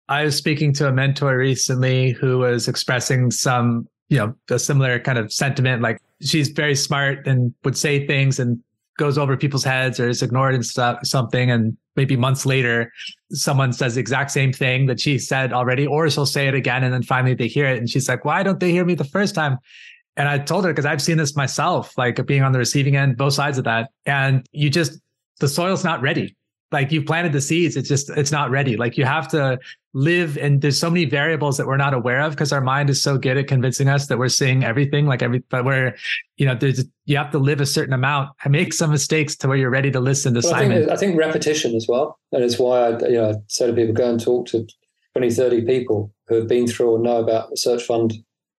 I 0.09 0.25
was 0.25 0.35
speaking 0.35 0.73
to 0.73 0.87
a 0.87 0.91
mentor 0.91 1.37
recently 1.37 2.11
who 2.11 2.39
was 2.39 2.67
expressing 2.67 3.31
some, 3.31 3.87
you 4.09 4.17
know, 4.17 4.35
a 4.49 4.59
similar 4.59 4.99
kind 4.99 5.17
of 5.17 5.31
sentiment, 5.31 5.81
like 5.81 6.01
she's 6.21 6.49
very 6.49 6.75
smart 6.75 7.27
and 7.27 7.53
would 7.63 7.77
say 7.77 8.05
things 8.07 8.39
and 8.39 8.59
goes 8.97 9.17
over 9.17 9.35
people's 9.37 9.63
heads 9.63 9.99
or 9.99 10.09
is 10.09 10.21
ignored 10.21 10.53
and 10.53 10.65
stuff 10.65 10.99
something 11.03 11.49
and 11.49 11.75
maybe 11.95 12.15
months 12.15 12.45
later 12.45 12.91
someone 13.31 13.73
says 13.73 13.95
the 13.95 13.99
exact 14.01 14.31
same 14.31 14.53
thing 14.53 14.85
that 14.85 14.99
she 14.99 15.17
said 15.17 15.53
already 15.53 15.87
or 15.87 16.09
she'll 16.09 16.25
say 16.25 16.47
it 16.47 16.53
again 16.53 16.83
and 16.83 16.93
then 16.93 17.03
finally 17.03 17.33
they 17.33 17.47
hear 17.47 17.65
it 17.65 17.77
and 17.77 17.89
she's 17.89 18.07
like 18.07 18.23
why 18.25 18.43
don't 18.43 18.59
they 18.59 18.71
hear 18.71 18.85
me 18.85 18.93
the 18.93 19.03
first 19.03 19.33
time 19.33 19.57
And 20.17 20.27
I 20.27 20.39
told 20.39 20.65
her 20.65 20.71
because 20.71 20.85
I've 20.85 21.01
seen 21.01 21.17
this 21.17 21.35
myself, 21.35 21.97
like 21.97 22.23
being 22.25 22.43
on 22.43 22.51
the 22.51 22.59
receiving 22.59 22.95
end, 22.97 23.17
both 23.17 23.33
sides 23.33 23.57
of 23.57 23.63
that. 23.63 23.89
And 24.05 24.45
you 24.51 24.69
just, 24.69 24.99
the 25.39 25.47
soil's 25.47 25.83
not 25.83 26.01
ready. 26.01 26.35
Like 26.71 26.91
you've 26.91 27.05
planted 27.05 27.33
the 27.33 27.41
seeds, 27.41 27.75
it's 27.75 27.89
just, 27.89 28.09
it's 28.11 28.31
not 28.31 28.49
ready. 28.49 28.77
Like 28.77 28.97
you 28.97 29.05
have 29.05 29.27
to 29.29 29.59
live 29.93 30.37
and 30.37 30.61
there's 30.61 30.79
so 30.79 30.89
many 30.89 31.05
variables 31.05 31.57
that 31.57 31.67
we're 31.67 31.75
not 31.75 31.93
aware 31.93 32.21
of 32.21 32.31
because 32.31 32.53
our 32.53 32.61
mind 32.61 32.89
is 32.89 33.01
so 33.01 33.17
good 33.17 33.37
at 33.37 33.47
convincing 33.47 33.89
us 33.89 34.07
that 34.07 34.17
we're 34.17 34.29
seeing 34.29 34.63
everything 34.63 35.05
like 35.05 35.21
every 35.21 35.39
but 35.49 35.65
we're 35.65 35.93
you 36.37 36.45
know 36.45 36.55
there's 36.55 36.85
you 37.03 37.17
have 37.17 37.29
to 37.29 37.37
live 37.37 37.59
a 37.59 37.65
certain 37.65 37.93
amount 37.93 38.29
and 38.45 38.53
make 38.53 38.71
some 38.71 38.89
mistakes 38.89 39.35
to 39.35 39.49
where 39.49 39.57
you're 39.57 39.69
ready 39.69 39.91
to 39.91 39.99
listen 39.99 40.33
to 40.33 40.39
well, 40.41 40.53
Simon. 40.53 40.71
I 40.71 40.79
think, 40.79 40.91
I 40.91 40.95
think 40.95 41.19
repetition 41.19 41.75
as 41.75 41.87
well. 41.89 42.17
And 42.31 42.41
it's 42.41 42.57
why 42.57 42.87
I 42.87 42.99
you 43.07 43.15
know 43.15 43.29
I 43.31 43.33
say 43.47 43.67
to 43.67 43.73
people 43.73 43.93
go 43.93 44.09
and 44.09 44.19
talk 44.19 44.47
to 44.47 44.65
20, 45.15 45.29
30 45.29 45.65
people 45.65 46.13
who 46.27 46.35
have 46.35 46.47
been 46.47 46.67
through 46.67 46.91
or 46.91 46.99
know 46.99 47.17
about 47.17 47.49
the 47.49 47.57
search 47.57 47.83
fund 47.83 48.13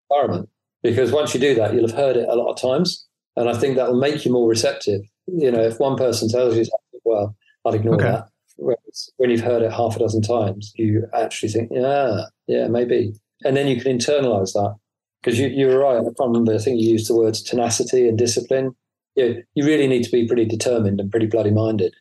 environment. 0.10 0.50
Because 0.84 1.12
once 1.12 1.34
you 1.34 1.40
do 1.40 1.56
that, 1.56 1.74
you'll 1.74 1.88
have 1.88 1.96
heard 1.96 2.18
it 2.18 2.28
a 2.28 2.36
lot 2.36 2.52
of 2.52 2.60
times. 2.60 3.06
And 3.38 3.48
I 3.48 3.54
think 3.54 3.78
that 3.78 3.90
will 3.90 4.00
make 4.00 4.26
you 4.26 4.34
more 4.34 4.50
receptive. 4.50 5.02
You 5.28 5.52
know, 5.52 5.62
if 5.62 5.80
one 5.80 5.96
person 5.96 6.28
tells 6.28 6.58
you 6.58 6.66
well, 7.06 7.36
I'll 7.66 7.74
ignore 7.74 7.96
okay. 7.96 8.06
that. 8.06 8.28
Whereas 8.58 9.12
when 9.18 9.30
you've 9.30 9.42
heard 9.42 9.64
it 9.64 9.72
half 9.72 9.96
a 9.96 10.00
dozen 10.00 10.22
times, 10.22 10.74
you 10.76 11.08
actually 11.14 11.50
think, 11.50 11.70
yeah, 11.72 12.26
yeah, 12.48 12.68
maybe. 12.68 13.14
And 13.44 13.58
then 13.58 13.68
you 13.68 13.82
can 13.82 13.98
internalize 13.98 14.54
that. 14.54 14.76
Because 15.22 15.40
you, 15.40 15.48
you 15.48 15.68
were 15.68 15.80
right. 15.80 15.98
I 15.98 16.04
can't 16.04 16.16
remember. 16.20 16.54
I 16.54 16.58
think 16.58 16.80
you 16.80 16.90
used 16.90 17.10
the 17.10 17.16
words 17.16 17.44
tenacity 17.44 18.08
and 18.08 18.18
discipline. 18.18 18.76
Yeah, 19.16 19.34
you 19.54 19.66
really 19.66 19.88
need 19.88 20.04
to 20.04 20.12
be 20.12 20.28
pretty 20.28 20.46
determined 20.46 21.00
and 21.00 21.12
pretty 21.12 21.28
bloody 21.28 21.52
minded 21.52 21.94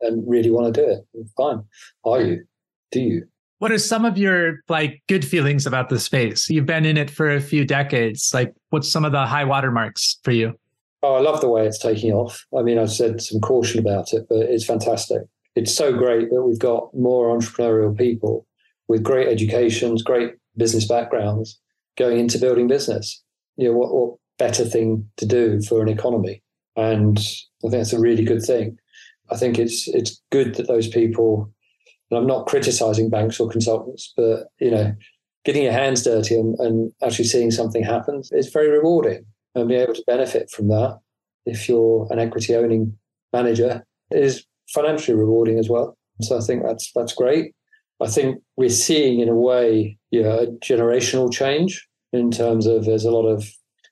and 0.00 0.22
really 0.28 0.50
want 0.50 0.72
to 0.72 0.80
do 0.80 0.88
it. 0.88 1.28
Fine. 1.36 1.64
Are 2.04 2.20
you? 2.20 2.44
Do 2.92 3.00
you? 3.00 3.26
What 3.58 3.72
are 3.72 3.78
some 3.78 4.04
of 4.04 4.16
your 4.16 4.60
like 4.68 5.02
good 5.08 5.24
feelings 5.24 5.66
about 5.66 5.88
the 5.88 5.98
space? 5.98 6.48
You've 6.48 6.66
been 6.66 6.84
in 6.84 6.96
it 6.96 7.10
for 7.10 7.28
a 7.28 7.40
few 7.40 7.64
decades. 7.64 8.30
Like, 8.32 8.54
what's 8.70 8.90
some 8.90 9.04
of 9.04 9.10
the 9.10 9.26
high 9.26 9.44
watermarks 9.44 10.18
for 10.22 10.30
you? 10.30 10.54
Oh, 11.02 11.14
I 11.14 11.20
love 11.20 11.40
the 11.40 11.48
way 11.48 11.66
it's 11.66 11.78
taking 11.78 12.12
off. 12.12 12.44
I 12.56 12.62
mean, 12.62 12.78
I've 12.78 12.90
said 12.90 13.20
some 13.20 13.40
caution 13.40 13.78
about 13.78 14.12
it, 14.12 14.26
but 14.28 14.38
it's 14.38 14.66
fantastic. 14.66 15.22
It's 15.54 15.74
so 15.74 15.92
great 15.92 16.30
that 16.30 16.42
we've 16.42 16.58
got 16.58 16.92
more 16.94 17.36
entrepreneurial 17.36 17.96
people 17.96 18.46
with 18.88 19.02
great 19.02 19.28
educations, 19.28 20.02
great 20.02 20.34
business 20.56 20.86
backgrounds 20.86 21.58
going 21.96 22.18
into 22.18 22.38
building 22.38 22.66
business. 22.66 23.22
You 23.56 23.68
know, 23.68 23.78
what, 23.78 23.92
what 23.92 24.18
better 24.38 24.64
thing 24.64 25.08
to 25.18 25.26
do 25.26 25.60
for 25.62 25.82
an 25.82 25.88
economy? 25.88 26.42
And 26.76 27.18
I 27.18 27.62
think 27.62 27.72
that's 27.72 27.92
a 27.92 28.00
really 28.00 28.24
good 28.24 28.42
thing. 28.42 28.78
I 29.30 29.36
think 29.36 29.58
it's 29.58 29.88
it's 29.88 30.22
good 30.30 30.54
that 30.54 30.68
those 30.68 30.88
people 30.88 31.52
and 32.10 32.18
I'm 32.18 32.26
not 32.26 32.46
criticizing 32.46 33.10
banks 33.10 33.38
or 33.38 33.48
consultants, 33.48 34.12
but 34.16 34.46
you 34.58 34.70
know, 34.70 34.94
getting 35.44 35.64
your 35.64 35.72
hands 35.72 36.02
dirty 36.02 36.34
and, 36.34 36.58
and 36.60 36.92
actually 37.02 37.26
seeing 37.26 37.50
something 37.50 37.82
happen 37.82 38.22
is 38.30 38.48
very 38.50 38.70
rewarding 38.70 39.24
and 39.58 39.68
being 39.68 39.80
able 39.80 39.94
to 39.94 40.04
benefit 40.06 40.50
from 40.50 40.68
that 40.68 40.98
if 41.46 41.68
you're 41.68 42.06
an 42.10 42.18
equity 42.18 42.54
owning 42.54 42.96
manager 43.32 43.84
is 44.10 44.44
financially 44.68 45.16
rewarding 45.16 45.58
as 45.58 45.68
well. 45.68 45.96
So 46.20 46.36
I 46.36 46.40
think 46.40 46.62
that's 46.64 46.90
that's 46.94 47.14
great. 47.14 47.54
I 48.00 48.08
think 48.08 48.42
we're 48.56 48.68
seeing 48.68 49.20
in 49.20 49.28
a 49.28 49.34
way, 49.34 49.98
you 50.10 50.22
know, 50.22 50.38
a 50.38 50.46
generational 50.46 51.32
change 51.32 51.86
in 52.12 52.30
terms 52.30 52.66
of 52.66 52.84
there's 52.84 53.04
a 53.04 53.10
lot 53.10 53.26
of 53.26 53.48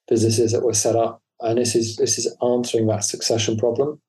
businesses 0.08 0.52
that 0.52 0.62
were 0.62 0.74
set 0.74 0.96
up 0.96 1.20
and 1.40 1.58
this 1.58 1.74
is 1.74 1.96
this 1.96 2.18
is 2.18 2.34
answering 2.42 2.86
that 2.86 3.04
succession 3.04 3.56
problem. 3.56 4.00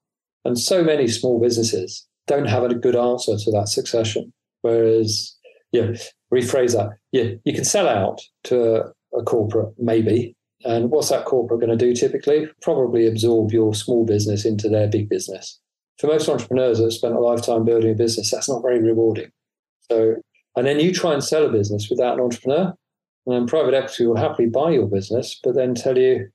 And 0.45 0.57
so 0.57 0.83
many 0.83 1.07
small 1.07 1.41
businesses 1.41 2.07
don't 2.25 2.47
have 2.47 2.63
a 2.63 2.73
good 2.73 2.95
answer 2.95 3.37
to 3.37 3.51
that 3.51 3.67
succession. 3.67 4.31
Whereas, 4.61 5.35
yeah, 5.71 5.91
rephrase 6.33 6.73
that. 6.73 6.91
Yeah, 7.11 7.31
you 7.43 7.53
can 7.53 7.65
sell 7.65 7.87
out 7.87 8.21
to 8.45 8.75
a, 8.75 9.17
a 9.17 9.23
corporate, 9.23 9.73
maybe. 9.77 10.35
And 10.67 10.91
what's 10.91 11.07
that 11.09 11.23
corporate 11.23 11.61
going 11.61 11.77
to 11.77 11.77
do 11.77 11.95
typically? 11.95 12.49
Probably 12.61 13.07
absorb 13.07 13.53
your 13.53 13.73
small 13.73 14.05
business 14.05 14.43
into 14.43 14.67
their 14.67 14.87
big 14.87 15.07
business. 15.07 15.61
For 15.97 16.07
most 16.07 16.27
entrepreneurs 16.27 16.77
that 16.77 16.83
have 16.83 16.93
spent 16.93 17.15
a 17.15 17.19
lifetime 17.19 17.63
building 17.63 17.91
a 17.91 17.95
business, 17.95 18.31
that's 18.31 18.49
not 18.49 18.61
very 18.61 18.81
rewarding. 18.81 19.31
So, 19.89 20.15
and 20.57 20.67
then 20.67 20.81
you 20.81 20.93
try 20.93 21.13
and 21.13 21.23
sell 21.23 21.45
a 21.45 21.51
business 21.51 21.89
without 21.89 22.15
an 22.15 22.23
entrepreneur, 22.25 22.73
and 23.25 23.35
then 23.35 23.47
private 23.47 23.73
equity 23.73 24.05
will 24.05 24.17
happily 24.17 24.49
buy 24.49 24.71
your 24.71 24.87
business, 24.87 25.39
but 25.41 25.55
then 25.55 25.73
tell 25.73 25.97
you, 25.97 26.27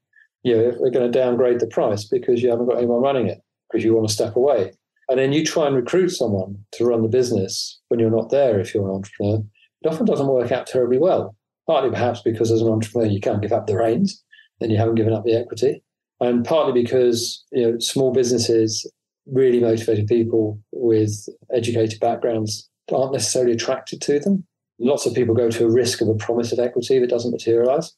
you 0.45 0.57
know, 0.57 0.77
we're 0.81 0.91
going 0.91 1.13
to 1.13 1.19
downgrade 1.19 1.61
the 1.61 1.67
price 1.67 2.05
because 2.05 2.43
you 2.43 2.49
haven't 2.49 2.67
got 2.67 2.79
anyone 2.79 3.03
running 3.03 3.29
it 3.29 3.43
because 3.71 3.85
you 3.85 3.95
want 3.95 4.09
to 4.09 4.15
step 4.15 4.35
away. 4.35 4.73
And 5.11 5.19
then 5.19 5.35
you 5.35 5.45
try 5.45 5.67
and 5.67 5.77
recruit 5.77 6.09
someone 6.09 6.65
to 6.73 6.87
run 6.87 7.03
the 7.03 7.09
business 7.09 7.81
when 7.89 8.01
you're 8.01 8.11
not 8.11 8.31
there, 8.31 8.59
if 8.59 8.73
you're 8.75 8.89
an 8.89 8.95
entrepreneur. 8.95 9.45
It 9.83 9.89
often 9.89 10.07
doesn't 10.07 10.27
work 10.27 10.51
out 10.51 10.67
terribly 10.67 10.99
well, 10.99 11.37
partly 11.67 11.91
perhaps 11.91 12.21
because 12.23 12.51
as 12.51 12.61
an 12.61 12.69
entrepreneur, 12.69 13.07
you 13.07 13.21
can't 13.21 13.43
give 13.43 13.53
up 13.53 13.67
the 13.67 13.77
reins 13.77 14.23
then 14.63 14.71
you 14.71 14.79
haven't 14.79 14.95
given 14.95 15.13
up 15.13 15.25
the 15.25 15.35
equity. 15.35 15.83
And 16.21 16.45
partly 16.45 16.81
because 16.81 17.45
you 17.51 17.63
know 17.63 17.79
small 17.81 18.13
businesses, 18.13 18.89
really 19.27 19.61
motivated 19.61 20.07
people 20.07 20.59
with 20.73 21.29
educated 21.53 22.01
backgrounds 22.01 22.69
aren't 22.93 23.13
necessarily 23.13 23.53
attracted 23.53 24.01
to 24.03 24.21
them. 24.21 24.47
Lots 24.79 25.07
of 25.07 25.15
people 25.15 25.35
go 25.35 25.51
to 25.51 25.67
a 25.67 25.71
risk 25.71 26.01
of 26.01 26.09
a 26.09 26.15
promise 26.15 26.53
of 26.53 26.59
equity 26.59 26.99
that 26.99 27.11
doesn't 27.11 27.31
materialize. 27.31 27.93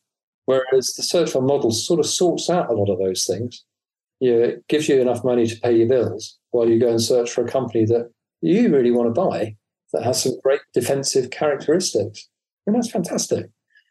Whereas 0.47 0.93
the 0.95 1.03
search 1.03 1.31
fund 1.31 1.47
model 1.47 1.71
sort 1.71 2.01
of 2.01 2.07
sorts 2.07 2.51
out 2.51 2.71
a 2.71 2.75
lot 2.75 2.91
of 2.91 2.99
those 2.99 3.25
things. 3.25 3.65
You 4.21 4.33
know, 4.33 4.43
it 4.45 4.69
gives 4.69 4.89
you 4.89 5.01
enough 5.01 5.25
money 5.25 5.47
to 5.47 5.61
pay 5.61 5.77
your 5.77 5.89
bills, 5.89 6.39
while 6.51 6.69
you 6.69 6.79
go 6.79 6.91
and 6.91 7.03
search 7.03 7.31
for 7.31 7.45
a 7.45 7.51
company 7.51 7.85
that 7.87 8.11
you 8.41 8.69
really 8.69 8.91
want 8.91 9.15
to 9.15 9.21
buy 9.21 9.57
that 9.93 10.05
has 10.05 10.23
some 10.23 10.33
great 10.43 10.61
defensive 10.73 11.31
characteristics. 11.31 12.29
And 12.67 12.75
that's 12.75 12.91
fantastic. 12.91 13.51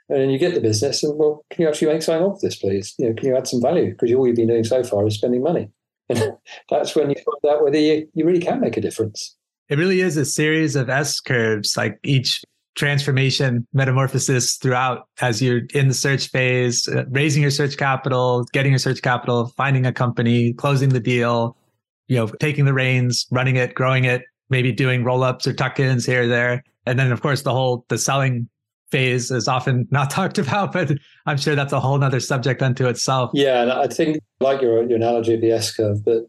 And 0.09 0.19
then 0.19 0.29
you 0.29 0.37
get 0.37 0.53
the 0.53 0.61
business 0.61 1.03
and, 1.03 1.17
well, 1.17 1.45
can 1.49 1.63
you 1.63 1.69
actually 1.69 1.93
make 1.93 2.01
something 2.01 2.25
of 2.25 2.39
this, 2.41 2.57
please? 2.57 2.93
You 2.97 3.09
know, 3.09 3.15
can 3.15 3.27
you 3.27 3.37
add 3.37 3.47
some 3.47 3.61
value? 3.61 3.91
Because 3.91 4.13
all 4.13 4.27
you've 4.27 4.35
been 4.35 4.47
doing 4.47 4.63
so 4.63 4.83
far 4.83 5.07
is 5.07 5.15
spending 5.15 5.43
money. 5.43 5.69
And 6.09 6.33
that's 6.69 6.95
when 6.95 7.09
you 7.09 7.15
find 7.15 7.55
out 7.55 7.63
whether 7.63 7.79
you, 7.79 8.07
you 8.13 8.25
really 8.25 8.41
can 8.41 8.59
make 8.59 8.75
a 8.75 8.81
difference. 8.81 9.37
It 9.69 9.77
really 9.77 10.01
is 10.01 10.17
a 10.17 10.25
series 10.25 10.75
of 10.75 10.89
S 10.89 11.21
curves, 11.21 11.77
like 11.77 11.97
each 12.03 12.43
transformation 12.75 13.65
metamorphosis 13.73 14.57
throughout 14.57 15.07
as 15.21 15.41
you're 15.41 15.61
in 15.73 15.87
the 15.87 15.93
search 15.93 16.29
phase, 16.29 16.87
uh, 16.87 17.05
raising 17.09 17.41
your 17.41 17.51
search 17.51 17.77
capital, 17.77 18.45
getting 18.51 18.71
your 18.73 18.79
search 18.79 19.01
capital, 19.01 19.47
finding 19.55 19.85
a 19.85 19.93
company, 19.93 20.53
closing 20.53 20.89
the 20.89 20.99
deal, 20.99 21.55
you 22.07 22.17
know, 22.17 22.27
taking 22.27 22.65
the 22.65 22.73
reins, 22.73 23.25
running 23.31 23.55
it, 23.55 23.73
growing 23.73 24.05
it, 24.05 24.23
maybe 24.49 24.71
doing 24.71 25.03
roll 25.03 25.23
ups 25.23 25.47
or 25.47 25.53
tuck 25.53 25.79
ins 25.79 26.05
here 26.05 26.23
or 26.23 26.27
there. 26.27 26.63
And 26.85 26.99
then, 26.99 27.11
of 27.11 27.21
course, 27.21 27.43
the 27.43 27.53
whole 27.53 27.85
the 27.87 27.97
selling 27.97 28.49
phase 28.93 29.31
is 29.31 29.47
often 29.47 29.87
not 29.91 30.09
talked 30.19 30.37
about, 30.37 30.71
but 30.71 30.91
I'm 31.25 31.37
sure 31.37 31.55
that's 31.55 31.73
a 31.73 31.79
whole 31.79 32.01
other 32.03 32.19
subject 32.19 32.61
unto 32.61 32.87
itself. 32.87 33.31
Yeah, 33.33 33.61
and 33.63 33.71
I 33.71 33.87
think 33.87 34.19
like 34.39 34.61
your 34.61 34.83
your 34.83 34.97
analogy 34.97 35.33
of 35.33 35.41
the 35.41 35.51
S 35.51 35.75
curve, 35.75 36.05
but 36.05 36.23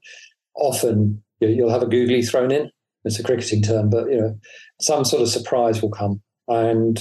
often 0.57 1.23
you'll 1.41 1.71
have 1.71 1.83
a 1.83 1.87
googly 1.87 2.23
thrown 2.23 2.51
in. 2.51 2.71
It's 3.05 3.19
a 3.19 3.23
cricketing 3.23 3.63
term, 3.63 3.91
but 3.91 4.11
you 4.11 4.19
know, 4.19 4.39
some 4.81 5.05
sort 5.05 5.23
of 5.23 5.29
surprise 5.29 5.83
will 5.83 5.91
come, 5.91 6.23
and 6.49 6.99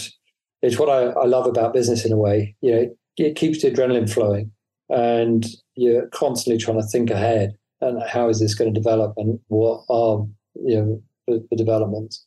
it's 0.62 0.78
what 0.78 0.90
I, 0.90 1.22
I 1.22 1.26
love 1.26 1.48
about 1.48 1.74
business 1.74 2.06
in 2.06 2.12
a 2.12 2.18
way. 2.18 2.56
You 2.62 2.72
know, 2.76 2.96
it 3.18 3.36
keeps 3.38 3.62
the 3.62 3.72
adrenaline 3.72 4.12
flowing, 4.12 4.52
and 4.90 5.46
you're 5.76 6.08
constantly 6.10 6.62
trying 6.62 6.82
to 6.82 6.88
think 6.88 7.10
ahead 7.10 7.54
and 7.82 8.02
how 8.04 8.30
is 8.30 8.40
this 8.40 8.56
going 8.56 8.74
to 8.74 8.80
develop 8.80 9.14
and 9.18 9.40
what 9.48 9.84
are 9.90 10.26
you 10.56 10.76
know 10.78 11.02
the, 11.28 11.46
the 11.50 11.56
developments 11.56 12.26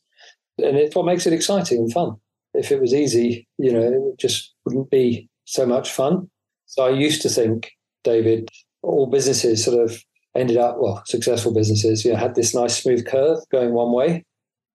and 0.57 0.77
it's 0.77 0.95
what 0.95 1.05
makes 1.05 1.25
it 1.25 1.33
exciting 1.33 1.79
and 1.79 1.93
fun 1.93 2.15
if 2.57 2.71
it 2.71 2.81
was 2.81 2.93
easy 2.93 3.47
you 3.57 3.71
know 3.71 4.11
it 4.11 4.19
just 4.19 4.53
wouldn't 4.65 4.89
be 4.89 5.29
so 5.45 5.65
much 5.65 5.91
fun. 5.91 6.29
So 6.65 6.85
i 6.85 6.89
used 6.89 7.21
to 7.21 7.29
think 7.29 7.71
david 8.03 8.49
all 8.83 9.07
businesses 9.07 9.63
sort 9.63 9.79
of 9.79 10.03
ended 10.35 10.57
up 10.57 10.77
well 10.79 11.01
successful 11.05 11.53
businesses 11.53 12.05
you 12.05 12.11
know 12.11 12.17
had 12.17 12.35
this 12.35 12.53
nice 12.53 12.81
smooth 12.81 13.05
curve 13.05 13.39
going 13.51 13.73
one 13.73 13.91
way. 13.91 14.23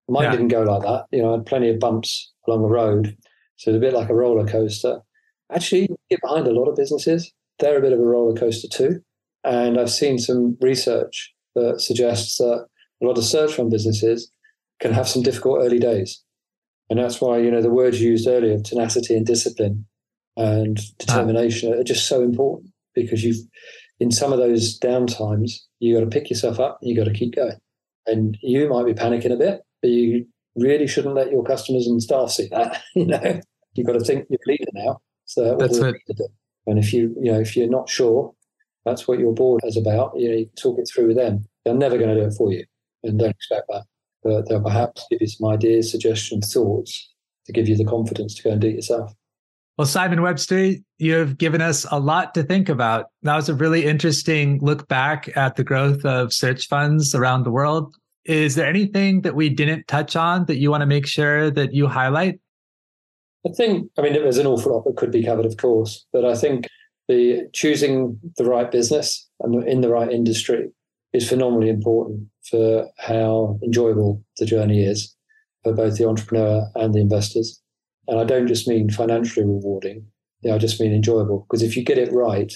Mine 0.08 0.24
yeah. 0.24 0.30
didn't 0.32 0.48
go 0.48 0.62
like 0.62 0.82
that. 0.82 1.06
You 1.10 1.22
know 1.22 1.30
i 1.30 1.36
had 1.36 1.46
plenty 1.46 1.70
of 1.70 1.78
bumps 1.78 2.32
along 2.46 2.62
the 2.62 2.68
road. 2.68 3.16
So 3.56 3.70
it's 3.70 3.76
a 3.76 3.80
bit 3.80 3.94
like 3.94 4.08
a 4.08 4.14
roller 4.14 4.46
coaster. 4.46 5.00
Actually 5.52 5.88
get 6.10 6.20
behind 6.22 6.46
a 6.46 6.52
lot 6.52 6.68
of 6.68 6.76
businesses. 6.76 7.32
They're 7.58 7.78
a 7.78 7.82
bit 7.82 7.92
of 7.92 8.00
a 8.00 8.04
roller 8.04 8.34
coaster 8.34 8.68
too. 8.68 9.00
And 9.44 9.78
I've 9.78 9.90
seen 9.90 10.18
some 10.18 10.56
research 10.60 11.32
that 11.54 11.80
suggests 11.80 12.38
that 12.38 12.66
a 13.02 13.06
lot 13.06 13.18
of 13.18 13.24
search 13.24 13.54
fund 13.54 13.70
businesses 13.70 14.30
can 14.80 14.92
have 14.92 15.08
some 15.08 15.22
difficult 15.22 15.60
early 15.60 15.78
days. 15.78 16.22
And 16.92 17.00
that's 17.00 17.22
why, 17.22 17.38
you 17.38 17.50
know, 17.50 17.62
the 17.62 17.70
words 17.70 18.02
you 18.02 18.10
used 18.10 18.28
earlier, 18.28 18.60
tenacity 18.60 19.16
and 19.16 19.24
discipline 19.24 19.86
and 20.36 20.78
determination, 20.98 21.72
ah. 21.74 21.80
are 21.80 21.84
just 21.84 22.06
so 22.06 22.20
important 22.20 22.70
because 22.94 23.24
you've, 23.24 23.38
in 23.98 24.10
some 24.10 24.30
of 24.30 24.38
those 24.38 24.78
downtimes, 24.78 25.52
you 25.78 25.94
got 25.94 26.04
to 26.04 26.10
pick 26.10 26.28
yourself 26.28 26.60
up, 26.60 26.80
and 26.82 26.90
you 26.90 26.94
got 26.94 27.10
to 27.10 27.18
keep 27.18 27.34
going. 27.34 27.56
And 28.06 28.36
you 28.42 28.68
might 28.68 28.84
be 28.84 28.92
panicking 28.92 29.32
a 29.32 29.36
bit, 29.36 29.62
but 29.80 29.88
you 29.88 30.26
really 30.54 30.86
shouldn't 30.86 31.14
let 31.14 31.32
your 31.32 31.42
customers 31.42 31.86
and 31.86 32.02
staff 32.02 32.30
see 32.30 32.48
that. 32.48 32.82
you 32.94 33.06
know, 33.06 33.40
you've 33.72 33.86
got 33.86 33.94
to 33.94 34.00
think 34.00 34.26
you're 34.28 34.38
a 34.46 34.50
leader 34.50 34.70
now. 34.74 35.00
So 35.24 35.56
that's 35.56 35.78
it. 35.78 35.96
And 36.66 36.78
if 36.78 36.92
you, 36.92 37.16
you 37.22 37.32
know, 37.32 37.40
if 37.40 37.56
you're 37.56 37.70
not 37.70 37.88
sure, 37.88 38.34
that's 38.84 39.08
what 39.08 39.18
your 39.18 39.32
board 39.32 39.62
is 39.64 39.78
about. 39.78 40.12
You 40.14 40.28
know, 40.28 40.36
you 40.36 40.50
talk 40.60 40.78
it 40.78 40.90
through 40.92 41.06
with 41.06 41.16
them. 41.16 41.46
They're 41.64 41.72
never 41.72 41.96
going 41.96 42.14
to 42.14 42.20
do 42.20 42.26
it 42.26 42.34
for 42.34 42.52
you, 42.52 42.66
and 43.02 43.18
don't 43.18 43.30
expect 43.30 43.64
that. 43.70 43.84
But 44.22 44.48
they'll 44.48 44.62
perhaps 44.62 45.06
give 45.10 45.20
you 45.20 45.26
some 45.26 45.48
ideas, 45.48 45.90
suggestions, 45.90 46.52
thoughts 46.52 47.10
to 47.46 47.52
give 47.52 47.68
you 47.68 47.76
the 47.76 47.84
confidence 47.84 48.34
to 48.36 48.42
go 48.42 48.50
and 48.50 48.60
do 48.60 48.68
it 48.68 48.76
yourself. 48.76 49.12
Well, 49.78 49.86
Simon 49.86 50.22
Webster, 50.22 50.74
you've 50.98 51.38
given 51.38 51.62
us 51.62 51.86
a 51.90 51.98
lot 51.98 52.34
to 52.34 52.42
think 52.42 52.68
about. 52.68 53.06
That 53.22 53.36
was 53.36 53.48
a 53.48 53.54
really 53.54 53.86
interesting 53.86 54.60
look 54.60 54.86
back 54.86 55.34
at 55.36 55.56
the 55.56 55.64
growth 55.64 56.04
of 56.04 56.32
search 56.32 56.68
funds 56.68 57.14
around 57.14 57.44
the 57.44 57.50
world. 57.50 57.96
Is 58.24 58.54
there 58.54 58.66
anything 58.66 59.22
that 59.22 59.34
we 59.34 59.48
didn't 59.48 59.88
touch 59.88 60.14
on 60.14 60.44
that 60.44 60.58
you 60.58 60.70
want 60.70 60.82
to 60.82 60.86
make 60.86 61.06
sure 61.06 61.50
that 61.50 61.72
you 61.74 61.88
highlight? 61.88 62.38
I 63.46 63.50
think, 63.50 63.90
I 63.98 64.02
mean, 64.02 64.12
there's 64.12 64.38
an 64.38 64.46
awful 64.46 64.72
lot 64.72 64.84
that 64.84 64.96
could 64.96 65.10
be 65.10 65.24
covered, 65.24 65.46
of 65.46 65.56
course, 65.56 66.06
but 66.12 66.24
I 66.24 66.36
think 66.36 66.68
the 67.08 67.48
choosing 67.52 68.20
the 68.36 68.44
right 68.44 68.70
business 68.70 69.28
and 69.40 69.66
in 69.66 69.80
the 69.80 69.88
right 69.88 70.12
industry 70.12 70.68
is 71.12 71.28
phenomenally 71.28 71.68
important 71.68 72.28
for 72.50 72.88
how 72.98 73.58
enjoyable 73.62 74.22
the 74.38 74.46
journey 74.46 74.84
is 74.84 75.14
for 75.62 75.72
both 75.72 75.96
the 75.96 76.08
entrepreneur 76.08 76.68
and 76.74 76.94
the 76.94 77.00
investors. 77.00 77.60
And 78.08 78.18
I 78.18 78.24
don't 78.24 78.48
just 78.48 78.66
mean 78.66 78.90
financially 78.90 79.46
rewarding, 79.46 80.06
you 80.40 80.50
know, 80.50 80.56
I 80.56 80.58
just 80.58 80.80
mean 80.80 80.92
enjoyable. 80.92 81.46
Because 81.48 81.62
if 81.62 81.76
you 81.76 81.84
get 81.84 81.98
it 81.98 82.12
right, 82.12 82.52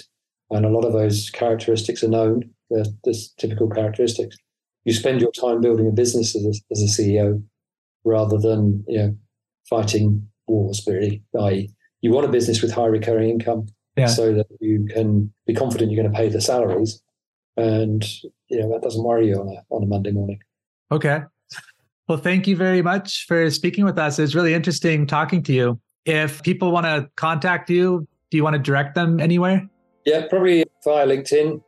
and 0.51 0.65
a 0.65 0.71
lot 0.71 0.85
of 0.85 0.93
those 0.93 1.31
characteristics 1.31 2.03
are 2.03 2.09
known, 2.09 2.51
the, 2.71 2.93
the 3.05 3.17
typical 3.39 3.69
characteristics, 3.69 4.37
you 4.85 4.93
spend 4.93 5.21
your 5.21 5.33
time 5.33 5.61
building 5.61 5.89
a 5.89 5.93
business 5.93 6.35
as 6.37 6.45
a, 6.45 6.73
as 6.73 6.83
a 6.83 7.03
CEO 7.03 7.43
rather 8.05 8.39
than 8.39 8.85
you 8.89 8.99
know 8.99 9.17
fighting 9.69 10.29
wars, 10.47 10.85
really. 10.87 11.23
I, 11.39 11.69
you 12.01 12.13
want 12.13 12.27
a 12.27 12.31
business 12.31 12.63
with 12.63 12.73
high 12.73 12.87
recurring 12.87 13.31
income 13.31 13.67
yeah. 13.97 14.07
so 14.07 14.33
that 14.33 14.47
you 14.61 14.87
can 14.93 15.33
be 15.47 15.55
confident 15.55 15.91
you're 15.91 16.03
going 16.03 16.13
to 16.13 16.17
pay 16.17 16.29
the 16.29 16.41
salaries 16.41 17.03
and 17.57 18.05
you 18.49 18.61
know 18.61 18.71
that 18.73 18.83
doesn't 18.83 19.03
worry 19.03 19.29
you 19.29 19.41
on 19.41 19.49
a, 19.49 19.63
on 19.75 19.83
a 19.83 19.87
Monday 19.87 20.11
morning. 20.13 20.41
Okay. 20.91 21.23
Well, 22.09 22.19
thank 22.19 22.47
you 22.47 22.57
very 22.57 22.83
much 22.83 23.27
for 23.27 23.51
speaking 23.51 23.85
with 23.85 23.99
us. 23.99 24.19
it's 24.21 24.35
really 24.35 24.55
interesting 24.55 25.07
talking 25.07 25.43
to 25.45 25.53
you. 25.53 25.81
If 26.05 26.43
people 26.45 26.71
want 26.71 26.87
to 26.87 27.11
contact 27.17 27.69
you, 27.69 28.07
do 28.31 28.37
you 28.37 28.45
want 28.45 28.55
to 28.55 28.61
direct 28.61 28.95
them 28.95 29.19
anywhere? 29.19 29.69
Yeah, 30.05 30.27
probably 30.29 30.65
via 30.85 31.05
LinkedIn. 31.05 31.61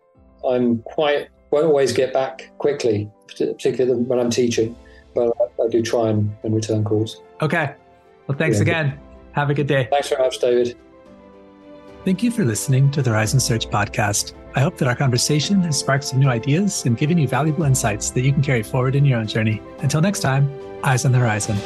I'm 0.49 0.79
quite 0.83 1.29
won't 1.51 1.67
always 1.67 1.93
get 1.93 2.13
back 2.13 2.53
quickly, 2.59 3.11
particularly 3.27 4.03
when 4.03 4.19
I'm 4.19 4.31
teaching, 4.31 4.77
but 5.15 5.33
I, 5.41 5.65
I 5.65 5.69
do 5.69 5.83
try 5.83 6.11
and, 6.11 6.31
and, 6.43 6.55
return 6.55 6.85
calls. 6.85 7.21
Okay. 7.41 7.75
Well, 8.27 8.37
thanks 8.37 8.59
yeah. 8.59 8.63
again. 8.63 9.01
Have 9.33 9.51
a 9.51 9.55
good 9.55 9.67
day. 9.67 9.89
Thanks 9.91 10.09
very 10.11 10.23
much, 10.23 10.39
David. 10.39 10.77
Thank 12.05 12.23
you 12.23 12.31
for 12.31 12.45
listening 12.45 12.91
to 12.93 13.03
the 13.03 13.11
Horizon 13.11 13.41
Search 13.41 13.69
podcast. 13.69 14.35
I 14.59 14.61
hope 14.61 14.77
that 14.79 14.89
our 14.89 14.97
conversation 14.97 15.63
has 15.63 15.79
sparked 15.79 16.03
some 16.03 16.19
new 16.19 16.29
ideas 16.29 16.85
and 16.85 16.99
given 16.99 17.17
you 17.17 17.29
valuable 17.29 17.63
insights 17.63 18.11
that 18.11 18.23
you 18.23 18.33
can 18.33 18.43
carry 18.43 18.65
forward 18.65 18.97
in 18.97 19.05
your 19.05 19.21
own 19.21 19.29
journey. 19.29 19.63
Until 19.79 20.01
next 20.01 20.19
time, 20.19 20.51
eyes 20.83 21.05
on 21.05 21.13
the 21.13 21.19
horizon. 21.19 21.57